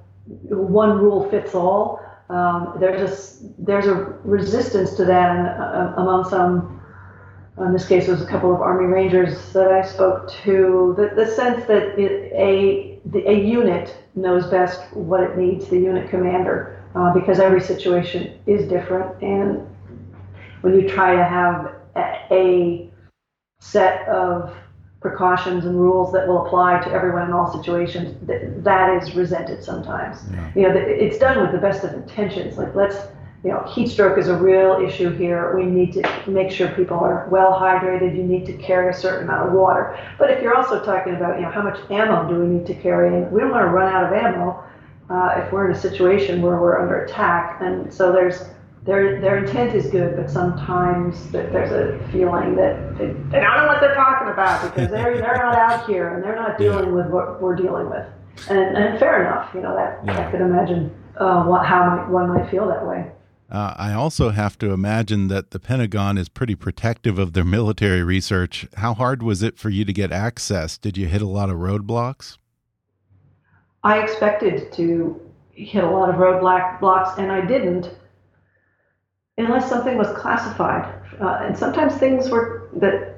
one 0.48 0.96
rule 0.96 1.28
fits 1.28 1.54
all. 1.54 2.00
Um, 2.30 2.78
there's 2.80 3.02
a 3.02 3.46
there's 3.58 3.88
a 3.88 3.94
resistance 4.24 4.94
to 4.94 5.04
that 5.04 5.60
uh, 5.60 5.92
among 5.98 6.24
some 6.30 6.79
in 7.66 7.72
this 7.72 7.86
case, 7.86 8.08
it 8.08 8.10
was 8.10 8.22
a 8.22 8.26
couple 8.26 8.54
of 8.54 8.60
Army 8.60 8.86
Rangers 8.86 9.52
that 9.52 9.70
I 9.70 9.82
spoke 9.82 10.30
to. 10.44 10.94
The, 10.96 11.14
the 11.14 11.30
sense 11.30 11.66
that 11.66 11.98
it, 11.98 12.32
a 12.32 12.98
the, 13.06 13.28
a 13.28 13.34
unit 13.34 13.96
knows 14.14 14.46
best 14.46 14.80
what 14.94 15.22
it 15.22 15.36
needs, 15.36 15.68
the 15.68 15.78
unit 15.78 16.10
commander, 16.10 16.82
uh, 16.94 17.12
because 17.12 17.38
every 17.38 17.60
situation 17.60 18.38
is 18.46 18.68
different. 18.68 19.22
And 19.22 19.66
when 20.62 20.74
you 20.74 20.88
try 20.88 21.14
to 21.14 21.24
have 21.24 21.74
a, 21.96 22.26
a 22.30 22.90
set 23.60 24.06
of 24.08 24.54
precautions 25.00 25.64
and 25.64 25.80
rules 25.80 26.12
that 26.12 26.28
will 26.28 26.46
apply 26.46 26.78
to 26.84 26.90
everyone 26.90 27.26
in 27.26 27.32
all 27.32 27.50
situations, 27.50 28.14
that, 28.26 28.62
that 28.64 29.02
is 29.02 29.14
resented 29.14 29.64
sometimes. 29.64 30.18
Yeah. 30.30 30.52
You 30.54 30.62
know, 30.62 30.74
it's 30.76 31.18
done 31.18 31.40
with 31.40 31.52
the 31.52 31.58
best 31.58 31.84
of 31.84 31.94
intentions. 31.94 32.58
Like, 32.58 32.74
let's, 32.74 32.96
you 33.42 33.50
know, 33.50 33.62
heat 33.72 33.88
stroke 33.88 34.18
is 34.18 34.28
a 34.28 34.36
real 34.36 34.84
issue 34.86 35.10
here. 35.16 35.56
We 35.56 35.64
need 35.64 35.94
to 35.94 36.30
make 36.30 36.50
sure 36.50 36.68
people 36.72 36.98
are 36.98 37.26
well 37.30 37.52
hydrated. 37.52 38.14
You 38.14 38.22
need 38.22 38.44
to 38.46 38.52
carry 38.52 38.90
a 38.90 38.94
certain 38.94 39.28
amount 39.28 39.48
of 39.48 39.54
water. 39.54 39.98
But 40.18 40.30
if 40.30 40.42
you're 40.42 40.54
also 40.54 40.84
talking 40.84 41.14
about, 41.14 41.36
you 41.36 41.42
know, 41.42 41.50
how 41.50 41.62
much 41.62 41.78
ammo 41.90 42.28
do 42.28 42.38
we 42.38 42.46
need 42.46 42.66
to 42.66 42.74
carry, 42.74 43.08
and 43.08 43.32
we 43.32 43.40
don't 43.40 43.50
want 43.50 43.64
to 43.64 43.70
run 43.70 43.92
out 43.92 44.04
of 44.04 44.12
ammo 44.12 44.62
uh, 45.08 45.42
if 45.42 45.52
we're 45.52 45.70
in 45.70 45.76
a 45.76 45.80
situation 45.80 46.42
where 46.42 46.60
we're 46.60 46.80
under 46.80 47.04
attack. 47.04 47.60
And 47.62 47.92
so 47.92 48.12
there's 48.12 48.44
their 48.84 49.20
their 49.22 49.44
intent 49.44 49.74
is 49.74 49.86
good, 49.90 50.16
but 50.16 50.30
sometimes 50.30 51.30
there's 51.30 51.72
a 51.72 51.98
feeling 52.12 52.56
that 52.56 52.98
they, 52.98 53.06
they, 53.06 53.40
don't 53.40 53.56
know 53.56 53.66
what 53.66 53.80
they're 53.80 53.94
talking 53.94 54.28
about 54.28 54.62
because 54.62 54.90
they're 54.92 55.16
they're 55.16 55.36
not 55.36 55.56
out 55.56 55.86
here 55.86 56.14
and 56.14 56.22
they're 56.22 56.36
not 56.36 56.58
dealing 56.58 56.86
yeah. 56.86 56.92
with 56.92 57.06
what 57.06 57.40
we're 57.40 57.56
dealing 57.56 57.88
with. 57.88 58.06
And, 58.48 58.76
and 58.76 58.98
fair 58.98 59.22
enough, 59.22 59.50
you 59.54 59.62
know 59.62 59.74
that 59.74 60.00
yeah. 60.04 60.26
I 60.26 60.30
could 60.30 60.40
imagine 60.42 60.94
uh, 61.16 61.44
what, 61.44 61.64
how 61.64 62.06
one 62.10 62.28
might 62.28 62.50
feel 62.50 62.68
that 62.68 62.86
way. 62.86 63.10
Uh, 63.50 63.74
I 63.76 63.92
also 63.92 64.30
have 64.30 64.56
to 64.58 64.72
imagine 64.72 65.28
that 65.28 65.50
the 65.50 65.58
Pentagon 65.58 66.16
is 66.16 66.28
pretty 66.28 66.54
protective 66.54 67.18
of 67.18 67.32
their 67.32 67.44
military 67.58 68.02
research. 68.02 68.68
How 68.76 68.94
hard 68.94 69.22
was 69.22 69.42
it 69.42 69.58
for 69.58 69.70
you 69.70 69.84
to 69.84 69.92
get 69.92 70.12
access? 70.12 70.78
Did 70.78 70.96
you 70.96 71.06
hit 71.06 71.22
a 71.22 71.26
lot 71.26 71.50
of 71.50 71.56
roadblocks? 71.56 72.36
I 73.82 74.02
expected 74.02 74.72
to 74.74 75.20
hit 75.52 75.82
a 75.82 75.90
lot 75.90 76.08
of 76.10 76.16
roadblocks, 76.16 77.18
and 77.18 77.32
I 77.32 77.40
didn't 77.44 77.90
unless 79.38 79.68
something 79.68 79.96
was 79.96 80.08
classified. 80.16 80.94
Uh, 81.20 81.40
and 81.42 81.56
sometimes 81.56 81.96
things 81.96 82.30
were 82.30 82.68
that 82.74 83.16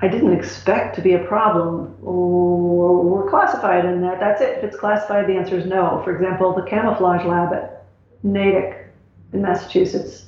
I 0.00 0.08
didn't 0.08 0.32
expect 0.32 0.94
to 0.96 1.02
be 1.02 1.14
a 1.14 1.24
problem 1.24 1.96
were 2.02 3.30
classified, 3.30 3.84
and 3.84 4.02
that, 4.02 4.20
that's 4.20 4.40
it. 4.40 4.58
If 4.58 4.64
it's 4.64 4.76
classified, 4.76 5.26
the 5.26 5.34
answer 5.34 5.56
is 5.56 5.64
no. 5.64 6.02
For 6.04 6.14
example, 6.14 6.54
the 6.54 6.62
camouflage 6.62 7.24
lab 7.24 7.52
at 7.54 7.86
Natick 8.22 8.85
in 9.32 9.42
Massachusetts, 9.42 10.26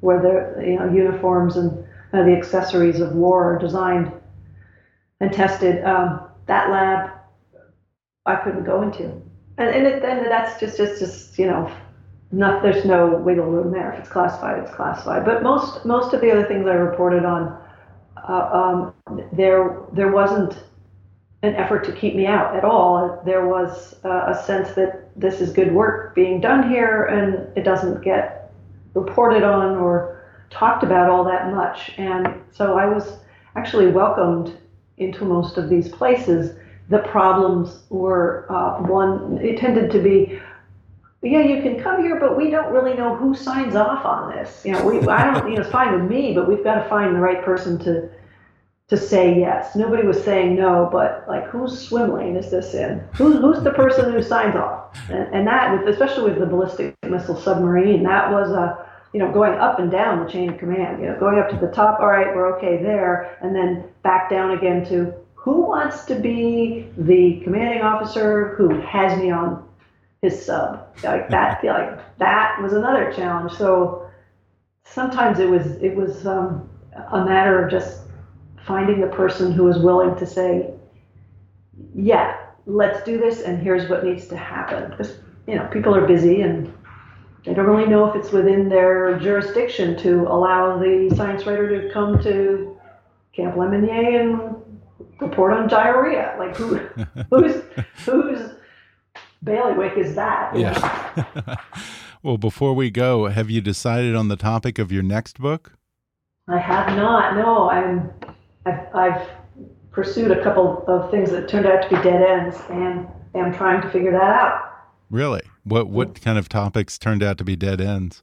where 0.00 0.20
the 0.20 0.66
you 0.66 0.78
know, 0.78 0.90
uniforms 0.92 1.56
and 1.56 1.84
uh, 2.12 2.24
the 2.24 2.36
accessories 2.36 3.00
of 3.00 3.14
war 3.14 3.54
are 3.54 3.58
designed 3.58 4.12
and 5.20 5.32
tested, 5.32 5.84
um, 5.84 6.28
that 6.46 6.70
lab 6.70 7.10
I 8.26 8.36
couldn't 8.36 8.64
go 8.64 8.82
into. 8.82 9.04
And, 9.58 9.68
and, 9.68 9.86
it, 9.86 10.02
and 10.02 10.26
that's 10.26 10.58
just, 10.58 10.76
just, 10.76 11.00
just, 11.00 11.38
you 11.38 11.46
know, 11.46 11.70
not, 12.32 12.62
there's 12.62 12.84
no 12.84 13.16
wiggle 13.16 13.46
room 13.46 13.72
there. 13.72 13.92
If 13.92 14.00
it's 14.00 14.08
classified, 14.08 14.62
it's 14.62 14.74
classified. 14.74 15.24
But 15.24 15.42
most 15.42 15.84
most 15.84 16.14
of 16.14 16.20
the 16.20 16.30
other 16.30 16.46
things 16.46 16.66
I 16.66 16.74
reported 16.74 17.24
on, 17.24 17.60
uh, 18.28 18.92
um, 19.06 19.24
there 19.32 19.78
there 19.92 20.12
wasn't 20.12 20.62
an 21.42 21.54
effort 21.56 21.84
to 21.86 21.92
keep 21.92 22.14
me 22.14 22.26
out 22.26 22.54
at 22.54 22.64
all. 22.64 23.20
There 23.26 23.48
was 23.48 23.96
uh, 24.04 24.26
a 24.28 24.42
sense 24.44 24.74
that 24.74 25.10
this 25.16 25.40
is 25.40 25.52
good 25.52 25.74
work 25.74 26.14
being 26.14 26.40
done 26.40 26.70
here, 26.70 27.06
and 27.06 27.56
it 27.56 27.64
doesn't 27.64 28.02
get 28.02 28.39
reported 28.94 29.42
on 29.42 29.76
or 29.76 30.22
talked 30.50 30.82
about 30.82 31.08
all 31.08 31.24
that 31.24 31.52
much. 31.52 31.92
And 31.96 32.42
so 32.52 32.76
I 32.76 32.86
was 32.86 33.18
actually 33.56 33.88
welcomed 33.88 34.56
into 34.98 35.24
most 35.24 35.56
of 35.56 35.68
these 35.68 35.88
places. 35.88 36.56
The 36.88 36.98
problems 36.98 37.80
were 37.88 38.46
uh, 38.50 38.82
one. 38.82 39.38
It 39.42 39.58
tended 39.58 39.90
to 39.92 40.00
be 40.00 40.40
yeah, 41.22 41.42
you 41.42 41.60
can 41.60 41.78
come 41.78 42.02
here, 42.02 42.18
but 42.18 42.34
we 42.34 42.50
don't 42.50 42.72
really 42.72 42.94
know 42.94 43.14
who 43.14 43.34
signs 43.34 43.76
off 43.76 44.06
on 44.06 44.30
this. 44.30 44.62
You 44.64 44.72
know, 44.72 44.84
we 44.86 45.06
I 45.06 45.34
don't 45.34 45.50
you 45.50 45.56
know 45.56 45.62
it's 45.62 45.70
fine 45.70 45.92
with 45.92 46.10
me, 46.10 46.32
but 46.34 46.48
we've 46.48 46.64
got 46.64 46.82
to 46.82 46.88
find 46.88 47.14
the 47.14 47.20
right 47.20 47.44
person 47.44 47.78
to 47.80 48.08
to 48.90 48.96
say 48.96 49.38
yes. 49.38 49.76
Nobody 49.76 50.04
was 50.04 50.22
saying 50.22 50.56
no, 50.56 50.88
but 50.90 51.24
like 51.28 51.46
whose 51.46 51.80
swim 51.80 52.12
lane 52.12 52.36
is 52.36 52.50
this 52.50 52.74
in? 52.74 53.02
Who's 53.14 53.40
who's 53.40 53.62
the 53.62 53.70
person 53.70 54.12
who 54.12 54.20
signs 54.20 54.56
off? 54.56 54.98
And, 55.08 55.32
and 55.32 55.46
that, 55.46 55.88
especially 55.88 56.30
with 56.30 56.40
the 56.40 56.46
ballistic 56.46 56.96
missile 57.08 57.40
submarine, 57.40 58.02
that 58.02 58.30
was 58.32 58.50
a 58.50 58.84
you 59.12 59.20
know 59.20 59.30
going 59.30 59.54
up 59.54 59.78
and 59.78 59.92
down 59.92 60.24
the 60.24 60.30
chain 60.30 60.50
of 60.50 60.58
command. 60.58 61.00
You 61.00 61.08
know, 61.08 61.20
going 61.20 61.38
up 61.38 61.48
to 61.50 61.56
the 61.56 61.68
top, 61.72 62.00
all 62.00 62.08
right, 62.08 62.34
we're 62.34 62.56
okay 62.56 62.82
there, 62.82 63.38
and 63.40 63.54
then 63.54 63.84
back 64.02 64.28
down 64.28 64.50
again 64.58 64.84
to 64.86 65.14
who 65.34 65.62
wants 65.62 66.04
to 66.06 66.16
be 66.16 66.88
the 66.98 67.40
commanding 67.44 67.82
officer 67.82 68.56
who 68.56 68.80
has 68.80 69.16
me 69.18 69.30
on 69.30 69.66
his 70.20 70.44
sub. 70.44 70.88
Like 71.04 71.30
that, 71.30 71.62
like 71.64 72.18
that 72.18 72.60
was 72.60 72.72
another 72.72 73.12
challenge. 73.12 73.52
So 73.52 74.10
sometimes 74.82 75.38
it 75.38 75.48
was 75.48 75.66
it 75.80 75.94
was 75.94 76.26
um, 76.26 76.68
a 77.12 77.24
matter 77.24 77.64
of 77.64 77.70
just 77.70 78.00
finding 78.66 79.00
the 79.00 79.08
person 79.08 79.52
who 79.52 79.68
is 79.68 79.78
willing 79.78 80.16
to 80.16 80.26
say, 80.26 80.70
yeah, 81.94 82.36
let's 82.66 83.02
do 83.04 83.18
this, 83.18 83.42
and 83.42 83.62
here's 83.62 83.88
what 83.88 84.04
needs 84.04 84.26
to 84.28 84.36
happen. 84.36 84.90
Because 84.90 85.16
you 85.46 85.56
know 85.56 85.66
people 85.72 85.94
are 85.94 86.06
busy 86.06 86.42
and 86.42 86.72
they 87.44 87.54
don't 87.54 87.66
really 87.66 87.88
know 87.88 88.06
if 88.06 88.16
it's 88.16 88.32
within 88.32 88.68
their 88.68 89.18
jurisdiction 89.18 89.96
to 89.98 90.26
allow 90.28 90.78
the 90.78 91.12
science 91.16 91.46
writer 91.46 91.82
to 91.82 91.92
come 91.92 92.22
to 92.22 92.78
Camp 93.32 93.56
Lemonnier 93.56 94.20
and 94.20 94.54
report 95.20 95.54
on 95.54 95.68
diarrhea. 95.68 96.36
Like 96.38 96.56
who, 96.56 96.76
who's 97.30 97.62
whose 98.04 98.50
bailiwick 99.42 99.96
is 99.96 100.14
that? 100.14 100.54
Yeah. 100.56 101.56
well, 102.22 102.36
before 102.36 102.74
we 102.74 102.90
go, 102.90 103.26
have 103.26 103.50
you 103.50 103.60
decided 103.60 104.14
on 104.14 104.28
the 104.28 104.36
topic 104.36 104.78
of 104.78 104.92
your 104.92 105.02
next 105.02 105.38
book? 105.38 105.78
I 106.46 106.58
have 106.58 106.96
not. 106.96 107.36
No, 107.36 107.70
I'm. 107.70 108.10
I've, 108.66 108.94
I've 108.94 109.28
pursued 109.90 110.30
a 110.30 110.42
couple 110.42 110.84
of 110.86 111.10
things 111.10 111.30
that 111.30 111.48
turned 111.48 111.66
out 111.66 111.82
to 111.82 111.88
be 111.88 112.02
dead 112.02 112.22
ends, 112.22 112.56
and 112.70 113.08
am 113.34 113.54
trying 113.54 113.82
to 113.82 113.90
figure 113.90 114.12
that 114.12 114.22
out. 114.22 114.70
Really? 115.10 115.42
What 115.64 115.88
what 115.88 116.20
kind 116.20 116.38
of 116.38 116.48
topics 116.48 116.98
turned 116.98 117.22
out 117.22 117.38
to 117.38 117.44
be 117.44 117.56
dead 117.56 117.80
ends? 117.80 118.22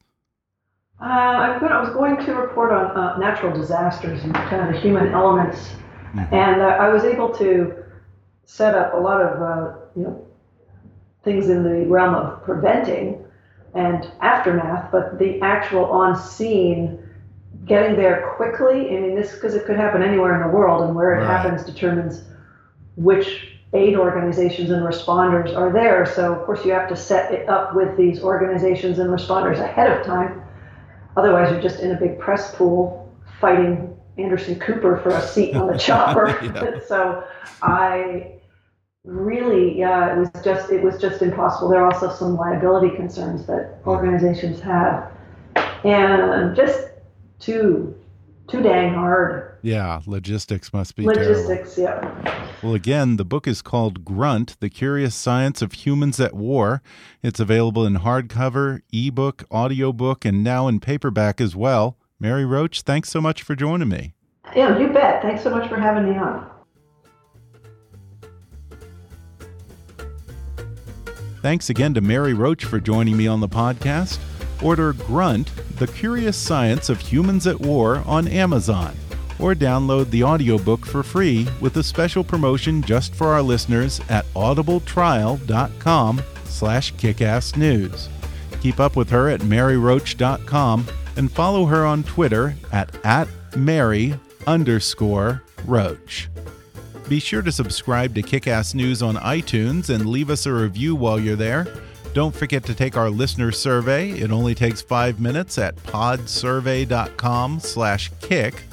Uh, 1.00 1.04
I, 1.04 1.60
I 1.60 1.80
was 1.80 1.90
going 1.90 2.18
to 2.26 2.34
report 2.34 2.72
on 2.72 2.98
uh, 2.98 3.18
natural 3.18 3.56
disasters 3.56 4.24
and 4.24 4.34
kind 4.34 4.68
of 4.68 4.74
the 4.74 4.80
human 4.80 5.14
elements, 5.14 5.76
mm 6.14 6.20
-hmm. 6.20 6.34
and 6.34 6.62
uh, 6.62 6.86
I 6.86 6.90
was 6.90 7.04
able 7.04 7.30
to 7.38 7.74
set 8.46 8.74
up 8.76 8.94
a 8.94 8.98
lot 8.98 9.22
of 9.22 9.42
uh, 9.42 9.76
you 9.96 10.04
know 10.04 10.26
things 11.24 11.50
in 11.50 11.64
the 11.64 11.86
realm 11.94 12.16
of 12.16 12.44
preventing 12.44 13.28
and 13.74 14.10
aftermath, 14.22 14.92
but 14.92 15.20
the 15.20 15.40
actual 15.42 15.86
on 15.86 16.16
scene, 16.16 16.97
getting 17.68 17.96
there 17.96 18.34
quickly. 18.36 18.96
I 18.96 19.00
mean, 19.00 19.16
this 19.16 19.34
because 19.34 19.54
it 19.56 19.66
could 19.66 19.76
happen 19.76 20.02
anywhere 20.02 20.36
in 20.36 20.48
the 20.48 20.56
world, 20.56 20.84
and 20.84 20.96
where 20.96 21.16
it 21.16 21.26
right. 21.26 21.28
happens 21.28 21.64
determines 21.64 22.24
which 22.96 23.54
aid 23.74 23.96
organizations 23.96 24.70
and 24.70 24.82
responders 24.84 25.56
are 25.56 25.72
there. 25.72 26.06
So, 26.06 26.34
of 26.34 26.46
course, 26.46 26.66
you 26.66 26.72
have 26.72 26.90
to 26.90 26.96
set 26.96 27.34
it 27.34 27.50
up 27.50 27.76
with 27.76 27.98
these 27.98 28.22
organizations 28.24 29.00
and 29.00 29.10
responders 29.10 29.60
ahead 29.60 29.92
of 29.92 30.06
time. 30.06 30.42
Otherwise, 31.18 31.52
you're 31.52 31.62
just 31.62 31.82
in 31.82 31.92
a 31.92 32.00
big 32.00 32.20
press 32.20 32.56
pool 32.56 33.14
fighting 33.42 33.96
Anderson 34.18 34.60
Cooper 34.60 35.00
for 35.04 35.10
a 35.10 35.22
seat 35.22 35.56
on 35.56 35.68
the 35.68 35.78
chopper. 35.78 36.82
so, 36.88 37.24
I 37.62 38.32
really, 39.04 39.78
yeah, 39.78 40.16
it 40.16 40.20
was 40.20 40.30
just 40.44 40.72
it 40.72 40.84
was 40.84 40.98
just 41.00 41.22
impossible. 41.22 41.70
There 41.70 41.82
are 41.82 41.92
also 41.92 42.14
some 42.14 42.36
liability 42.36 42.96
concerns 42.96 43.46
that 43.48 43.80
organizations 43.86 44.60
have, 44.62 45.12
and 45.84 46.56
just 46.56 46.87
too 47.40 47.96
too 48.48 48.62
dang 48.62 48.94
hard. 48.94 49.58
Yeah, 49.62 50.02
logistics 50.06 50.72
must 50.72 50.96
be 50.96 51.04
logistics. 51.04 51.76
Terrible. 51.76 52.08
Yeah. 52.24 52.52
Well, 52.64 52.74
again, 52.74 53.18
the 53.18 53.26
book 53.26 53.48
is 53.48 53.62
called 53.62 54.06
Grunt: 54.06 54.60
The 54.60 54.70
Curious 54.70 55.16
Science 55.16 55.62
of 55.62 55.74
Humans 55.74 56.20
at 56.20 56.34
War. 56.34 56.82
It's 57.22 57.40
available 57.40 57.86
in 57.86 57.98
hardcover, 57.98 58.82
ebook, 58.94 59.44
audiobook, 59.52 60.26
and 60.26 60.44
now 60.44 60.68
in 60.68 60.80
paperback 60.80 61.42
as 61.42 61.56
well. 61.56 61.98
Mary 62.20 62.46
Roach, 62.46 62.82
thanks 62.82 63.10
so 63.10 63.22
much 63.22 63.44
for 63.44 63.56
joining 63.56 63.90
me. 63.90 64.14
Yeah, 64.56 64.78
you 64.80 64.90
bet. 64.90 65.22
Thanks 65.22 65.44
so 65.44 65.50
much 65.50 65.70
for 65.70 65.80
having 65.80 66.10
me 66.10 66.18
on. 66.18 66.50
Thanks 71.42 71.70
again 71.70 71.94
to 71.94 72.02
Mary 72.02 72.34
Roach 72.34 72.66
for 72.66 72.80
joining 72.80 73.16
me 73.16 73.28
on 73.28 73.40
the 73.40 73.48
podcast. 73.48 74.20
Order 74.62 74.94
Grunt, 74.94 75.52
The 75.78 75.88
Curious 75.88 76.38
Science 76.38 76.90
of 76.90 77.00
Humans 77.00 77.48
at 77.48 77.60
War 77.60 78.04
on 78.06 78.28
Amazon, 78.28 78.96
or 79.40 79.54
download 79.54 80.10
the 80.10 80.24
audiobook 80.24 80.86
for 80.86 81.04
free 81.04 81.48
with 81.62 81.78
a 81.78 81.84
special 81.84 82.24
promotion 82.24 82.82
just 82.82 83.14
for 83.14 83.28
our 83.28 83.42
listeners 83.42 84.02
at 84.10 84.26
audibletrial.com 84.34 86.22
slash 86.46 86.94
kickassnews. 86.96 88.08
Keep 88.62 88.80
up 88.80 88.96
with 88.96 89.10
her 89.10 89.30
at 89.30 89.42
maryroach.com 89.42 90.88
and 91.16 91.32
follow 91.32 91.66
her 91.66 91.86
on 91.86 92.04
Twitter 92.04 92.56
at, 92.72 92.96
at 93.06 93.28
Mary 93.56 94.16
underscore 94.46 95.44
Roach. 95.66 96.30
Be 97.08 97.20
sure 97.20 97.42
to 97.42 97.52
subscribe 97.52 98.14
to 98.16 98.22
Kickass 98.22 98.76
News 98.76 99.02
on 99.02 99.16
iTunes 99.16 99.90
and 99.90 100.10
leave 100.10 100.30
us 100.30 100.46
a 100.46 100.54
review 100.54 100.96
while 100.96 101.20
you're 101.20 101.38
there. 101.38 101.66
Don't 102.14 102.36
forget 102.36 102.64
to 102.66 102.74
take 102.74 102.98
our 102.98 103.10
listener 103.10 103.52
survey. 103.52 104.12
It 104.12 104.32
only 104.32 104.56
takes 104.56 104.82
five 104.82 105.20
minutes 105.20 105.58
at 105.58 105.76
podsurvey.com/kick. 105.76 108.64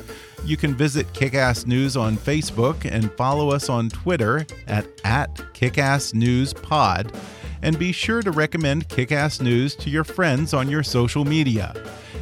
You 0.44 0.56
can 0.58 0.74
visit 0.74 1.10
Kickass 1.14 1.66
News 1.66 1.96
on 1.96 2.18
Facebook 2.18 2.84
and 2.84 3.10
follow 3.12 3.50
us 3.50 3.70
on 3.70 3.88
Twitter 3.88 4.44
at, 4.66 4.86
at 5.02 5.34
KickassNewsPod. 5.54 7.14
And 7.62 7.78
be 7.78 7.92
sure 7.92 8.20
to 8.20 8.30
recommend 8.30 8.90
Kickass 8.90 9.40
News 9.40 9.74
to 9.76 9.88
your 9.88 10.04
friends 10.04 10.52
on 10.52 10.68
your 10.68 10.82
social 10.82 11.24
media. 11.24 11.74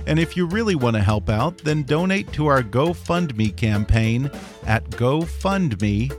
And 0.06 0.20
if 0.20 0.36
you 0.36 0.46
really 0.46 0.76
want 0.76 0.94
to 0.94 1.02
help 1.02 1.28
out, 1.28 1.58
then 1.58 1.82
donate 1.82 2.32
to 2.34 2.46
our 2.46 2.62
GoFundMe 2.62 3.56
campaign 3.56 4.30
at 4.66 4.88
gofundme.com 4.90 6.10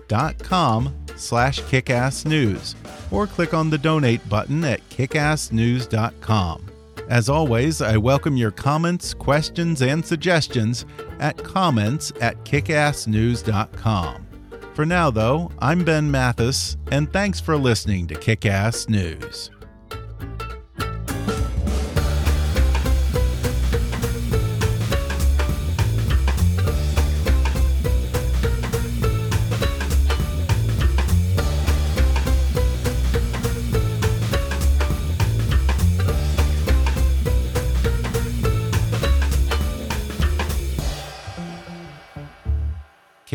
slash 1.15 1.61
kickassnews 1.61 2.75
or 3.11 3.27
click 3.27 3.53
on 3.53 3.69
the 3.69 3.77
donate 3.77 4.27
button 4.29 4.63
at 4.63 4.87
kickassnews.com. 4.89 6.65
As 7.09 7.29
always, 7.29 7.81
I 7.81 7.97
welcome 7.97 8.37
your 8.37 8.51
comments, 8.51 9.13
questions, 9.13 9.81
and 9.81 10.05
suggestions 10.05 10.85
at 11.19 11.37
comments 11.43 12.11
at 12.21 12.43
kickassnews.com. 12.45 14.27
For 14.73 14.85
now, 14.85 15.11
though, 15.11 15.51
I'm 15.59 15.83
Ben 15.83 16.09
Mathis, 16.09 16.77
and 16.91 17.11
thanks 17.13 17.39
for 17.39 17.57
listening 17.57 18.07
to 18.07 18.15
Kickass 18.15 18.89
News. 18.89 19.51